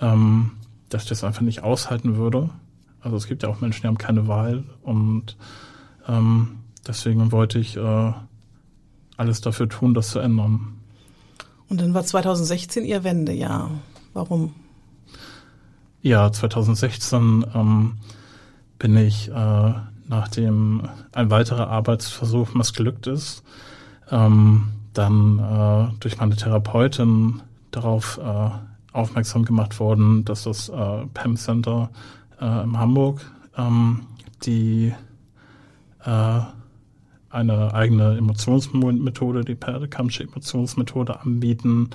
ähm, 0.00 0.52
dass 0.88 1.04
ich 1.04 1.08
das 1.08 1.24
einfach 1.24 1.42
nicht 1.42 1.62
aushalten 1.62 2.16
würde. 2.16 2.50
Also 3.00 3.16
es 3.16 3.26
gibt 3.26 3.42
ja 3.42 3.48
auch 3.48 3.60
Menschen, 3.60 3.82
die 3.82 3.88
haben 3.88 3.98
keine 3.98 4.26
Wahl 4.28 4.64
und 4.82 5.36
ähm, 6.08 6.58
deswegen 6.86 7.32
wollte 7.32 7.58
ich 7.58 7.76
äh, 7.76 8.12
alles 9.16 9.40
dafür 9.40 9.68
tun, 9.68 9.94
das 9.94 10.10
zu 10.10 10.18
ändern. 10.18 10.76
Und 11.68 11.80
dann 11.80 11.94
war 11.94 12.04
2016 12.04 12.84
Ihr 12.84 13.04
Wendejahr. 13.04 13.70
Warum? 14.12 14.54
Ja, 16.02 16.30
2016 16.30 17.46
ähm, 17.54 17.96
bin 18.78 18.96
ich, 18.96 19.28
äh, 19.28 19.72
nachdem 20.08 20.88
ein 21.12 21.30
weiterer 21.30 21.68
Arbeitsversuch 21.68 22.54
missglückt 22.54 23.06
ist, 23.08 23.42
ähm, 24.10 24.68
dann 24.92 25.38
äh, 25.38 25.98
durch 26.00 26.18
meine 26.18 26.36
Therapeutin 26.36 27.42
darauf 27.70 28.18
äh, 28.18 28.50
aufmerksam 28.96 29.44
gemacht 29.44 29.78
worden, 29.78 30.24
dass 30.24 30.44
das 30.44 30.68
äh, 30.68 31.06
PEM 31.14 31.36
Center 31.36 31.90
äh, 32.40 32.64
in 32.64 32.78
Hamburg, 32.78 33.30
ähm, 33.56 34.02
die 34.44 34.92
äh, 36.04 36.40
eine 37.30 37.74
eigene 37.74 38.16
Emotionsmethode, 38.16 39.44
die 39.44 39.54
Perdekampsche 39.54 40.24
Emotionsmethode 40.24 41.20
anbieten, 41.20 41.90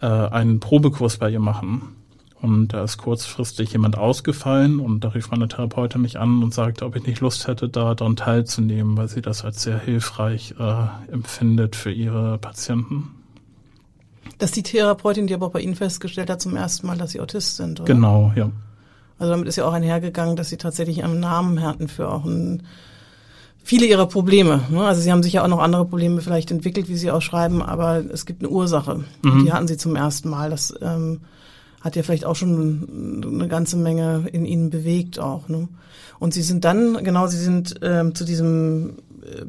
äh, 0.00 0.06
einen 0.06 0.60
Probekurs 0.60 1.18
bei 1.18 1.30
ihr 1.30 1.40
machen. 1.40 1.82
Und 2.40 2.68
da 2.68 2.84
ist 2.84 2.96
kurzfristig 2.96 3.72
jemand 3.72 3.98
ausgefallen 3.98 4.80
und 4.80 5.04
da 5.04 5.08
rief 5.08 5.30
meine 5.30 5.48
Therapeutin 5.48 6.00
mich 6.00 6.18
an 6.18 6.42
und 6.42 6.54
sagte, 6.54 6.86
ob 6.86 6.96
ich 6.96 7.06
nicht 7.06 7.20
Lust 7.20 7.46
hätte, 7.46 7.68
da 7.68 7.94
daran 7.94 8.16
teilzunehmen, 8.16 8.96
weil 8.96 9.08
sie 9.08 9.20
das 9.20 9.44
als 9.44 9.62
sehr 9.62 9.78
hilfreich 9.78 10.54
äh, 10.58 11.12
empfindet 11.12 11.76
für 11.76 11.92
ihre 11.92 12.38
Patienten. 12.38 13.19
Das 14.38 14.50
ist 14.50 14.56
die 14.56 14.62
Therapeutin, 14.62 15.26
die 15.26 15.34
aber 15.34 15.46
auch 15.46 15.52
bei 15.52 15.60
Ihnen 15.60 15.74
festgestellt 15.74 16.30
hat 16.30 16.40
zum 16.40 16.56
ersten 16.56 16.86
Mal, 16.86 16.96
dass 16.96 17.10
Sie 17.12 17.20
Autist 17.20 17.56
sind, 17.56 17.80
oder? 17.80 17.92
Genau, 17.92 18.32
ja. 18.34 18.50
Also 19.18 19.32
damit 19.32 19.48
ist 19.48 19.56
ja 19.56 19.66
auch 19.66 19.72
einhergegangen, 19.72 20.36
dass 20.36 20.48
Sie 20.48 20.56
tatsächlich 20.56 21.04
einen 21.04 21.20
Namen 21.20 21.62
hatten 21.62 21.88
für 21.88 22.08
auch 22.08 22.24
ein, 22.24 22.62
viele 23.62 23.84
Ihrer 23.84 24.06
Probleme. 24.06 24.62
Ne? 24.70 24.82
Also 24.82 25.02
Sie 25.02 25.12
haben 25.12 25.22
sicher 25.22 25.44
auch 25.44 25.48
noch 25.48 25.58
andere 25.58 25.84
Probleme 25.84 26.22
vielleicht 26.22 26.50
entwickelt, 26.50 26.88
wie 26.88 26.96
Sie 26.96 27.10
auch 27.10 27.20
schreiben, 27.20 27.62
aber 27.62 28.02
es 28.10 28.24
gibt 28.24 28.40
eine 28.42 28.48
Ursache. 28.48 29.04
Mhm. 29.22 29.44
Die 29.44 29.52
hatten 29.52 29.68
Sie 29.68 29.76
zum 29.76 29.94
ersten 29.94 30.30
Mal. 30.30 30.48
Das 30.48 30.74
ähm, 30.80 31.20
hat 31.80 31.96
ja 31.96 32.02
vielleicht 32.02 32.24
auch 32.24 32.36
schon 32.36 33.22
eine 33.26 33.48
ganze 33.48 33.76
Menge 33.76 34.26
in 34.32 34.44
ihnen 34.44 34.70
bewegt 34.70 35.18
auch. 35.18 35.48
Ne? 35.48 35.68
Und 36.18 36.34
sie 36.34 36.42
sind 36.42 36.64
dann, 36.64 37.02
genau, 37.02 37.26
sie 37.26 37.38
sind 37.38 37.76
ähm, 37.82 38.14
zu 38.14 38.24
diesem 38.24 38.98
äh, 39.22 39.46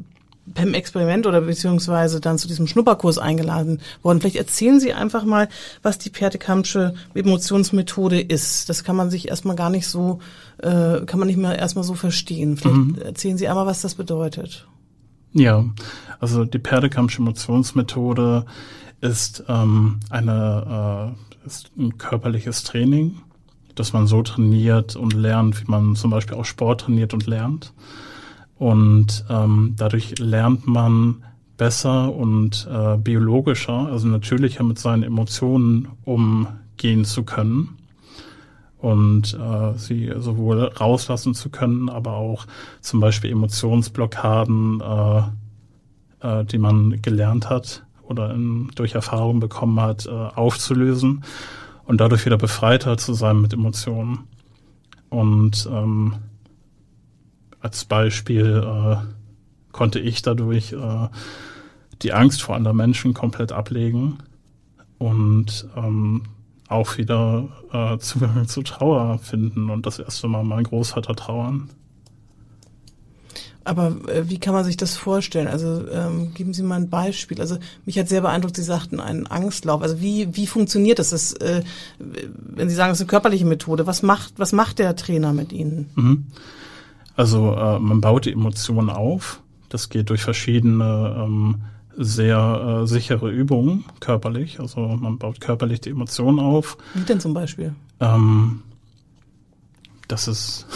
PEM-Experiment 0.54 1.26
oder 1.26 1.40
beziehungsweise 1.40 2.20
dann 2.20 2.38
zu 2.38 2.48
diesem 2.48 2.66
Schnupperkurs 2.66 3.18
eingeladen 3.18 3.80
worden. 4.02 4.20
Vielleicht 4.20 4.36
erzählen 4.36 4.80
Sie 4.80 4.92
einfach 4.92 5.24
mal, 5.24 5.48
was 5.82 5.98
die 5.98 6.10
Pertekampsche 6.10 6.94
Emotionsmethode 7.14 8.20
ist. 8.20 8.68
Das 8.68 8.84
kann 8.84 8.96
man 8.96 9.10
sich 9.10 9.28
erstmal 9.28 9.56
gar 9.56 9.70
nicht 9.70 9.86
so, 9.86 10.18
äh, 10.58 11.00
kann 11.06 11.18
man 11.18 11.28
nicht 11.28 11.36
mehr 11.38 11.58
erstmal 11.58 11.84
so 11.84 11.94
verstehen. 11.94 12.56
Vielleicht 12.56 12.76
mhm. 12.76 12.98
erzählen 13.02 13.38
Sie 13.38 13.48
einmal, 13.48 13.66
was 13.66 13.82
das 13.82 13.94
bedeutet. 13.94 14.66
Ja, 15.32 15.64
also 16.20 16.44
die 16.44 16.58
Perdekampsche 16.58 17.18
Emotionsmethode 17.18 18.44
ist 19.00 19.44
ähm, 19.48 20.00
eine 20.10 21.14
äh, 21.16 21.46
ist 21.46 21.70
ein 21.76 21.98
körperliches 21.98 22.62
Training, 22.64 23.18
dass 23.74 23.92
man 23.92 24.06
so 24.06 24.22
trainiert 24.22 24.96
und 24.96 25.14
lernt, 25.14 25.60
wie 25.60 25.70
man 25.70 25.96
zum 25.96 26.10
Beispiel 26.10 26.36
auch 26.36 26.44
Sport 26.44 26.82
trainiert 26.82 27.14
und 27.14 27.26
lernt. 27.26 27.72
Und 28.62 29.24
ähm, 29.28 29.74
dadurch 29.76 30.20
lernt 30.20 30.68
man 30.68 31.24
besser 31.56 32.14
und 32.14 32.68
äh, 32.70 32.96
biologischer, 32.96 33.88
also 33.90 34.06
natürlicher 34.06 34.62
mit 34.62 34.78
seinen 34.78 35.02
Emotionen 35.02 35.88
umgehen 36.04 37.04
zu 37.04 37.24
können 37.24 37.76
und 38.78 39.34
äh, 39.34 39.76
sie 39.76 40.12
sowohl 40.16 40.62
rauslassen 40.62 41.34
zu 41.34 41.50
können, 41.50 41.88
aber 41.88 42.12
auch 42.12 42.46
zum 42.80 43.00
Beispiel 43.00 43.32
Emotionsblockaden, 43.32 44.80
äh, 44.80 45.22
äh, 46.20 46.44
die 46.44 46.58
man 46.58 47.02
gelernt 47.02 47.50
hat, 47.50 47.84
oder 48.04 48.32
in, 48.32 48.70
durch 48.76 48.94
Erfahrung 48.94 49.40
bekommen 49.40 49.80
hat, 49.80 50.06
äh, 50.06 50.10
aufzulösen 50.10 51.24
und 51.86 52.00
dadurch 52.00 52.24
wieder 52.26 52.38
befreiter 52.38 52.96
zu 52.96 53.12
sein 53.12 53.40
mit 53.40 53.52
Emotionen. 53.52 54.20
Und 55.08 55.68
ähm, 55.68 56.14
als 57.62 57.84
Beispiel 57.84 58.62
äh, 58.64 58.96
konnte 59.72 59.98
ich 59.98 60.22
dadurch 60.22 60.72
äh, 60.72 61.08
die 62.02 62.12
Angst 62.12 62.42
vor 62.42 62.56
anderen 62.56 62.76
Menschen 62.76 63.14
komplett 63.14 63.52
ablegen 63.52 64.18
und 64.98 65.68
ähm, 65.76 66.24
auch 66.68 66.96
wieder 66.98 67.48
äh, 67.72 67.98
Zugang 67.98 68.46
zu 68.48 68.62
Trauer 68.62 69.18
finden 69.18 69.70
und 69.70 69.86
das 69.86 69.98
erste 69.98 70.28
Mal 70.28 70.42
mein 70.42 70.64
Großvater 70.64 71.14
trauern. 71.14 71.70
Aber 73.64 73.96
äh, 74.08 74.28
wie 74.28 74.38
kann 74.38 74.54
man 74.54 74.64
sich 74.64 74.76
das 74.76 74.96
vorstellen? 74.96 75.46
Also 75.46 75.86
ähm, 75.88 76.34
geben 76.34 76.52
Sie 76.52 76.64
mal 76.64 76.76
ein 76.76 76.90
Beispiel. 76.90 77.40
Also 77.40 77.58
mich 77.86 77.96
hat 77.98 78.08
sehr 78.08 78.22
beeindruckt, 78.22 78.56
Sie 78.56 78.62
sagten 78.62 78.98
einen 78.98 79.28
Angstlauf. 79.28 79.82
Also 79.82 80.00
wie 80.00 80.34
wie 80.34 80.48
funktioniert 80.48 80.98
das? 80.98 81.10
das 81.10 81.32
äh, 81.34 81.62
wenn 81.98 82.68
Sie 82.68 82.74
sagen, 82.74 82.90
es 82.90 82.98
ist 82.98 83.02
eine 83.02 83.10
körperliche 83.10 83.44
Methode, 83.44 83.86
was 83.86 84.02
macht 84.02 84.34
was 84.36 84.52
macht 84.52 84.80
der 84.80 84.96
Trainer 84.96 85.32
mit 85.32 85.52
Ihnen? 85.52 85.90
Mhm. 85.94 86.26
Also 87.16 87.54
äh, 87.54 87.78
man 87.78 88.00
baut 88.00 88.24
die 88.24 88.32
Emotionen 88.32 88.90
auf. 88.90 89.42
Das 89.68 89.88
geht 89.88 90.10
durch 90.10 90.22
verschiedene 90.22 91.16
ähm, 91.18 91.62
sehr 91.96 92.82
äh, 92.82 92.86
sichere 92.86 93.30
Übungen 93.30 93.84
körperlich. 94.00 94.60
Also 94.60 94.80
man 94.80 95.18
baut 95.18 95.40
körperlich 95.40 95.80
die 95.80 95.90
Emotionen 95.90 96.40
auf. 96.40 96.78
Wie 96.94 97.00
denn 97.02 97.20
zum 97.20 97.34
Beispiel? 97.34 97.74
Ähm, 98.00 98.62
das 100.08 100.28
ist 100.28 100.66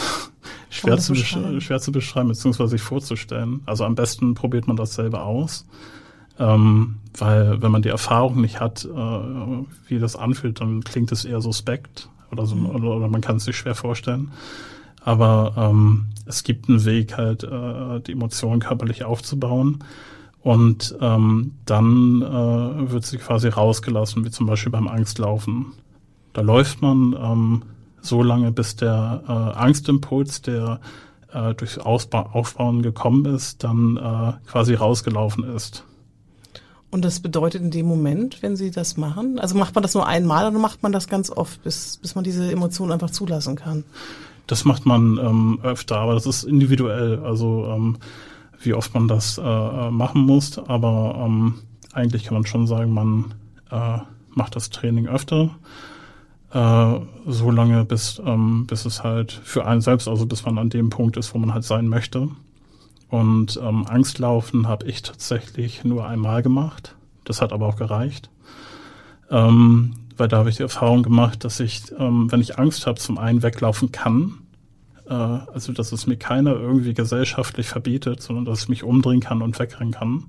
schwer 0.69 0.97
zu, 0.97 1.15
schwer 1.15 1.79
zu 1.79 1.91
beschreiben, 1.91 2.29
beziehungsweise 2.29 2.71
sich 2.71 2.81
vorzustellen. 2.81 3.61
Also 3.65 3.85
am 3.85 3.95
besten 3.95 4.35
probiert 4.35 4.67
man 4.67 4.77
das 4.77 4.95
selber 4.95 5.23
aus. 5.23 5.65
Ähm, 6.39 6.97
weil 7.17 7.61
wenn 7.61 7.71
man 7.71 7.81
die 7.81 7.89
Erfahrung 7.89 8.41
nicht 8.41 8.59
hat, 8.59 8.85
äh, 8.85 8.89
wie 9.87 9.99
das 9.99 10.15
anfühlt, 10.15 10.61
dann 10.61 10.83
klingt 10.83 11.11
es 11.11 11.25
eher 11.25 11.41
suspekt 11.41 12.09
oder, 12.31 12.45
so, 12.45 12.55
mhm. 12.55 12.67
oder, 12.67 12.95
oder, 12.97 13.07
man 13.07 13.21
kann 13.21 13.37
es 13.37 13.45
sich 13.45 13.57
schwer 13.57 13.75
vorstellen. 13.75 14.31
Aber 15.07 15.53
ähm, 15.55 16.07
es 16.25 16.43
gibt 16.43 16.67
einen 16.67 16.83
Weg, 16.83 17.15
halt 17.15 17.45
äh, 17.45 18.01
die 18.01 18.11
Emotionen 18.11 18.59
körperlich 18.59 19.05
aufzubauen. 19.05 19.81
Und 20.41 20.97
ähm, 20.99 21.53
dann 21.63 22.21
äh, 22.21 22.91
wird 22.91 23.05
sie 23.05 23.17
quasi 23.17 23.47
rausgelassen, 23.47 24.25
wie 24.25 24.31
zum 24.31 24.47
Beispiel 24.47 24.73
beim 24.73 24.89
Angstlaufen. 24.89 25.67
Da 26.33 26.41
läuft 26.41 26.81
man 26.81 27.15
ähm, 27.17 27.61
so 28.01 28.21
lange, 28.21 28.51
bis 28.51 28.75
der 28.75 29.23
äh, 29.25 29.31
Angstimpuls, 29.31 30.41
der 30.41 30.81
äh, 31.31 31.53
durchs 31.53 31.77
Ausba 31.77 32.23
Aufbauen 32.33 32.81
gekommen 32.81 33.33
ist, 33.33 33.63
dann 33.63 33.95
äh, 33.95 34.33
quasi 34.45 34.73
rausgelaufen 34.73 35.45
ist. 35.55 35.85
Und 36.91 37.05
das 37.05 37.21
bedeutet 37.21 37.61
in 37.61 37.71
dem 37.71 37.85
Moment, 37.85 38.43
wenn 38.43 38.57
Sie 38.57 38.71
das 38.71 38.97
machen, 38.97 39.39
also 39.39 39.57
macht 39.57 39.73
man 39.73 39.83
das 39.83 39.93
nur 39.93 40.05
einmal 40.05 40.49
oder 40.49 40.59
macht 40.59 40.83
man 40.83 40.91
das 40.91 41.07
ganz 41.07 41.29
oft, 41.29 41.63
bis, 41.63 41.95
bis 41.95 42.15
man 42.15 42.25
diese 42.25 42.51
Emotionen 42.51 42.91
einfach 42.91 43.11
zulassen 43.11 43.55
kann? 43.55 43.85
Das 44.47 44.65
macht 44.65 44.85
man 44.85 45.17
ähm, 45.17 45.59
öfter, 45.61 45.97
aber 45.97 46.13
das 46.13 46.25
ist 46.25 46.43
individuell, 46.43 47.19
also 47.19 47.65
ähm, 47.67 47.97
wie 48.59 48.73
oft 48.73 48.93
man 48.93 49.07
das 49.07 49.37
äh, 49.37 49.91
machen 49.91 50.21
muss. 50.21 50.57
Aber 50.57 51.21
ähm, 51.23 51.55
eigentlich 51.93 52.23
kann 52.23 52.35
man 52.35 52.45
schon 52.45 52.65
sagen, 52.65 52.93
man 52.93 53.33
äh, 53.69 53.99
macht 54.29 54.55
das 54.55 54.69
Training 54.69 55.07
öfter 55.07 55.51
äh, 56.53 56.99
so 57.25 57.51
lange, 57.51 57.85
bis, 57.85 58.21
ähm, 58.25 58.65
bis 58.67 58.85
es 58.85 59.03
halt 59.03 59.31
für 59.31 59.65
einen 59.65 59.81
selbst, 59.81 60.07
also 60.07 60.25
bis 60.25 60.45
man 60.45 60.57
an 60.57 60.69
dem 60.69 60.89
Punkt 60.89 61.17
ist, 61.17 61.33
wo 61.33 61.39
man 61.39 61.53
halt 61.53 61.63
sein 61.63 61.87
möchte. 61.87 62.29
Und 63.09 63.59
ähm, 63.61 63.85
Angstlaufen 63.87 64.67
habe 64.67 64.85
ich 64.85 65.01
tatsächlich 65.01 65.83
nur 65.83 66.07
einmal 66.07 66.41
gemacht. 66.41 66.95
Das 67.23 67.41
hat 67.41 67.53
aber 67.53 67.67
auch 67.67 67.77
gereicht. 67.77 68.29
Ähm, 69.29 69.93
weil 70.17 70.27
da 70.27 70.37
habe 70.37 70.49
ich 70.49 70.57
die 70.57 70.63
Erfahrung 70.63 71.03
gemacht, 71.03 71.43
dass 71.43 71.59
ich, 71.59 71.83
ähm, 71.97 72.31
wenn 72.31 72.41
ich 72.41 72.57
Angst 72.59 72.87
habe, 72.87 72.99
zum 72.99 73.17
einen 73.17 73.43
weglaufen 73.43 73.91
kann. 73.91 74.39
Äh, 75.07 75.13
also, 75.13 75.73
dass 75.73 75.91
es 75.91 76.07
mir 76.07 76.17
keiner 76.17 76.51
irgendwie 76.51 76.93
gesellschaftlich 76.93 77.67
verbietet, 77.67 78.21
sondern 78.21 78.45
dass 78.45 78.63
ich 78.63 78.69
mich 78.69 78.83
umdrehen 78.83 79.19
kann 79.19 79.41
und 79.41 79.59
wegrennen 79.59 79.93
kann. 79.93 80.25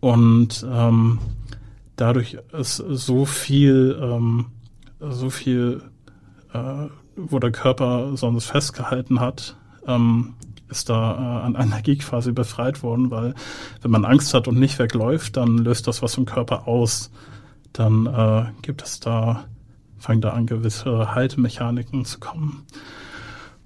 Und 0.00 0.66
ähm, 0.70 1.18
dadurch 1.96 2.38
ist 2.52 2.76
so 2.76 3.24
viel 3.26 3.98
ähm, 4.00 4.46
so 5.00 5.30
viel, 5.30 5.82
äh, 6.52 6.86
wo 7.16 7.38
der 7.38 7.52
Körper 7.52 8.16
sonst 8.16 8.44
festgehalten 8.44 9.20
hat, 9.20 9.56
ähm, 9.86 10.34
ist 10.68 10.88
da 10.88 11.14
äh, 11.14 11.46
an 11.46 11.54
Energie 11.58 11.96
quasi 11.96 12.32
befreit 12.32 12.82
worden, 12.82 13.10
weil 13.10 13.34
wenn 13.82 13.90
man 13.90 14.04
Angst 14.04 14.34
hat 14.34 14.46
und 14.46 14.58
nicht 14.58 14.78
wegläuft, 14.78 15.36
dann 15.36 15.58
löst 15.58 15.86
das 15.86 16.02
was 16.02 16.16
im 16.16 16.26
Körper 16.26 16.68
aus. 16.68 17.10
Dann 17.72 18.06
äh, 18.06 18.46
gibt 18.62 18.82
es 18.82 19.00
da, 19.00 19.44
fangen 19.98 20.20
da 20.20 20.30
an 20.30 20.46
gewisse 20.46 21.14
Haltemechaniken 21.14 22.04
zu 22.04 22.18
kommen. 22.18 22.64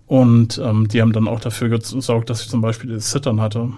Und 0.06 0.58
ähm, 0.58 0.88
die 0.88 1.00
haben 1.00 1.12
dann 1.12 1.28
auch 1.28 1.40
dafür 1.40 1.68
gesorgt, 1.70 2.30
dass 2.30 2.42
ich 2.42 2.48
zum 2.48 2.60
Beispiel 2.60 2.90
dieses 2.90 3.10
Zittern 3.10 3.40
hatte. 3.40 3.72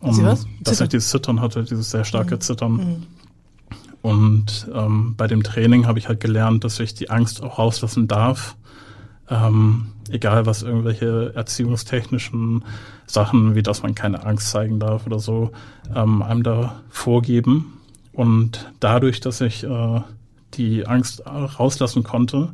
Um, 0.00 0.12
Sie 0.12 0.24
was? 0.24 0.46
Dass 0.60 0.74
Zittern. 0.74 0.84
ich 0.84 0.90
dieses 0.90 1.10
Zittern 1.10 1.40
hatte, 1.40 1.64
dieses 1.64 1.90
sehr 1.90 2.04
starke 2.04 2.36
mhm. 2.36 2.40
Zittern. 2.40 2.72
Mhm. 2.72 3.06
Und 4.00 4.70
ähm, 4.72 5.14
bei 5.16 5.26
dem 5.26 5.42
Training 5.42 5.86
habe 5.86 5.98
ich 5.98 6.08
halt 6.08 6.20
gelernt, 6.20 6.64
dass 6.64 6.78
ich 6.80 6.94
die 6.94 7.10
Angst 7.10 7.42
auch 7.42 7.58
rauslassen 7.58 8.08
darf. 8.08 8.56
Ähm, 9.28 9.88
egal 10.08 10.46
was 10.46 10.62
irgendwelche 10.62 11.34
erziehungstechnischen 11.34 12.64
Sachen, 13.06 13.54
wie 13.54 13.62
dass 13.62 13.82
man 13.82 13.94
keine 13.94 14.24
Angst 14.24 14.50
zeigen 14.50 14.78
darf 14.78 15.06
oder 15.06 15.18
so, 15.18 15.50
ähm, 15.94 16.22
einem 16.22 16.42
da 16.42 16.80
vorgeben. 16.88 17.77
Und 18.18 18.72
dadurch, 18.80 19.20
dass 19.20 19.40
ich 19.40 19.62
äh, 19.62 20.00
die 20.54 20.88
Angst 20.88 21.22
rauslassen 21.24 22.02
konnte, 22.02 22.48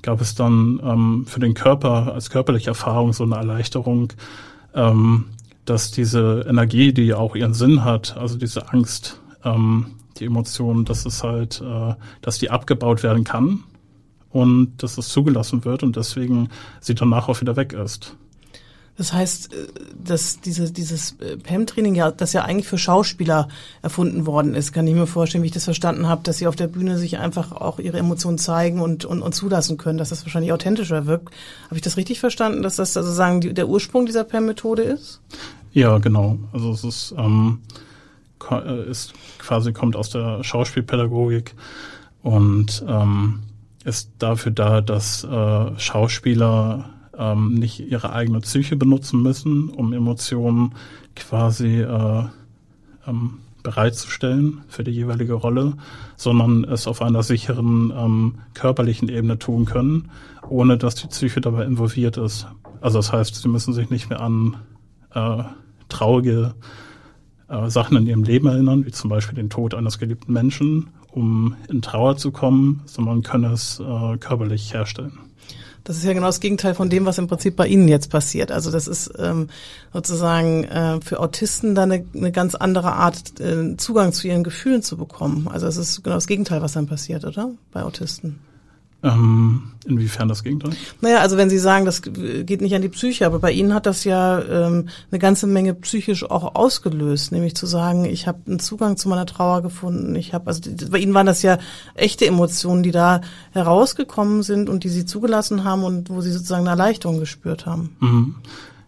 gab 0.00 0.20
es 0.20 0.36
dann 0.36 0.80
ähm, 0.80 1.24
für 1.26 1.40
den 1.40 1.54
Körper 1.54 2.14
als 2.14 2.30
körperliche 2.30 2.70
Erfahrung 2.70 3.12
so 3.12 3.24
eine 3.24 3.34
Erleichterung, 3.34 4.12
ähm, 4.74 5.24
dass 5.64 5.90
diese 5.90 6.46
Energie, 6.48 6.92
die 6.92 7.14
auch 7.14 7.34
ihren 7.34 7.52
Sinn 7.52 7.82
hat, 7.82 8.16
also 8.16 8.38
diese 8.38 8.72
Angst, 8.72 9.20
ähm, 9.42 9.86
die 10.18 10.26
Emotionen, 10.26 10.84
dass 10.84 11.04
es 11.04 11.24
halt, 11.24 11.60
äh, 11.62 11.94
dass 12.22 12.38
die 12.38 12.50
abgebaut 12.50 13.02
werden 13.02 13.24
kann 13.24 13.64
und 14.30 14.84
dass 14.84 14.98
es 14.98 15.08
zugelassen 15.08 15.64
wird 15.64 15.82
und 15.82 15.96
deswegen 15.96 16.48
sie 16.80 16.94
danach 16.94 17.28
auch 17.28 17.40
wieder 17.40 17.56
weg 17.56 17.72
ist. 17.72 18.14
Das 18.98 19.12
heißt, 19.12 19.54
äh, 19.54 19.68
dass 20.04 20.40
diese, 20.40 20.70
dieses 20.70 21.12
äh, 21.20 21.36
PEM-Training 21.36 21.94
ja, 21.94 22.10
das 22.10 22.32
ja 22.34 22.42
eigentlich 22.42 22.66
für 22.66 22.76
Schauspieler 22.76 23.48
erfunden 23.80 24.26
worden 24.26 24.54
ist, 24.54 24.72
kann 24.72 24.86
ich 24.86 24.94
mir 24.94 25.06
vorstellen, 25.06 25.42
wie 25.42 25.46
ich 25.46 25.54
das 25.54 25.64
verstanden 25.64 26.08
habe, 26.08 26.22
dass 26.24 26.38
sie 26.38 26.48
auf 26.48 26.56
der 26.56 26.66
Bühne 26.66 26.98
sich 26.98 27.18
einfach 27.18 27.52
auch 27.52 27.78
ihre 27.78 27.98
Emotionen 27.98 28.38
zeigen 28.38 28.80
und, 28.80 29.04
und, 29.04 29.22
und 29.22 29.34
zulassen 29.34 29.78
können, 29.78 29.98
dass 29.98 30.10
das 30.10 30.24
wahrscheinlich 30.24 30.52
authentischer 30.52 31.06
wirkt. 31.06 31.32
Habe 31.66 31.76
ich 31.76 31.82
das 31.82 31.96
richtig 31.96 32.18
verstanden, 32.20 32.62
dass 32.62 32.76
das 32.76 32.96
also 32.96 33.10
sagen 33.10 33.40
die, 33.40 33.54
der 33.54 33.68
Ursprung 33.68 34.04
dieser 34.04 34.24
PEM-Methode 34.24 34.82
ist? 34.82 35.20
Ja, 35.72 35.98
genau. 35.98 36.38
Also 36.52 36.72
es 36.72 36.82
ist, 36.82 37.14
ähm, 37.16 37.60
äh, 38.50 38.90
ist 38.90 39.14
quasi 39.38 39.72
kommt 39.72 39.94
aus 39.94 40.10
der 40.10 40.42
Schauspielpädagogik 40.42 41.54
und 42.22 42.84
ähm, 42.88 43.44
ist 43.84 44.10
dafür 44.18 44.50
da, 44.50 44.80
dass 44.80 45.22
äh, 45.22 45.78
Schauspieler 45.78 46.90
ähm, 47.18 47.54
nicht 47.54 47.80
ihre 47.80 48.12
eigene 48.12 48.40
Psyche 48.40 48.76
benutzen 48.76 49.22
müssen, 49.22 49.70
um 49.70 49.92
Emotionen 49.92 50.74
quasi 51.16 51.80
äh, 51.80 52.24
ähm, 53.06 53.38
bereitzustellen 53.62 54.62
für 54.68 54.84
die 54.84 54.92
jeweilige 54.92 55.34
Rolle, 55.34 55.74
sondern 56.16 56.64
es 56.64 56.86
auf 56.86 57.02
einer 57.02 57.22
sicheren 57.22 57.92
ähm, 57.94 58.34
körperlichen 58.54 59.08
Ebene 59.08 59.38
tun 59.38 59.64
können, 59.64 60.10
ohne 60.48 60.78
dass 60.78 60.94
die 60.94 61.08
Psyche 61.08 61.40
dabei 61.40 61.64
involviert 61.64 62.16
ist. 62.16 62.46
Also 62.80 62.98
das 62.98 63.12
heißt, 63.12 63.34
sie 63.34 63.48
müssen 63.48 63.74
sich 63.74 63.90
nicht 63.90 64.08
mehr 64.08 64.20
an 64.20 64.56
äh, 65.12 65.42
traurige 65.88 66.54
äh, 67.48 67.68
Sachen 67.68 67.96
in 67.96 68.06
ihrem 68.06 68.22
Leben 68.22 68.46
erinnern, 68.46 68.86
wie 68.86 68.92
zum 68.92 69.10
Beispiel 69.10 69.34
den 69.34 69.50
Tod 69.50 69.74
eines 69.74 69.98
geliebten 69.98 70.32
Menschen, 70.32 70.88
um 71.10 71.56
in 71.68 71.82
Trauer 71.82 72.16
zu 72.16 72.30
kommen, 72.30 72.82
sondern 72.84 73.22
können 73.22 73.52
es 73.52 73.80
äh, 73.80 74.16
körperlich 74.18 74.72
herstellen. 74.72 75.18
Das 75.88 75.96
ist 75.96 76.04
ja 76.04 76.12
genau 76.12 76.26
das 76.26 76.40
Gegenteil 76.40 76.74
von 76.74 76.90
dem, 76.90 77.06
was 77.06 77.16
im 77.16 77.28
Prinzip 77.28 77.56
bei 77.56 77.66
Ihnen 77.66 77.88
jetzt 77.88 78.10
passiert. 78.10 78.52
Also 78.52 78.70
das 78.70 78.86
ist 78.86 79.10
ähm, 79.18 79.48
sozusagen 79.90 80.64
äh, 80.64 81.00
für 81.00 81.18
Autisten 81.18 81.74
dann 81.74 81.90
eine, 81.90 82.04
eine 82.14 82.30
ganz 82.30 82.54
andere 82.54 82.92
Art, 82.92 83.40
äh, 83.40 83.74
Zugang 83.78 84.12
zu 84.12 84.28
ihren 84.28 84.44
Gefühlen 84.44 84.82
zu 84.82 84.98
bekommen. 84.98 85.48
Also 85.48 85.66
es 85.66 85.78
ist 85.78 86.04
genau 86.04 86.16
das 86.16 86.26
Gegenteil, 86.26 86.60
was 86.60 86.74
dann 86.74 86.88
passiert, 86.88 87.24
oder? 87.24 87.52
Bei 87.72 87.84
Autisten. 87.84 88.38
Ähm, 89.00 89.74
inwiefern 89.86 90.28
das 90.28 90.42
Gegenteil? 90.42 90.72
Naja, 91.00 91.18
also 91.18 91.36
wenn 91.36 91.48
Sie 91.48 91.58
sagen, 91.58 91.84
das 91.84 92.02
geht 92.02 92.60
nicht 92.60 92.74
an 92.74 92.82
die 92.82 92.88
Psyche, 92.88 93.26
aber 93.26 93.38
bei 93.38 93.52
Ihnen 93.52 93.72
hat 93.72 93.86
das 93.86 94.02
ja 94.02 94.42
ähm, 94.42 94.88
eine 95.10 95.20
ganze 95.20 95.46
Menge 95.46 95.74
psychisch 95.74 96.28
auch 96.28 96.56
ausgelöst, 96.56 97.30
nämlich 97.30 97.54
zu 97.54 97.66
sagen, 97.66 98.04
ich 98.04 98.26
habe 98.26 98.40
einen 98.48 98.58
Zugang 98.58 98.96
zu 98.96 99.08
meiner 99.08 99.26
Trauer 99.26 99.62
gefunden. 99.62 100.16
Ich 100.16 100.34
habe, 100.34 100.48
also 100.48 100.68
bei 100.90 100.98
Ihnen 100.98 101.14
waren 101.14 101.26
das 101.26 101.42
ja 101.42 101.58
echte 101.94 102.26
Emotionen, 102.26 102.82
die 102.82 102.90
da 102.90 103.20
herausgekommen 103.52 104.42
sind 104.42 104.68
und 104.68 104.82
die 104.82 104.88
Sie 104.88 105.04
zugelassen 105.04 105.62
haben 105.62 105.84
und 105.84 106.10
wo 106.10 106.20
Sie 106.20 106.32
sozusagen 106.32 106.62
eine 106.62 106.70
Erleichterung 106.70 107.20
gespürt 107.20 107.66
haben. 107.66 107.96
Mhm. 108.00 108.34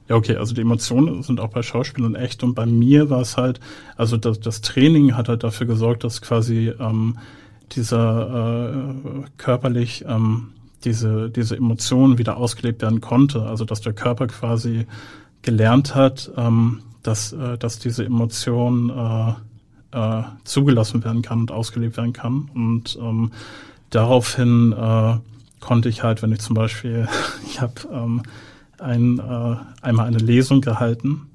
Ja, 0.08 0.16
okay, 0.16 0.34
also 0.34 0.54
die 0.54 0.62
Emotionen 0.62 1.22
sind 1.22 1.38
auch 1.38 1.50
bei 1.50 1.62
Schauspielern 1.62 2.16
echt 2.16 2.42
und 2.42 2.54
bei 2.54 2.66
mir 2.66 3.10
war 3.10 3.20
es 3.20 3.36
halt, 3.36 3.60
also 3.96 4.16
das, 4.16 4.40
das 4.40 4.60
Training 4.60 5.16
hat 5.16 5.28
halt 5.28 5.44
dafür 5.44 5.68
gesorgt, 5.68 6.02
dass 6.02 6.20
quasi 6.20 6.72
ähm, 6.80 7.16
dieser 7.72 8.92
äh, 8.94 9.24
körperlich 9.36 10.04
ähm, 10.06 10.52
diese, 10.84 11.30
diese 11.30 11.56
Emotionen 11.56 12.18
wieder 12.18 12.36
ausgelebt 12.36 12.82
werden 12.82 13.00
konnte. 13.00 13.42
Also 13.42 13.64
dass 13.64 13.80
der 13.80 13.92
Körper 13.92 14.26
quasi 14.26 14.86
gelernt 15.42 15.94
hat, 15.94 16.30
ähm, 16.36 16.82
dass, 17.02 17.32
äh, 17.32 17.58
dass 17.58 17.78
diese 17.78 18.04
Emotion 18.04 18.90
äh, 18.90 19.32
äh, 19.92 20.22
zugelassen 20.44 21.04
werden 21.04 21.22
kann 21.22 21.40
und 21.40 21.52
ausgelebt 21.52 21.96
werden 21.96 22.12
kann. 22.12 22.50
Und 22.54 22.98
ähm, 23.00 23.32
daraufhin 23.90 24.72
äh, 24.72 25.16
konnte 25.60 25.88
ich 25.88 26.02
halt, 26.02 26.22
wenn 26.22 26.32
ich 26.32 26.40
zum 26.40 26.54
Beispiel, 26.54 27.08
ich 27.46 27.60
habe 27.60 27.74
ähm, 27.92 28.22
ein, 28.78 29.18
äh, 29.18 29.56
einmal 29.82 30.06
eine 30.06 30.18
Lesung 30.18 30.60
gehalten 30.60 31.29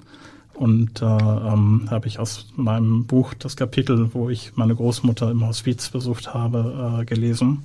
und 0.56 1.02
da 1.02 1.52
ähm, 1.52 1.86
habe 1.90 2.08
ich 2.08 2.18
aus 2.18 2.46
meinem 2.56 3.04
Buch 3.04 3.34
das 3.34 3.56
Kapitel, 3.56 4.14
wo 4.14 4.30
ich 4.30 4.56
meine 4.56 4.74
Großmutter 4.74 5.30
im 5.30 5.46
Hospiz 5.46 5.90
besucht 5.90 6.32
habe, 6.32 7.00
äh, 7.00 7.04
gelesen. 7.04 7.64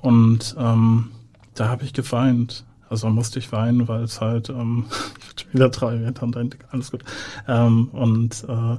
Und 0.00 0.56
ähm, 0.58 1.12
da 1.54 1.68
habe 1.68 1.84
ich 1.84 1.92
geweint. 1.92 2.64
Also 2.88 3.08
musste 3.10 3.38
ich 3.38 3.52
weinen, 3.52 3.86
weil 3.86 4.02
es 4.02 4.20
halt, 4.20 4.48
ähm, 4.48 4.86
ich 5.36 5.46
bin 5.46 5.54
wieder 5.54 5.68
drei 5.68 5.96
Meter 5.96 6.28
alles 6.72 6.90
gut. 6.90 7.04
Ähm, 7.46 7.88
und 7.88 8.44
äh, 8.48 8.76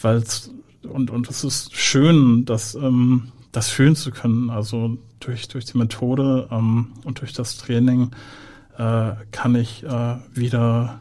weil 0.00 0.16
es 0.16 0.50
und 0.82 1.12
und 1.12 1.30
es 1.30 1.44
ist 1.44 1.76
schön, 1.76 2.44
dass 2.44 2.74
ähm, 2.74 3.28
das 3.52 3.68
fühlen 3.68 3.94
zu 3.94 4.10
können. 4.10 4.50
Also 4.50 4.98
durch 5.20 5.46
durch 5.46 5.66
die 5.66 5.78
Methode 5.78 6.48
ähm, 6.50 6.88
und 7.04 7.20
durch 7.20 7.32
das 7.32 7.58
Training 7.58 8.10
äh, 8.76 9.12
kann 9.30 9.54
ich 9.54 9.84
äh, 9.84 10.16
wieder 10.34 10.98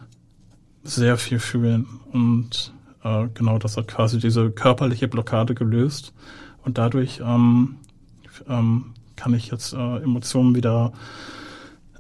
sehr 0.84 1.18
viel 1.18 1.40
fühlen 1.40 1.88
und 2.12 2.74
äh, 3.04 3.28
genau 3.34 3.58
das 3.58 3.78
hat 3.78 3.88
quasi 3.88 4.20
diese 4.20 4.52
körperliche 4.52 5.08
Blockade 5.08 5.56
gelöst 5.56 6.14
und 6.64 6.78
dadurch 6.78 7.22
ähm, 7.24 7.78
ähm, 8.48 8.94
kann 9.16 9.34
ich 9.34 9.52
jetzt 9.52 9.74
äh, 9.74 9.98
Emotionen 9.98 10.56
wieder 10.56 10.94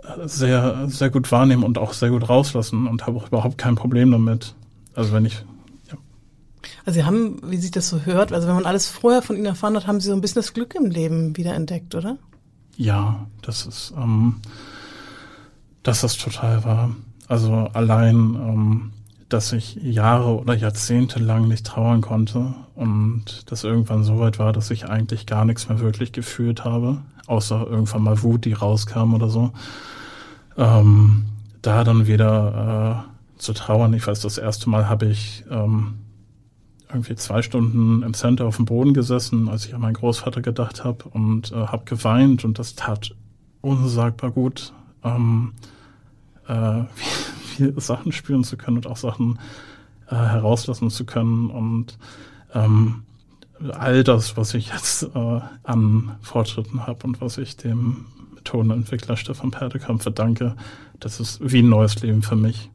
äh, 0.04 0.28
sehr 0.28 0.88
sehr 0.88 1.10
gut 1.10 1.32
wahrnehmen 1.32 1.64
und 1.64 1.78
auch 1.78 1.94
sehr 1.94 2.10
gut 2.10 2.28
rauslassen 2.28 2.88
und 2.88 3.06
habe 3.06 3.18
auch 3.18 3.28
überhaupt 3.28 3.58
kein 3.58 3.76
Problem 3.76 4.12
damit. 4.12 4.56
Also 4.96 5.14
wenn 5.14 5.26
ich 5.26 5.44
ja. 5.92 5.98
also 6.86 7.00
Sie 7.00 7.06
haben, 7.06 7.40
wie 7.44 7.58
sich 7.58 7.72
das 7.72 7.90
so 7.90 8.02
hört, 8.02 8.34
also 8.34 8.48
wenn 8.48 8.56
man 8.56 8.66
alles 8.66 8.88
vorher 8.88 9.22
von 9.22 9.36
Ihnen 9.36 9.46
erfahren 9.46 9.76
hat, 9.76 9.88
haben 9.88 10.00
Sie 10.00 10.08
so 10.08 10.14
ein 10.14 10.22
bisschen 10.22 10.42
das 10.42 10.54
Glück 10.54 10.76
im 10.76 10.86
Leben 10.86 11.38
wieder 11.38 11.54
entdeckt, 11.54 11.94
oder? 11.96 12.18
Ja, 12.78 13.28
das 13.42 13.66
ist 13.66 13.94
ähm, 13.96 14.38
das 15.84 16.04
ist 16.04 16.22
total 16.22 16.64
wahr. 16.64 16.96
Also 17.32 17.70
allein, 17.72 18.36
ähm, 18.36 18.92
dass 19.30 19.54
ich 19.54 19.76
Jahre 19.76 20.38
oder 20.38 20.54
Jahrzehnte 20.54 21.20
lang 21.20 21.48
nicht 21.48 21.66
trauern 21.66 22.02
konnte 22.02 22.54
und 22.76 23.50
das 23.50 23.64
irgendwann 23.64 24.04
so 24.04 24.20
weit 24.20 24.38
war, 24.38 24.52
dass 24.52 24.70
ich 24.70 24.90
eigentlich 24.90 25.28
gar 25.28 25.46
nichts 25.46 25.70
mehr 25.70 25.80
wirklich 25.80 26.12
gefühlt 26.12 26.66
habe, 26.66 26.98
außer 27.28 27.66
irgendwann 27.66 28.04
mal 28.04 28.22
Wut, 28.22 28.44
die 28.44 28.52
rauskam 28.52 29.14
oder 29.14 29.30
so. 29.30 29.54
Ähm, 30.58 31.24
da 31.62 31.86
dann 31.86 32.06
wieder 32.06 33.06
äh, 33.38 33.40
zu 33.40 33.54
trauern. 33.54 33.94
Ich 33.94 34.06
weiß, 34.06 34.20
das 34.20 34.38
erste 34.38 34.70
Mal 34.70 34.90
habe 34.90 35.06
ich 35.06 35.46
ähm, 35.50 36.00
irgendwie 36.90 37.16
zwei 37.16 37.42
Stunden 37.42 38.04
im 38.04 38.14
Center 38.14 38.44
auf 38.44 38.58
dem 38.58 38.66
Boden 38.66 38.94
gesessen, 38.94 39.48
als 39.48 39.66
ich 39.66 39.74
an 39.74 39.80
meinen 39.80 39.94
Großvater 39.94 40.42
gedacht 40.42 40.84
habe 40.84 41.06
und 41.08 41.54
äh, 41.54 41.56
habe 41.56 41.86
geweint 41.86 42.44
und 42.44 42.60
das 42.60 42.76
tat 42.76 43.16
unsagbar 43.62 44.32
gut. 44.32 44.74
Ähm, 45.06 45.54
äh, 46.48 46.84
viele 46.96 47.80
Sachen 47.80 48.12
spüren 48.12 48.44
zu 48.44 48.58
können 48.58 48.78
und 48.78 48.88
auch 48.88 48.98
Sachen 48.98 49.39
äh, 50.08 50.16
herauslassen 50.16 50.89
zu 50.89 51.06
können 51.06 51.50
und 51.50 51.98
ähm, 52.54 53.04
all 53.74 54.04
das, 54.04 54.38
was 54.38 54.54
ich 54.54 54.70
jetzt 54.70 55.04
äh, 55.16 55.39
an 55.64 56.16
Fortschritten 56.22 56.88
habe 56.88 57.06
und 57.06 57.22
was 57.22 57.38
ich 57.38 57.58
dem 57.58 58.06
Methodenentwickler 58.36 59.18
Stefan 59.18 59.52
Perdekamp 59.52 60.02
verdanke, 60.02 60.56
das 61.00 61.20
ist 61.20 61.39
wie 61.42 61.62
ein 61.62 61.70
neues 61.70 62.02
Leben 62.02 62.24
für 62.24 62.36
mich. 62.36 62.70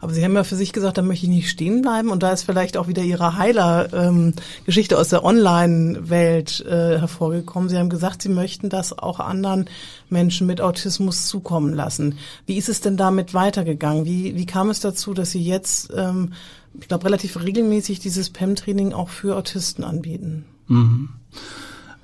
Aber 0.00 0.12
Sie 0.12 0.24
haben 0.24 0.34
ja 0.34 0.44
für 0.44 0.56
sich 0.56 0.72
gesagt, 0.72 0.98
da 0.98 1.02
möchte 1.02 1.26
ich 1.26 1.30
nicht 1.30 1.50
stehen 1.50 1.82
bleiben. 1.82 2.10
Und 2.10 2.22
da 2.22 2.32
ist 2.32 2.44
vielleicht 2.44 2.76
auch 2.76 2.88
wieder 2.88 3.02
Ihre 3.02 3.36
Heiler-Geschichte 3.36 4.94
ähm, 4.94 5.00
aus 5.00 5.08
der 5.08 5.24
Online-Welt 5.24 6.64
äh, 6.66 6.98
hervorgekommen. 6.98 7.68
Sie 7.68 7.76
haben 7.76 7.88
gesagt, 7.88 8.22
Sie 8.22 8.28
möchten 8.28 8.68
das 8.68 8.96
auch 8.96 9.20
anderen 9.20 9.68
Menschen 10.08 10.46
mit 10.46 10.60
Autismus 10.60 11.26
zukommen 11.26 11.74
lassen. 11.74 12.16
Wie 12.46 12.56
ist 12.56 12.68
es 12.68 12.80
denn 12.80 12.96
damit 12.96 13.34
weitergegangen? 13.34 14.04
Wie, 14.04 14.36
wie 14.36 14.46
kam 14.46 14.70
es 14.70 14.80
dazu, 14.80 15.14
dass 15.14 15.32
Sie 15.32 15.42
jetzt, 15.42 15.90
ähm, 15.96 16.32
ich 16.80 16.88
glaube, 16.88 17.04
relativ 17.04 17.42
regelmäßig 17.42 17.98
dieses 17.98 18.30
PEM-Training 18.30 18.92
auch 18.92 19.08
für 19.08 19.36
Autisten 19.36 19.82
anbieten? 19.82 20.44
Mhm. 20.68 21.08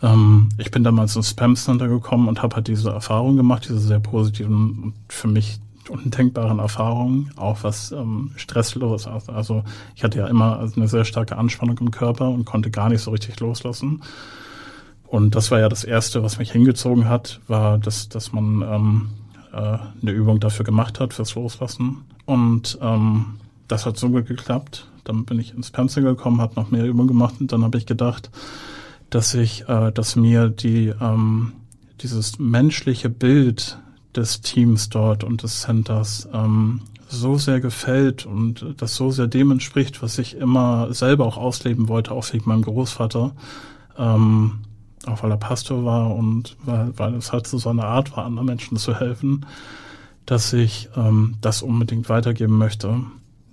Ähm, 0.03 0.49
ich 0.59 0.71
bin 0.71 0.85
damals 0.85 1.17
ins 1.17 1.31
Spam 1.31 1.57
Center 1.57 1.89
gekommen 1.89 2.29
und 2.29 2.43
habe 2.43 2.57
halt 2.57 2.69
diese 2.69 2.91
Erfahrung 2.91 3.37
gemacht, 3.37 3.67
diese 3.69 3.79
sehr 3.79 4.01
positiven 4.01 4.83
und 4.83 4.95
für 5.09 5.29
mich 5.29 5.61
undenkbaren 5.91 6.59
Erfahrungen, 6.59 7.31
auch 7.37 7.63
was 7.63 7.93
ähm, 7.93 8.33
stresslos. 8.37 9.07
Also 9.07 9.65
ich 9.95 10.05
hatte 10.05 10.19
ja 10.19 10.27
immer 10.27 10.69
eine 10.77 10.89
sehr 10.89 11.05
starke 11.05 11.37
Anspannung 11.37 11.79
im 11.79 11.91
Körper 11.91 12.29
und 12.29 12.45
konnte 12.45 12.71
gar 12.71 12.89
nicht 12.89 13.03
so 13.03 13.11
richtig 13.11 13.41
loslassen. 13.41 14.03
Und 15.07 15.35
das 15.35 15.51
war 15.51 15.61
ja 15.61 15.69
das 15.69 15.85
Erste, 15.85 16.23
was 16.23 16.39
mich 16.39 16.51
hingezogen 16.51 17.09
hat, 17.09 17.41
war, 17.47 17.79
dass, 17.79 18.09
dass 18.09 18.33
man 18.33 18.63
ähm, 18.63 19.09
äh, 19.53 19.57
eine 20.03 20.11
Übung 20.11 20.41
dafür 20.41 20.65
gemacht 20.65 20.99
hat, 21.01 21.15
fürs 21.15 21.35
Loslassen. 21.35 22.05
Und 22.25 22.79
ähm, 22.83 23.37
das 23.69 23.87
hat 23.87 23.97
so 23.97 24.09
gut 24.09 24.27
geklappt. 24.27 24.89
Dann 25.05 25.25
bin 25.25 25.39
ich 25.39 25.55
ins 25.55 25.71
Pencil 25.71 26.03
gekommen, 26.03 26.41
habe 26.41 26.55
noch 26.57 26.71
mehr 26.71 26.85
Übungen 26.85 27.09
gemacht 27.09 27.35
und 27.41 27.53
dann 27.53 27.63
habe 27.63 27.79
ich 27.79 27.87
gedacht, 27.87 28.31
dass 29.11 29.35
ich, 29.35 29.69
äh, 29.69 29.93
dass 29.93 30.17
mir 30.17 30.49
die 30.49 30.93
ähm, 31.01 31.53
dieses 32.01 32.39
menschliche 32.39 33.09
Bild 33.09 33.79
des 34.17 34.41
Teams 34.41 34.89
dort 34.89 35.25
und 35.25 35.43
des 35.43 35.63
Centers 35.63 36.29
ähm, 36.33 36.81
so 37.09 37.39
sehr 37.39 37.61
gefällt 37.61 38.27
und 38.27 38.75
das 38.79 38.97
so 38.97 39.11
sehr 39.11 39.27
dem 39.27 39.51
entspricht, 39.51 40.03
was 40.03 40.19
ich 40.19 40.37
immer 40.37 40.93
selber 40.93 41.27
auch 41.27 41.37
ausleben 41.37 41.89
wollte, 41.89 42.13
auch 42.13 42.33
wegen 42.33 42.49
meinem 42.49 42.63
Großvater, 42.63 43.33
ähm, 43.99 44.61
auch 45.07 45.23
weil 45.23 45.31
er 45.31 45.37
Pastor 45.37 45.85
war 45.85 46.15
und 46.15 46.57
weil, 46.65 46.93
weil 46.97 47.15
es 47.15 47.33
halt 47.33 47.47
so 47.47 47.59
seine 47.59 47.85
Art 47.85 48.17
war, 48.17 48.25
anderen 48.25 48.47
Menschen 48.47 48.77
zu 48.77 48.99
helfen, 48.99 49.47
dass 50.27 50.53
ich 50.53 50.89
ähm, 50.97 51.37
das 51.41 51.63
unbedingt 51.63 52.09
weitergeben 52.09 52.57
möchte. 52.57 53.01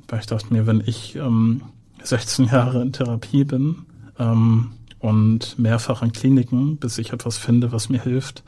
Weil 0.08 0.20
ich 0.20 0.26
dachte 0.26 0.54
mir, 0.54 0.66
wenn 0.66 0.82
ich 0.86 1.16
ähm, 1.16 1.62
16 2.04 2.46
Jahre 2.46 2.82
in 2.82 2.94
Therapie 2.94 3.44
bin 3.44 3.86
ähm, 4.18 4.72
und 5.00 5.60
mehrfach 5.60 6.02
in 6.02 6.14
Kliniken, 6.14 6.78
bis 6.78 6.98
ich 6.98 7.14
etwas 7.14 7.38
finde, 7.38 7.72
was 7.72 7.90
mir 7.90 8.02
hilft, 8.02 8.44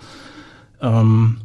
ähm, 0.82 1.38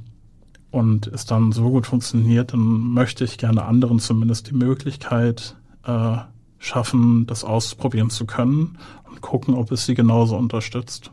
und 0.70 1.06
es 1.06 1.24
dann 1.24 1.52
so 1.52 1.70
gut 1.70 1.86
funktioniert, 1.86 2.52
dann 2.52 2.92
möchte 2.92 3.24
ich 3.24 3.38
gerne 3.38 3.64
anderen 3.64 3.98
zumindest 4.00 4.50
die 4.50 4.54
Möglichkeit 4.54 5.56
äh, 5.84 6.16
schaffen, 6.58 7.26
das 7.26 7.44
ausprobieren 7.44 8.10
zu 8.10 8.26
können 8.26 8.78
und 9.08 9.20
gucken, 9.20 9.54
ob 9.54 9.72
es 9.72 9.86
sie 9.86 9.94
genauso 9.94 10.36
unterstützt. 10.36 11.10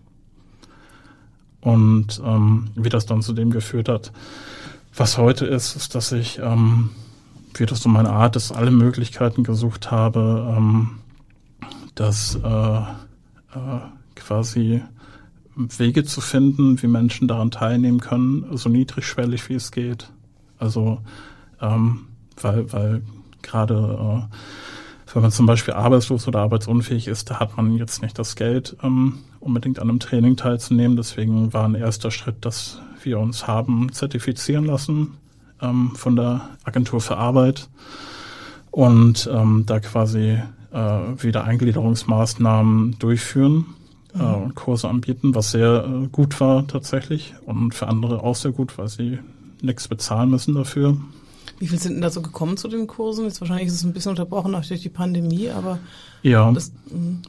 Und 1.61 2.21
ähm, 2.23 2.69
wie 2.75 2.89
das 2.89 3.05
dann 3.05 3.21
zu 3.21 3.33
dem 3.33 3.49
geführt 3.49 3.89
hat, 3.89 4.11
was 4.95 5.17
heute 5.17 5.45
ist, 5.45 5.75
ist, 5.75 5.95
dass 5.95 6.11
ich, 6.11 6.39
ähm, 6.39 6.91
wie 7.55 7.65
das 7.65 7.79
so 7.79 7.89
meine 7.89 8.11
Art 8.11 8.35
ist, 8.35 8.51
alle 8.51 8.71
Möglichkeiten 8.71 9.43
gesucht 9.43 9.91
habe, 9.91 10.53
ähm, 10.55 10.99
dass 11.95 12.35
äh, 12.35 12.79
äh, 12.79 12.83
quasi 14.15 14.81
Wege 15.55 16.03
zu 16.03 16.21
finden, 16.21 16.81
wie 16.81 16.87
Menschen 16.87 17.27
daran 17.27 17.51
teilnehmen 17.51 17.99
können, 17.99 18.45
so 18.57 18.69
niedrigschwellig 18.69 19.49
wie 19.49 19.55
es 19.55 19.71
geht. 19.71 20.09
Also 20.57 20.99
ähm, 21.61 22.07
weil, 22.41 22.71
weil 22.71 23.01
gerade 23.41 24.27
äh, 24.29 24.35
wenn 25.13 25.21
man 25.21 25.31
zum 25.31 25.45
Beispiel 25.45 25.73
arbeitslos 25.73 26.27
oder 26.27 26.39
arbeitsunfähig 26.39 27.07
ist, 27.07 27.29
da 27.29 27.39
hat 27.39 27.55
man 27.55 27.77
jetzt 27.77 28.01
nicht 28.01 28.19
das 28.19 28.35
Geld, 28.35 28.75
ähm, 28.83 29.19
unbedingt 29.39 29.79
an 29.79 29.89
einem 29.89 29.99
Training 29.99 30.35
teilzunehmen. 30.35 30.97
Deswegen 30.97 31.53
war 31.53 31.65
ein 31.65 31.75
erster 31.75 32.11
Schritt, 32.11 32.43
dass 32.43 32.81
wir 33.01 33.19
uns 33.19 33.47
haben 33.47 33.93
zertifizieren 33.93 34.65
lassen 34.65 35.17
ähm, 35.61 35.91
von 35.95 36.15
der 36.15 36.49
Agentur 36.63 36.99
für 36.99 37.17
Arbeit 37.17 37.69
und 38.71 39.29
ähm, 39.31 39.63
da 39.65 39.79
quasi 39.79 40.37
äh, 40.73 41.23
wieder 41.23 41.45
Eingliederungsmaßnahmen 41.45 42.99
durchführen 42.99 43.67
äh, 44.17 44.45
mhm. 44.45 44.55
Kurse 44.55 44.89
anbieten, 44.89 45.35
was 45.35 45.51
sehr 45.51 45.85
äh, 45.85 46.07
gut 46.07 46.39
war 46.39 46.67
tatsächlich 46.67 47.33
und 47.45 47.73
für 47.73 47.87
andere 47.87 48.23
auch 48.23 48.35
sehr 48.35 48.51
gut, 48.51 48.77
weil 48.77 48.87
sie 48.87 49.19
nichts 49.61 49.87
bezahlen 49.87 50.29
müssen 50.29 50.55
dafür. 50.55 50.97
Wie 51.59 51.67
viel 51.67 51.79
sind 51.79 51.93
denn 51.93 52.01
da 52.01 52.09
so 52.09 52.21
gekommen 52.21 52.57
zu 52.57 52.67
den 52.67 52.87
Kursen? 52.87 53.25
Jetzt 53.25 53.39
wahrscheinlich 53.39 53.67
ist 53.67 53.75
es 53.75 53.83
ein 53.83 53.93
bisschen 53.93 54.11
unterbrochen 54.11 54.55
auch 54.55 54.65
durch 54.65 54.81
die 54.81 54.89
Pandemie, 54.89 55.49
aber 55.49 55.79
ja. 56.21 56.51
Das, 56.51 56.71
mhm. 56.91 57.21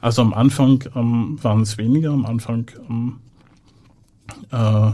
also 0.00 0.22
am 0.22 0.32
Anfang 0.32 0.84
ähm, 0.94 1.38
waren 1.42 1.62
es 1.62 1.76
weniger. 1.76 2.12
Am 2.12 2.24
Anfang 2.24 2.70
ähm, 2.88 3.16
äh, 4.50 4.92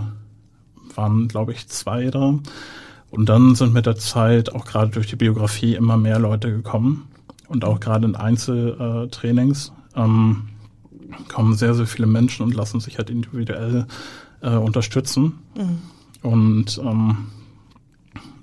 waren, 0.96 1.28
glaube 1.28 1.52
ich, 1.52 1.68
zwei 1.68 2.06
da. 2.06 2.38
Und 3.10 3.28
dann 3.28 3.54
sind 3.54 3.72
mit 3.72 3.86
der 3.86 3.96
Zeit 3.96 4.54
auch 4.54 4.64
gerade 4.64 4.90
durch 4.90 5.08
die 5.08 5.16
Biografie 5.16 5.74
immer 5.74 5.96
mehr 5.96 6.18
Leute 6.18 6.50
gekommen 6.50 7.08
und 7.48 7.64
auch 7.64 7.80
gerade 7.80 8.06
in 8.06 8.16
Einzeltrainings 8.16 9.72
ähm, 9.96 10.48
kommen 11.28 11.54
sehr, 11.54 11.74
sehr 11.74 11.86
viele 11.86 12.06
Menschen 12.06 12.44
und 12.44 12.54
lassen 12.54 12.80
sich 12.80 12.98
halt 12.98 13.10
individuell 13.10 13.86
äh, 14.42 14.50
unterstützen. 14.50 15.38
Mhm. 15.56 15.78
Und 16.22 16.78
ähm, 16.78 17.28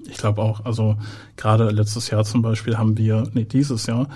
ich 0.10 0.18
glaube 0.18 0.42
auch, 0.42 0.66
also 0.66 0.98
gerade 1.36 1.70
letztes 1.70 2.10
Jahr 2.10 2.24
zum 2.24 2.42
Beispiel 2.42 2.78
haben 2.78 2.98
wir, 2.98 3.28
nee, 3.34 3.46
dieses 3.46 3.86
Jahr 3.86 4.08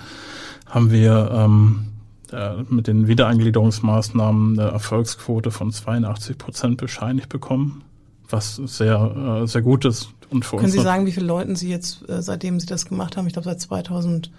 haben 0.66 0.90
wir 0.90 1.30
ähm, 1.32 1.86
äh, 2.32 2.62
mit 2.68 2.86
den 2.86 3.08
Wiedereingliederungsmaßnahmen 3.08 4.58
eine 4.58 4.70
Erfolgsquote 4.70 5.50
von 5.50 5.70
82 5.70 6.38
Prozent 6.38 6.76
bescheinigt 6.78 7.28
bekommen, 7.28 7.84
was 8.28 8.56
sehr, 8.56 9.42
äh, 9.42 9.46
sehr 9.46 9.62
gut 9.62 9.84
ist. 9.84 10.08
Und 10.30 10.44
für 10.46 10.56
Können 10.56 10.64
uns 10.64 10.72
Sie 10.72 10.80
sagen, 10.80 11.04
wie 11.04 11.12
viele 11.12 11.26
Leuten 11.26 11.56
Sie 11.56 11.68
jetzt, 11.68 12.08
äh, 12.08 12.22
seitdem 12.22 12.58
Sie 12.58 12.66
das 12.66 12.86
gemacht 12.86 13.16
haben, 13.16 13.26
ich 13.26 13.34
glaube 13.34 13.44
seit 13.44 13.60
2000 13.60 14.30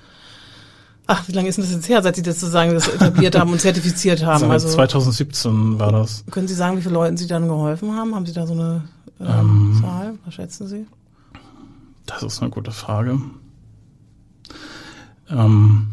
Ach, 1.06 1.28
wie 1.28 1.34
lange 1.34 1.50
ist 1.50 1.58
denn 1.58 1.66
das 1.66 1.74
jetzt 1.74 1.90
her, 1.90 2.02
seit 2.02 2.16
Sie 2.16 2.22
das 2.22 2.40
sozusagen 2.40 2.74
das 2.74 2.88
etabliert 2.88 3.38
haben 3.38 3.52
und 3.52 3.60
zertifiziert 3.60 4.26
haben? 4.26 4.50
Also 4.50 4.70
2017 4.70 5.80
war 5.80 5.92
das. 5.92 6.24
Können 6.32 6.48
Sie 6.48 6.54
sagen, 6.54 6.78
wie 6.78 6.82
viele 6.82 6.94
Leuten 6.94 7.18
Sie 7.18 7.28
dann 7.28 7.48
geholfen 7.48 7.96
haben? 7.96 8.16
Haben 8.16 8.26
Sie 8.26 8.34
da 8.34 8.48
so 8.48 8.54
eine 8.54 8.84
äh, 9.20 9.26
ähm, 9.26 9.78
Zahl? 9.82 10.14
Was 10.26 10.34
schätzen 10.34 10.68
Sie? 10.68 10.88
Das 12.06 12.24
ist 12.24 12.42
eine 12.42 12.52
gute 12.52 12.72
Frage. 12.72 13.20
Ähm, 15.30 15.93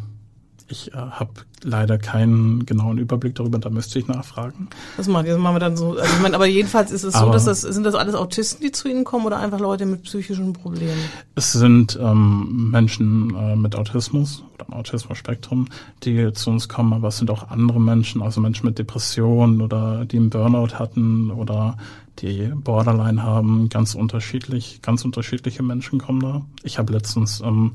ich 0.70 0.92
äh, 0.94 0.96
habe 0.96 1.32
leider 1.62 1.98
keinen 1.98 2.64
genauen 2.64 2.98
Überblick 2.98 3.34
darüber, 3.34 3.58
da 3.58 3.70
müsste 3.70 3.98
ich 3.98 4.06
nachfragen. 4.06 4.68
Das 4.96 5.08
machen 5.08 5.26
wir, 5.26 5.32
das 5.32 5.42
machen 5.42 5.56
wir 5.56 5.60
dann 5.60 5.76
so. 5.76 5.98
Also 5.98 6.04
ich 6.04 6.20
meine, 6.20 6.34
aber 6.34 6.46
jedenfalls 6.46 6.90
ist 6.90 7.04
es 7.04 7.14
aber 7.14 7.26
so, 7.26 7.32
dass 7.32 7.44
das, 7.44 7.60
sind 7.74 7.84
das 7.84 7.94
alles 7.94 8.14
Autisten, 8.14 8.62
die 8.62 8.72
zu 8.72 8.88
Ihnen 8.88 9.04
kommen 9.04 9.26
oder 9.26 9.38
einfach 9.38 9.60
Leute 9.60 9.84
mit 9.84 10.04
psychischen 10.04 10.52
Problemen? 10.52 10.98
Es 11.34 11.52
sind 11.52 11.98
ähm, 12.00 12.70
Menschen 12.70 13.34
äh, 13.34 13.56
mit 13.56 13.76
Autismus 13.76 14.44
oder 14.54 14.66
im 14.68 14.74
Autismus-Spektrum, 14.74 15.66
die 16.02 16.32
zu 16.32 16.50
uns 16.50 16.68
kommen, 16.68 16.92
aber 16.92 17.08
es 17.08 17.18
sind 17.18 17.30
auch 17.30 17.50
andere 17.50 17.80
Menschen, 17.80 18.22
also 18.22 18.40
Menschen 18.40 18.66
mit 18.66 18.78
Depressionen 18.78 19.60
oder 19.60 20.04
die 20.04 20.16
einen 20.16 20.30
Burnout 20.30 20.78
hatten 20.78 21.30
oder 21.30 21.76
die 22.20 22.50
Borderline 22.54 23.22
haben, 23.22 23.68
ganz 23.68 23.94
unterschiedlich, 23.94 24.80
ganz 24.82 25.04
unterschiedliche 25.04 25.62
Menschen 25.62 25.98
kommen 25.98 26.20
da. 26.20 26.42
Ich 26.62 26.78
habe 26.78 26.92
letztens 26.92 27.40
ähm, 27.40 27.72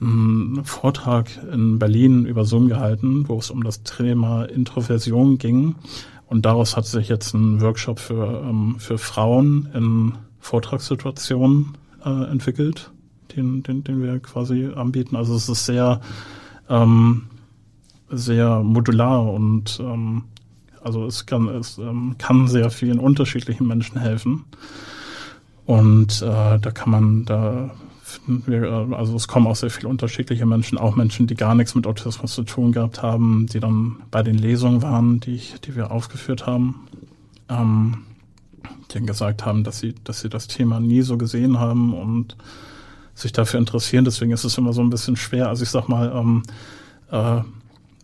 einen 0.00 0.64
Vortrag 0.64 1.30
in 1.52 1.78
Berlin 1.78 2.26
über 2.26 2.44
Zoom 2.44 2.68
gehalten, 2.68 3.28
wo 3.28 3.38
es 3.38 3.50
um 3.50 3.64
das 3.64 3.82
Thema 3.82 4.44
Introversion 4.44 5.38
ging. 5.38 5.76
Und 6.26 6.44
daraus 6.44 6.76
hat 6.76 6.86
sich 6.86 7.08
jetzt 7.08 7.34
ein 7.34 7.60
Workshop 7.60 7.98
für, 7.98 8.42
ähm, 8.48 8.76
für 8.78 8.98
Frauen 8.98 9.68
in 9.74 10.14
Vortragssituationen 10.40 11.76
äh, 12.04 12.30
entwickelt, 12.30 12.90
den, 13.36 13.62
den, 13.62 13.84
den 13.84 14.02
wir 14.02 14.18
quasi 14.20 14.70
anbieten. 14.74 15.16
Also 15.16 15.34
es 15.36 15.48
ist 15.48 15.66
sehr, 15.66 16.00
ähm, 16.68 17.24
sehr 18.10 18.62
modular 18.62 19.32
und 19.32 19.78
ähm, 19.80 20.24
also 20.82 21.04
es 21.06 21.26
kann, 21.26 21.48
es 21.48 21.78
ähm, 21.78 22.14
kann 22.18 22.46
sehr 22.46 22.70
vielen 22.70 23.00
unterschiedlichen 23.00 23.66
Menschen 23.66 24.00
helfen. 24.00 24.44
Und 25.64 26.22
äh, 26.22 26.58
da 26.60 26.70
kann 26.72 26.90
man, 26.90 27.24
da 27.24 27.74
finden 28.06 28.44
wir, 28.46 28.70
also 28.96 29.16
es 29.16 29.26
kommen 29.26 29.48
auch 29.48 29.56
sehr 29.56 29.70
viele 29.70 29.88
unterschiedliche 29.88 30.46
Menschen, 30.46 30.78
auch 30.78 30.94
Menschen, 30.94 31.26
die 31.26 31.34
gar 31.34 31.56
nichts 31.56 31.74
mit 31.74 31.88
Autismus 31.88 32.34
zu 32.34 32.44
tun 32.44 32.70
gehabt 32.70 33.02
haben, 33.02 33.46
die 33.52 33.58
dann 33.58 33.96
bei 34.12 34.22
den 34.22 34.38
Lesungen 34.38 34.80
waren, 34.80 35.18
die, 35.18 35.34
ich, 35.34 35.60
die 35.60 35.74
wir 35.74 35.90
aufgeführt 35.90 36.46
haben, 36.46 36.86
ähm, 37.48 38.04
die 38.92 39.04
gesagt 39.04 39.44
haben, 39.44 39.64
dass 39.64 39.80
sie, 39.80 39.96
dass 40.04 40.20
sie 40.20 40.28
das 40.28 40.46
Thema 40.46 40.78
nie 40.78 41.02
so 41.02 41.18
gesehen 41.18 41.58
haben 41.58 41.94
und 41.94 42.36
sich 43.14 43.32
dafür 43.32 43.58
interessieren. 43.58 44.04
Deswegen 44.04 44.30
ist 44.30 44.44
es 44.44 44.56
immer 44.56 44.72
so 44.72 44.82
ein 44.82 44.90
bisschen 44.90 45.16
schwer. 45.16 45.48
Also 45.48 45.64
ich 45.64 45.70
sag 45.70 45.88
mal, 45.88 46.12
ähm, 46.14 46.42
äh, 47.10 47.40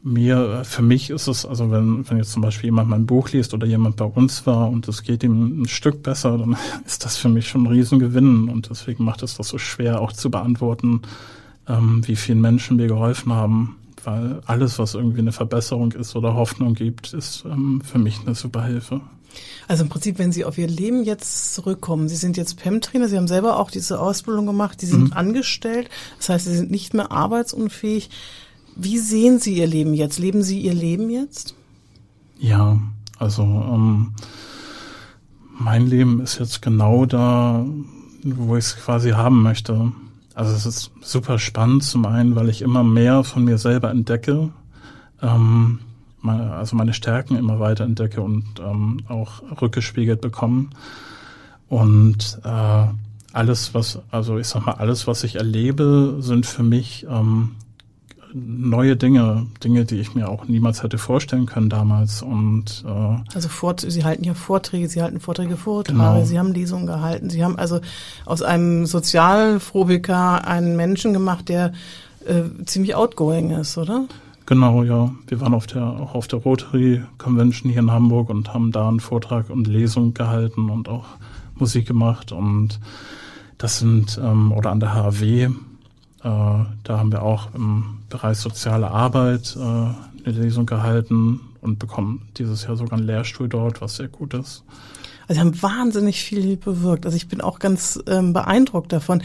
mir, 0.02 0.62
für 0.64 0.82
mich 0.82 1.10
ist 1.10 1.28
es, 1.28 1.46
also 1.46 1.70
wenn, 1.70 2.08
wenn 2.08 2.16
jetzt 2.16 2.32
zum 2.32 2.42
Beispiel 2.42 2.66
jemand 2.66 2.88
mein 2.88 3.06
Buch 3.06 3.30
liest 3.30 3.54
oder 3.54 3.66
jemand 3.66 3.96
bei 3.96 4.04
uns 4.04 4.46
war 4.46 4.68
und 4.68 4.88
es 4.88 5.02
geht 5.02 5.22
ihm 5.22 5.62
ein 5.62 5.68
Stück 5.68 6.02
besser, 6.02 6.38
dann 6.38 6.56
ist 6.86 7.04
das 7.04 7.16
für 7.16 7.28
mich 7.28 7.48
schon 7.48 7.64
ein 7.64 7.68
Riesengewinn 7.68 8.48
und 8.48 8.68
deswegen 8.70 9.04
macht 9.04 9.22
es 9.22 9.36
das 9.36 9.48
so 9.48 9.58
schwer 9.58 10.00
auch 10.00 10.12
zu 10.12 10.30
beantworten, 10.30 11.02
ähm, 11.68 12.02
wie 12.06 12.16
vielen 12.16 12.40
Menschen 12.40 12.78
wir 12.78 12.88
geholfen 12.88 13.32
haben, 13.32 13.76
weil 14.04 14.40
alles, 14.46 14.78
was 14.78 14.94
irgendwie 14.94 15.20
eine 15.20 15.32
Verbesserung 15.32 15.92
ist 15.92 16.16
oder 16.16 16.34
Hoffnung 16.34 16.74
gibt, 16.74 17.12
ist 17.12 17.44
ähm, 17.44 17.80
für 17.84 17.98
mich 17.98 18.20
eine 18.24 18.34
super 18.34 18.64
Hilfe. 18.64 19.00
Also 19.68 19.84
im 19.84 19.88
Prinzip, 19.88 20.18
wenn 20.18 20.32
Sie 20.32 20.44
auf 20.44 20.58
Ihr 20.58 20.66
Leben 20.66 21.04
jetzt 21.04 21.54
zurückkommen, 21.54 22.08
Sie 22.08 22.16
sind 22.16 22.36
jetzt 22.36 22.58
PEM-Trainer, 22.58 23.08
Sie 23.08 23.16
haben 23.16 23.28
selber 23.28 23.58
auch 23.58 23.70
diese 23.70 24.00
Ausbildung 24.00 24.46
gemacht, 24.46 24.80
Sie 24.80 24.86
sind 24.86 25.04
mhm. 25.04 25.12
angestellt, 25.12 25.88
das 26.18 26.28
heißt, 26.28 26.44
Sie 26.46 26.56
sind 26.56 26.70
nicht 26.70 26.92
mehr 26.92 27.12
arbeitsunfähig. 27.12 28.10
Wie 28.76 28.98
sehen 28.98 29.38
Sie 29.38 29.58
Ihr 29.58 29.66
Leben 29.66 29.94
jetzt? 29.94 30.18
Leben 30.18 30.42
Sie 30.42 30.60
Ihr 30.60 30.74
Leben 30.74 31.10
jetzt? 31.10 31.54
Ja, 32.38 32.80
also 33.18 33.42
ähm, 33.42 34.14
mein 35.58 35.86
Leben 35.86 36.20
ist 36.20 36.38
jetzt 36.38 36.62
genau 36.62 37.06
da, 37.06 37.64
wo 38.24 38.56
ich 38.56 38.64
es 38.64 38.76
quasi 38.76 39.10
haben 39.10 39.42
möchte. 39.42 39.92
Also 40.34 40.54
es 40.54 40.66
ist 40.66 40.90
super 41.02 41.38
spannend 41.38 41.84
zum 41.84 42.06
einen, 42.06 42.34
weil 42.34 42.48
ich 42.48 42.62
immer 42.62 42.82
mehr 42.82 43.22
von 43.22 43.44
mir 43.44 43.58
selber 43.58 43.90
entdecke, 43.90 44.50
ähm, 45.20 45.80
meine, 46.20 46.52
also 46.54 46.76
meine 46.76 46.94
Stärken 46.94 47.36
immer 47.36 47.60
weiter 47.60 47.84
entdecke 47.84 48.22
und 48.22 48.44
ähm, 48.60 49.00
auch 49.08 49.42
rückgespiegelt 49.60 50.20
bekommen. 50.20 50.70
Und 51.68 52.38
äh, 52.44 52.86
alles, 53.32 53.74
was, 53.74 54.00
also 54.10 54.38
ich 54.38 54.46
sag 54.46 54.66
mal, 54.66 54.72
alles, 54.72 55.06
was 55.06 55.24
ich 55.24 55.36
erlebe, 55.36 56.16
sind 56.20 56.46
für 56.46 56.62
mich 56.62 57.06
ähm, 57.08 57.52
neue 58.34 58.96
Dinge, 58.96 59.46
Dinge, 59.62 59.84
die 59.84 59.96
ich 59.96 60.14
mir 60.14 60.28
auch 60.28 60.46
niemals 60.46 60.82
hätte 60.82 60.98
vorstellen 60.98 61.46
können 61.46 61.68
damals. 61.68 62.22
Und 62.22 62.84
äh, 62.86 63.34
also 63.34 63.48
Vort 63.48 63.80
Sie 63.80 64.04
halten 64.04 64.24
ja 64.24 64.34
Vorträge, 64.34 64.88
Sie 64.88 65.02
halten 65.02 65.20
Vorträge, 65.20 65.56
Vorträge, 65.56 65.98
genau. 65.98 66.24
Sie 66.24 66.38
haben 66.38 66.52
Lesungen 66.52 66.86
gehalten, 66.86 67.30
Sie 67.30 67.44
haben 67.44 67.58
also 67.58 67.80
aus 68.24 68.42
einem 68.42 68.86
Sozialphobiker 68.86 70.46
einen 70.46 70.76
Menschen 70.76 71.12
gemacht, 71.12 71.48
der 71.48 71.72
äh, 72.26 72.42
ziemlich 72.64 72.94
outgoing 72.94 73.50
ist, 73.50 73.76
oder? 73.78 74.06
Genau, 74.46 74.82
ja. 74.82 75.10
Wir 75.26 75.40
waren 75.40 75.54
auf 75.54 75.66
der, 75.66 75.84
auch 75.84 76.14
auf 76.14 76.28
der 76.28 76.40
Rotary 76.40 77.02
Convention 77.18 77.70
hier 77.70 77.80
in 77.80 77.90
Hamburg 77.90 78.28
und 78.28 78.52
haben 78.52 78.72
da 78.72 78.88
einen 78.88 79.00
Vortrag 79.00 79.50
und 79.50 79.66
Lesung 79.66 80.14
gehalten 80.14 80.70
und 80.70 80.88
auch 80.88 81.06
Musik 81.54 81.86
gemacht 81.86 82.32
und 82.32 82.80
das 83.58 83.78
sind, 83.78 84.20
ähm, 84.22 84.52
oder 84.52 84.70
an 84.70 84.80
der 84.80 84.94
HW, 84.94 85.50
da 86.28 86.98
haben 86.98 87.10
wir 87.10 87.22
auch 87.22 87.54
im 87.54 87.98
Bereich 88.08 88.38
soziale 88.38 88.90
Arbeit 88.90 89.56
äh, 89.56 89.60
eine 89.60 89.94
Lesung 90.24 90.66
gehalten 90.66 91.40
und 91.60 91.78
bekommen 91.78 92.28
dieses 92.36 92.64
Jahr 92.64 92.76
sogar 92.76 92.98
einen 92.98 93.06
Lehrstuhl 93.06 93.48
dort, 93.48 93.80
was 93.80 93.96
sehr 93.96 94.08
gut 94.08 94.34
ist. 94.34 94.64
Also 95.28 95.34
sie 95.34 95.40
haben 95.40 95.62
wahnsinnig 95.62 96.22
viel 96.22 96.56
bewirkt. 96.56 97.06
Also 97.06 97.16
ich 97.16 97.28
bin 97.28 97.40
auch 97.40 97.58
ganz 97.58 97.98
ähm, 98.06 98.32
beeindruckt 98.32 98.92
davon. 98.92 99.22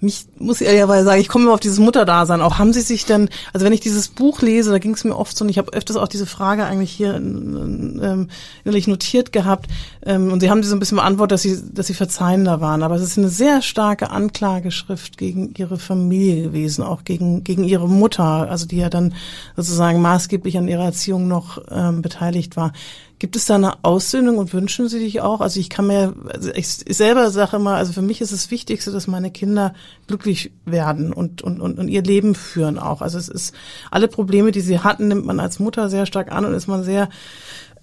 Mich 0.00 0.26
muss 0.38 0.60
ich 0.60 0.66
ehrlicherweise 0.66 1.04
sagen, 1.04 1.20
ich 1.20 1.28
komme 1.28 1.44
immer 1.44 1.54
auf 1.54 1.60
dieses 1.60 1.78
Mutterdasein. 1.78 2.40
Auch 2.40 2.58
haben 2.58 2.72
Sie 2.72 2.80
sich 2.80 3.04
denn, 3.04 3.28
also 3.52 3.66
wenn 3.66 3.72
ich 3.72 3.80
dieses 3.80 4.08
Buch 4.08 4.42
lese, 4.42 4.70
da 4.70 4.78
ging 4.78 4.94
es 4.94 5.04
mir 5.04 5.16
oft 5.16 5.36
so, 5.36 5.44
und 5.44 5.48
ich 5.48 5.58
habe 5.58 5.72
öfters 5.72 5.96
auch 5.96 6.08
diese 6.08 6.26
Frage 6.26 6.64
eigentlich 6.64 6.90
hier 6.90 7.14
ähm, 7.14 8.28
innerlich 8.64 8.86
notiert 8.86 9.32
gehabt, 9.32 9.68
ähm, 10.04 10.32
und 10.32 10.40
Sie 10.40 10.50
haben 10.50 10.62
sie 10.62 10.68
so 10.68 10.76
ein 10.76 10.80
bisschen 10.80 10.96
beantwortet, 10.98 11.32
dass 11.32 11.42
Sie, 11.42 11.58
dass 11.72 11.86
Sie 11.86 11.94
verzeihender 11.94 12.60
waren. 12.60 12.82
Aber 12.82 12.94
es 12.94 13.02
ist 13.02 13.18
eine 13.18 13.28
sehr 13.28 13.62
starke 13.62 14.10
Anklageschrift 14.10 15.18
gegen 15.18 15.54
Ihre 15.56 15.78
Familie 15.78 16.42
gewesen, 16.42 16.82
auch 16.82 17.04
gegen, 17.04 17.44
gegen 17.44 17.64
Ihre 17.64 17.88
Mutter, 17.88 18.48
also 18.50 18.66
die 18.66 18.78
ja 18.78 18.88
dann 18.88 19.14
sozusagen 19.56 20.00
maßgeblich 20.00 20.58
an 20.58 20.68
ihrer 20.68 20.84
Erziehung 20.84 21.28
noch 21.28 21.62
ähm, 21.70 22.02
beteiligt 22.02 22.56
war. 22.56 22.72
Gibt 23.20 23.36
es 23.36 23.44
da 23.44 23.56
eine 23.56 23.84
Aussöhnung 23.84 24.38
und 24.38 24.54
wünschen 24.54 24.88
Sie 24.88 24.98
dich 24.98 25.20
auch? 25.20 25.42
Also 25.42 25.60
ich 25.60 25.68
kann 25.68 25.86
mir, 25.86 26.14
also 26.32 26.50
ich, 26.54 26.68
selber 26.68 27.30
sage 27.30 27.56
immer, 27.56 27.74
also 27.74 27.92
für 27.92 28.00
mich 28.00 28.22
ist 28.22 28.32
das 28.32 28.50
Wichtigste, 28.50 28.92
dass 28.92 29.06
meine 29.06 29.30
Kinder 29.30 29.74
glücklich 30.06 30.52
werden 30.64 31.12
und, 31.12 31.42
und, 31.42 31.60
und, 31.60 31.78
und 31.78 31.88
ihr 31.88 32.02
Leben 32.02 32.34
führen 32.34 32.78
auch. 32.78 33.02
Also 33.02 33.18
es 33.18 33.28
ist, 33.28 33.54
alle 33.90 34.08
Probleme, 34.08 34.52
die 34.52 34.62
sie 34.62 34.78
hatten, 34.78 35.08
nimmt 35.08 35.26
man 35.26 35.38
als 35.38 35.58
Mutter 35.58 35.90
sehr 35.90 36.06
stark 36.06 36.32
an 36.32 36.46
und 36.46 36.54
ist 36.54 36.66
man 36.66 36.82
sehr, 36.82 37.10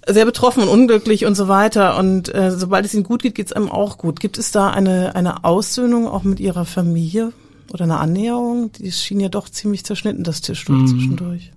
sehr 0.07 0.25
betroffen 0.25 0.63
und 0.63 0.69
unglücklich 0.69 1.27
und 1.27 1.35
so 1.35 1.47
weiter. 1.47 1.99
Und 1.99 2.33
äh, 2.33 2.49
sobald 2.49 2.87
es 2.87 2.95
ihnen 2.95 3.03
gut 3.03 3.21
geht, 3.21 3.35
geht 3.35 3.45
es 3.45 3.53
einem 3.53 3.69
auch 3.69 3.99
gut. 3.99 4.19
Gibt 4.19 4.39
es 4.39 4.49
da 4.49 4.71
eine, 4.71 5.13
eine 5.13 5.43
Aussöhnung 5.43 6.07
auch 6.07 6.23
mit 6.23 6.39
ihrer 6.39 6.65
Familie 6.65 7.31
oder 7.71 7.83
eine 7.83 7.99
Annäherung? 7.99 8.71
Die 8.71 8.91
schien 8.91 9.19
ja 9.19 9.29
doch 9.29 9.49
ziemlich 9.49 9.85
zerschnitten, 9.85 10.23
das 10.23 10.41
Tischtuch 10.41 10.73
mm. 10.73 10.87
zwischendurch. 10.87 11.51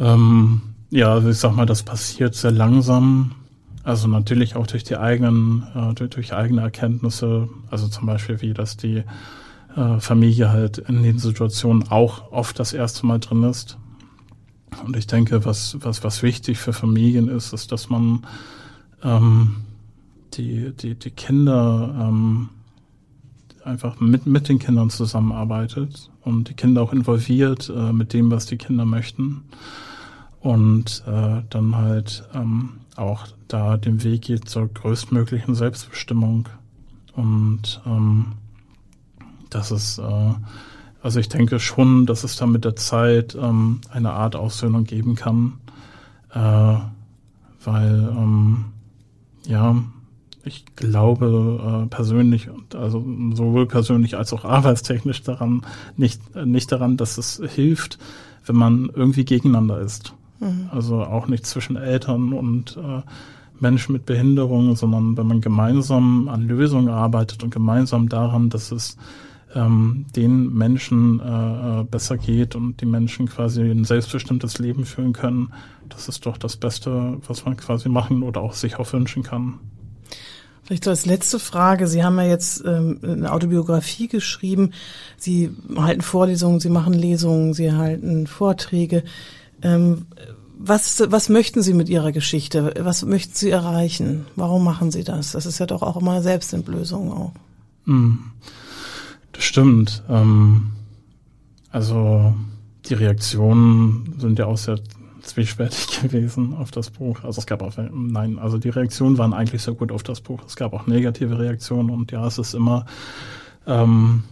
Ähm 0.00 0.62
ja, 0.90 1.12
also 1.12 1.28
ich 1.28 1.38
sag 1.38 1.54
mal, 1.54 1.66
das 1.66 1.82
passiert 1.82 2.34
sehr 2.34 2.50
langsam. 2.50 3.32
Also 3.84 4.08
natürlich 4.08 4.56
auch 4.56 4.66
durch 4.66 4.84
die 4.84 4.96
eigenen, 4.96 5.66
äh, 5.74 5.94
durch, 5.94 6.10
durch, 6.10 6.32
eigene 6.34 6.62
Erkenntnisse. 6.62 7.48
Also 7.70 7.88
zum 7.88 8.06
Beispiel 8.06 8.40
wie, 8.40 8.54
dass 8.54 8.76
die 8.76 9.04
äh, 9.76 10.00
Familie 10.00 10.50
halt 10.50 10.78
in 10.78 11.02
den 11.02 11.18
Situationen 11.18 11.88
auch 11.88 12.32
oft 12.32 12.58
das 12.58 12.72
erste 12.72 13.06
Mal 13.06 13.18
drin 13.18 13.42
ist. 13.44 13.78
Und 14.84 14.96
ich 14.96 15.06
denke, 15.06 15.44
was, 15.44 15.76
was, 15.80 16.04
was 16.04 16.22
wichtig 16.22 16.58
für 16.58 16.72
Familien 16.72 17.28
ist, 17.28 17.52
ist, 17.52 17.72
dass 17.72 17.88
man 17.88 18.26
ähm, 19.02 19.56
die, 20.34 20.72
die, 20.72 20.94
die 20.94 21.10
Kinder 21.10 21.94
ähm, 21.98 22.50
einfach 23.64 24.00
mit, 24.00 24.26
mit 24.26 24.48
den 24.48 24.58
Kindern 24.58 24.90
zusammenarbeitet 24.90 26.10
und 26.24 26.48
die 26.48 26.54
Kinder 26.54 26.82
auch 26.82 26.92
involviert 26.92 27.70
äh, 27.74 27.92
mit 27.92 28.12
dem, 28.12 28.30
was 28.30 28.46
die 28.46 28.56
Kinder 28.56 28.84
möchten 28.84 29.42
und 30.40 31.02
äh, 31.06 31.42
dann 31.50 31.76
halt 31.76 32.28
ähm, 32.34 32.80
auch 32.96 33.26
da 33.48 33.76
den 33.76 34.02
Weg 34.04 34.22
geht 34.22 34.48
zur 34.48 34.68
größtmöglichen 34.68 35.54
Selbstbestimmung. 35.54 36.48
Und 37.14 37.80
ähm, 37.86 38.32
das 39.50 39.70
ist, 39.70 39.98
äh, 39.98 40.34
also 41.02 41.20
ich 41.20 41.28
denke 41.28 41.58
schon, 41.58 42.06
dass 42.06 42.24
es 42.24 42.36
da 42.36 42.46
mit 42.46 42.64
der 42.64 42.76
Zeit 42.76 43.36
ähm, 43.40 43.80
eine 43.90 44.12
Art 44.12 44.36
Aussöhnung 44.36 44.84
geben 44.84 45.14
kann, 45.16 45.54
äh, 46.32 46.76
weil 47.64 48.14
ähm, 48.16 48.66
ja, 49.46 49.76
ich 50.44 50.64
glaube 50.76 51.84
äh, 51.84 51.88
persönlich, 51.88 52.48
also 52.74 53.04
sowohl 53.34 53.66
persönlich 53.66 54.16
als 54.16 54.32
auch 54.32 54.44
arbeitstechnisch 54.44 55.22
daran, 55.22 55.62
nicht, 55.96 56.36
nicht 56.36 56.70
daran, 56.72 56.96
dass 56.96 57.18
es 57.18 57.42
hilft, 57.54 57.98
wenn 58.46 58.56
man 58.56 58.90
irgendwie 58.94 59.24
gegeneinander 59.24 59.80
ist. 59.80 60.14
Mhm. 60.40 60.68
Also 60.70 61.02
auch 61.02 61.28
nicht 61.28 61.46
zwischen 61.46 61.76
Eltern 61.76 62.32
und 62.32 62.76
äh, 62.76 63.02
Menschen 63.60 63.92
mit 63.92 64.06
Behinderung, 64.06 64.76
sondern 64.76 65.16
wenn 65.16 65.26
man 65.26 65.40
gemeinsam 65.40 66.28
an 66.28 66.46
Lösungen 66.46 66.88
arbeitet 66.88 67.42
und 67.42 67.50
gemeinsam 67.50 68.08
daran, 68.08 68.50
dass 68.50 68.70
es 68.70 68.96
ähm, 69.54 70.06
den 70.14 70.52
Menschen 70.54 71.20
äh, 71.20 71.80
äh, 71.80 71.84
besser 71.84 72.18
geht 72.18 72.54
und 72.54 72.80
die 72.80 72.86
Menschen 72.86 73.26
quasi 73.26 73.62
ein 73.62 73.84
selbstbestimmtes 73.84 74.58
Leben 74.58 74.84
führen 74.84 75.12
können, 75.12 75.52
das 75.88 76.08
ist 76.08 76.26
doch 76.26 76.36
das 76.36 76.56
Beste, 76.56 77.18
was 77.26 77.44
man 77.44 77.56
quasi 77.56 77.88
machen 77.88 78.22
oder 78.22 78.40
auch 78.40 78.52
sich 78.52 78.78
auch 78.78 78.92
wünschen 78.92 79.22
kann. 79.22 79.54
Vielleicht 80.64 80.84
so 80.84 80.90
als 80.90 81.06
letzte 81.06 81.38
Frage. 81.38 81.86
Sie 81.86 82.04
haben 82.04 82.18
ja 82.18 82.26
jetzt 82.26 82.62
ähm, 82.66 82.98
eine 83.02 83.32
Autobiografie 83.32 84.06
geschrieben. 84.06 84.72
Sie 85.16 85.50
halten 85.76 86.02
Vorlesungen, 86.02 86.60
Sie 86.60 86.68
machen 86.68 86.92
Lesungen, 86.92 87.54
Sie 87.54 87.72
halten 87.72 88.26
Vorträge. 88.26 89.02
Ähm, 89.62 90.06
was, 90.58 91.02
was 91.08 91.28
möchten 91.28 91.62
Sie 91.62 91.72
mit 91.72 91.88
Ihrer 91.88 92.10
Geschichte? 92.10 92.74
Was 92.80 93.04
möchten 93.04 93.34
Sie 93.34 93.50
erreichen? 93.50 94.26
Warum 94.34 94.64
machen 94.64 94.90
Sie 94.90 95.04
das? 95.04 95.32
Das 95.32 95.46
ist 95.46 95.58
ja 95.60 95.66
doch 95.66 95.82
auch 95.82 95.96
immer 95.96 96.20
Selbstentblößung 96.20 97.12
auch. 97.12 97.32
Mm, 97.84 98.16
das 99.32 99.44
stimmt. 99.44 100.02
Ähm, 100.08 100.72
also 101.70 102.34
die 102.86 102.94
Reaktionen 102.94 104.16
sind 104.18 104.38
ja 104.38 104.46
auch 104.46 104.58
sehr 104.58 104.80
zwiespältig 105.22 106.00
gewesen 106.02 106.54
auf 106.54 106.70
das 106.70 106.90
Buch. 106.90 107.22
Also 107.22 107.40
es 107.40 107.46
gab 107.46 107.62
auch, 107.62 107.74
nein, 107.92 108.38
also 108.38 108.58
die 108.58 108.70
Reaktionen 108.70 109.16
waren 109.18 109.32
eigentlich 109.32 109.62
sehr 109.62 109.74
gut 109.74 109.92
auf 109.92 110.02
das 110.02 110.20
Buch. 110.20 110.40
Es 110.46 110.56
gab 110.56 110.72
auch 110.72 110.86
negative 110.86 111.38
Reaktionen 111.38 111.90
und 111.90 112.10
ja, 112.10 112.26
es 112.26 112.38
ist 112.38 112.54
immer 112.54 112.86
ähm, 113.66 114.24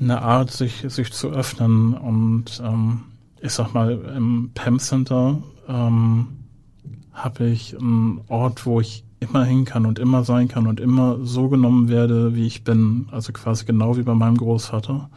eine 0.00 0.22
Art, 0.22 0.50
sich, 0.50 0.84
sich 0.88 1.12
zu 1.12 1.30
öffnen 1.30 1.94
und 1.94 2.60
ähm, 2.64 3.02
ich 3.40 3.52
sag 3.52 3.74
mal, 3.74 3.92
im 4.16 4.50
PAM 4.54 4.78
Center 4.78 5.42
ähm, 5.68 6.26
habe 7.12 7.46
ich 7.46 7.78
einen 7.78 8.20
Ort, 8.28 8.66
wo 8.66 8.80
ich 8.80 9.04
immer 9.20 9.44
hin 9.44 9.64
kann 9.64 9.86
und 9.86 9.98
immer 9.98 10.24
sein 10.24 10.48
kann 10.48 10.66
und 10.66 10.80
immer 10.80 11.18
so 11.22 11.48
genommen 11.48 11.88
werde, 11.88 12.34
wie 12.34 12.46
ich 12.46 12.64
bin. 12.64 13.08
Also 13.10 13.32
quasi 13.32 13.64
genau 13.64 13.96
wie 13.96 14.02
bei 14.02 14.14
meinem 14.14 14.36
Großvater. 14.36 15.10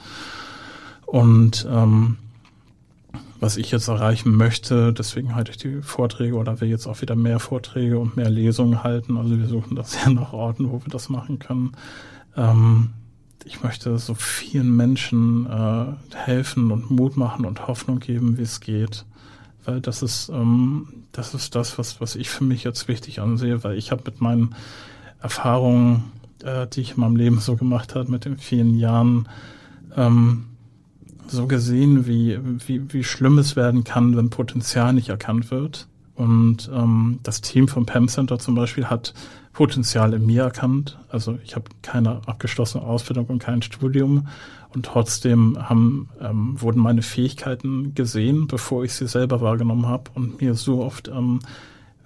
Und 1.05 1.67
ähm, 1.69 2.17
was 3.39 3.57
ich 3.57 3.71
jetzt 3.71 3.87
erreichen 3.87 4.35
möchte, 4.35 4.93
deswegen 4.93 5.35
halte 5.35 5.51
ich 5.51 5.57
die 5.57 5.81
Vorträge 5.81 6.35
oder 6.35 6.61
will 6.61 6.69
jetzt 6.69 6.87
auch 6.87 7.01
wieder 7.01 7.15
mehr 7.15 7.39
Vorträge 7.39 7.99
und 7.99 8.15
mehr 8.15 8.29
Lesungen 8.29 8.83
halten. 8.83 9.17
Also 9.17 9.37
wir 9.37 9.47
suchen 9.47 9.75
das 9.75 9.95
ja 10.03 10.11
nach 10.11 10.33
Orten, 10.33 10.71
wo 10.71 10.81
wir 10.83 10.89
das 10.89 11.09
machen 11.09 11.39
können. 11.39 11.71
Ähm, 12.35 12.91
ich 13.45 13.63
möchte 13.63 13.97
so 13.97 14.13
vielen 14.13 14.75
Menschen 14.75 15.45
äh, 15.47 16.15
helfen 16.15 16.71
und 16.71 16.91
Mut 16.91 17.17
machen 17.17 17.45
und 17.45 17.67
Hoffnung 17.67 17.99
geben, 17.99 18.37
wie 18.37 18.43
es 18.43 18.59
geht. 18.59 19.05
Weil 19.65 19.81
das 19.81 20.01
ist, 20.01 20.29
ähm, 20.29 20.87
das 21.11 21.33
ist 21.33 21.55
das, 21.55 21.77
was, 21.77 22.01
was 22.01 22.15
ich 22.15 22.29
für 22.29 22.43
mich 22.43 22.63
jetzt 22.63 22.87
wichtig 22.87 23.19
ansehe, 23.19 23.63
weil 23.63 23.77
ich 23.77 23.91
habe 23.91 24.03
mit 24.05 24.21
meinen 24.21 24.55
Erfahrungen, 25.21 26.03
äh, 26.43 26.67
die 26.67 26.81
ich 26.81 26.91
in 26.95 27.01
meinem 27.01 27.15
Leben 27.15 27.39
so 27.39 27.55
gemacht 27.55 27.95
habe, 27.95 28.09
mit 28.11 28.25
den 28.25 28.37
vielen 28.37 28.75
Jahren, 28.75 29.27
ähm, 29.95 30.45
so 31.27 31.47
gesehen, 31.47 32.07
wie, 32.07 32.39
wie, 32.67 32.93
wie 32.93 33.03
schlimm 33.03 33.37
es 33.37 33.55
werden 33.55 33.83
kann, 33.83 34.17
wenn 34.17 34.29
Potenzial 34.29 34.93
nicht 34.93 35.09
erkannt 35.09 35.51
wird. 35.51 35.87
Und 36.15 36.69
ähm, 36.73 37.19
das 37.23 37.41
Team 37.41 37.67
vom 37.67 37.85
PAM 37.85 38.07
Center 38.07 38.37
zum 38.37 38.55
Beispiel 38.55 38.87
hat 38.87 39.13
Potenzial 39.53 40.13
in 40.13 40.25
mir 40.25 40.43
erkannt. 40.43 40.97
Also 41.09 41.37
ich 41.43 41.55
habe 41.55 41.65
keine 41.81 42.21
abgeschlossene 42.25 42.83
Ausbildung 42.83 43.25
und 43.25 43.39
kein 43.39 43.61
Studium 43.61 44.27
und 44.73 44.85
trotzdem 44.85 45.57
haben, 45.59 46.09
ähm, 46.21 46.59
wurden 46.61 46.81
meine 46.81 47.01
Fähigkeiten 47.01 47.93
gesehen, 47.93 48.47
bevor 48.47 48.83
ich 48.83 48.93
sie 48.93 49.07
selber 49.07 49.41
wahrgenommen 49.41 49.87
habe 49.87 50.11
und 50.13 50.41
mir 50.41 50.55
so 50.55 50.81
oft 50.81 51.09
ähm, 51.09 51.39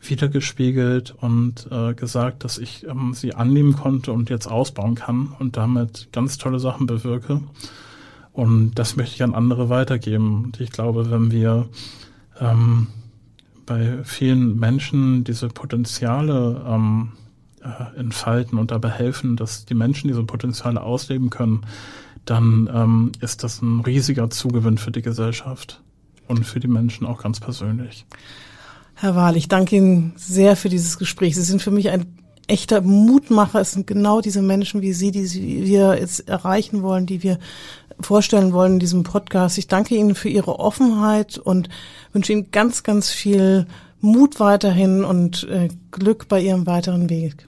wiedergespiegelt 0.02 1.16
und 1.20 1.68
äh, 1.72 1.94
gesagt, 1.94 2.44
dass 2.44 2.58
ich 2.58 2.86
ähm, 2.88 3.14
sie 3.14 3.36
annehmen 3.36 3.76
konnte 3.76 4.12
und 4.12 4.30
jetzt 4.30 4.48
ausbauen 4.48 4.96
kann 4.96 5.36
und 5.40 5.58
damit 5.58 6.10
ganz 6.12 6.38
tolle 6.38 6.60
Sachen 6.60 6.88
bewirke. 6.88 7.42
Und 8.34 8.76
das 8.76 8.96
möchte 8.98 9.16
ich 9.16 9.24
an 9.24 9.34
andere 9.34 9.70
weitergeben. 9.70 10.44
Und 10.46 10.60
ich 10.60 10.72
glaube, 10.72 11.10
wenn 11.10 11.32
wir 11.32 11.68
ähm, 12.40 12.88
bei 13.66 14.04
vielen 14.04 14.60
Menschen 14.60 15.24
diese 15.24 15.48
Potenziale 15.48 16.64
ähm, 16.68 17.14
äh, 17.66 18.00
entfalten 18.00 18.58
und 18.60 18.72
dabei 18.72 18.90
helfen, 18.90 19.36
dass 19.36 19.66
die 19.66 19.74
Menschen 19.74 20.08
diese 20.08 20.24
Potenziale 20.24 20.82
ausleben 20.82 21.30
können, 21.30 21.66
dann 22.26 22.70
ähm, 22.74 23.12
ist 23.22 23.44
das 23.44 23.62
ein 23.62 23.80
riesiger 23.82 24.30
Zugewinn 24.30 24.78
für 24.78 24.92
die 24.92 25.02
Gesellschaft 25.02 25.82
und 26.28 26.46
für 26.46 26.60
die 26.60 26.68
Menschen 26.68 27.06
auch 27.06 27.22
ganz 27.22 27.40
persönlich. 27.40 28.06
Herr 28.96 29.16
Wahl, 29.16 29.36
ich 29.36 29.48
danke 29.48 29.76
Ihnen 29.76 30.14
sehr 30.16 30.56
für 30.56 30.70
dieses 30.70 30.98
Gespräch. 30.98 31.36
Sie 31.36 31.42
sind 31.42 31.62
für 31.62 31.72
mich 31.72 31.90
ein 31.90 32.06
echter 32.48 32.82
Mutmacher. 32.82 33.62
Es 33.62 33.72
sind 33.72 33.88
genau 33.88 34.22
diese 34.22 34.42
Menschen 34.42 34.82
wie 34.82 34.94
Sie, 34.94 35.12
die 35.12 35.66
wir 35.66 35.98
jetzt 36.00 36.28
erreichen 36.30 36.84
wollen, 36.84 37.06
die 37.06 37.24
wir 37.24 37.40
vorstellen 38.00 38.54
wollen 38.54 38.74
in 38.74 38.80
diesem 38.80 39.04
Podcast. 39.04 39.58
Ich 39.58 39.68
danke 39.68 39.96
Ihnen 39.96 40.16
für 40.16 40.30
Ihre 40.30 40.60
Offenheit 40.60 41.38
und 41.38 41.70
wünsche 42.14 42.32
Ihnen 42.32 42.52
ganz, 42.52 42.84
ganz 42.84 43.10
viel 43.10 43.68
Mut 44.02 44.40
weiterhin 44.40 45.04
und 45.04 45.48
äh, 45.50 45.70
Glück 45.92 46.28
bei 46.28 46.42
Ihrem 46.42 46.68
weiteren 46.68 47.10
Weg. 47.10 47.48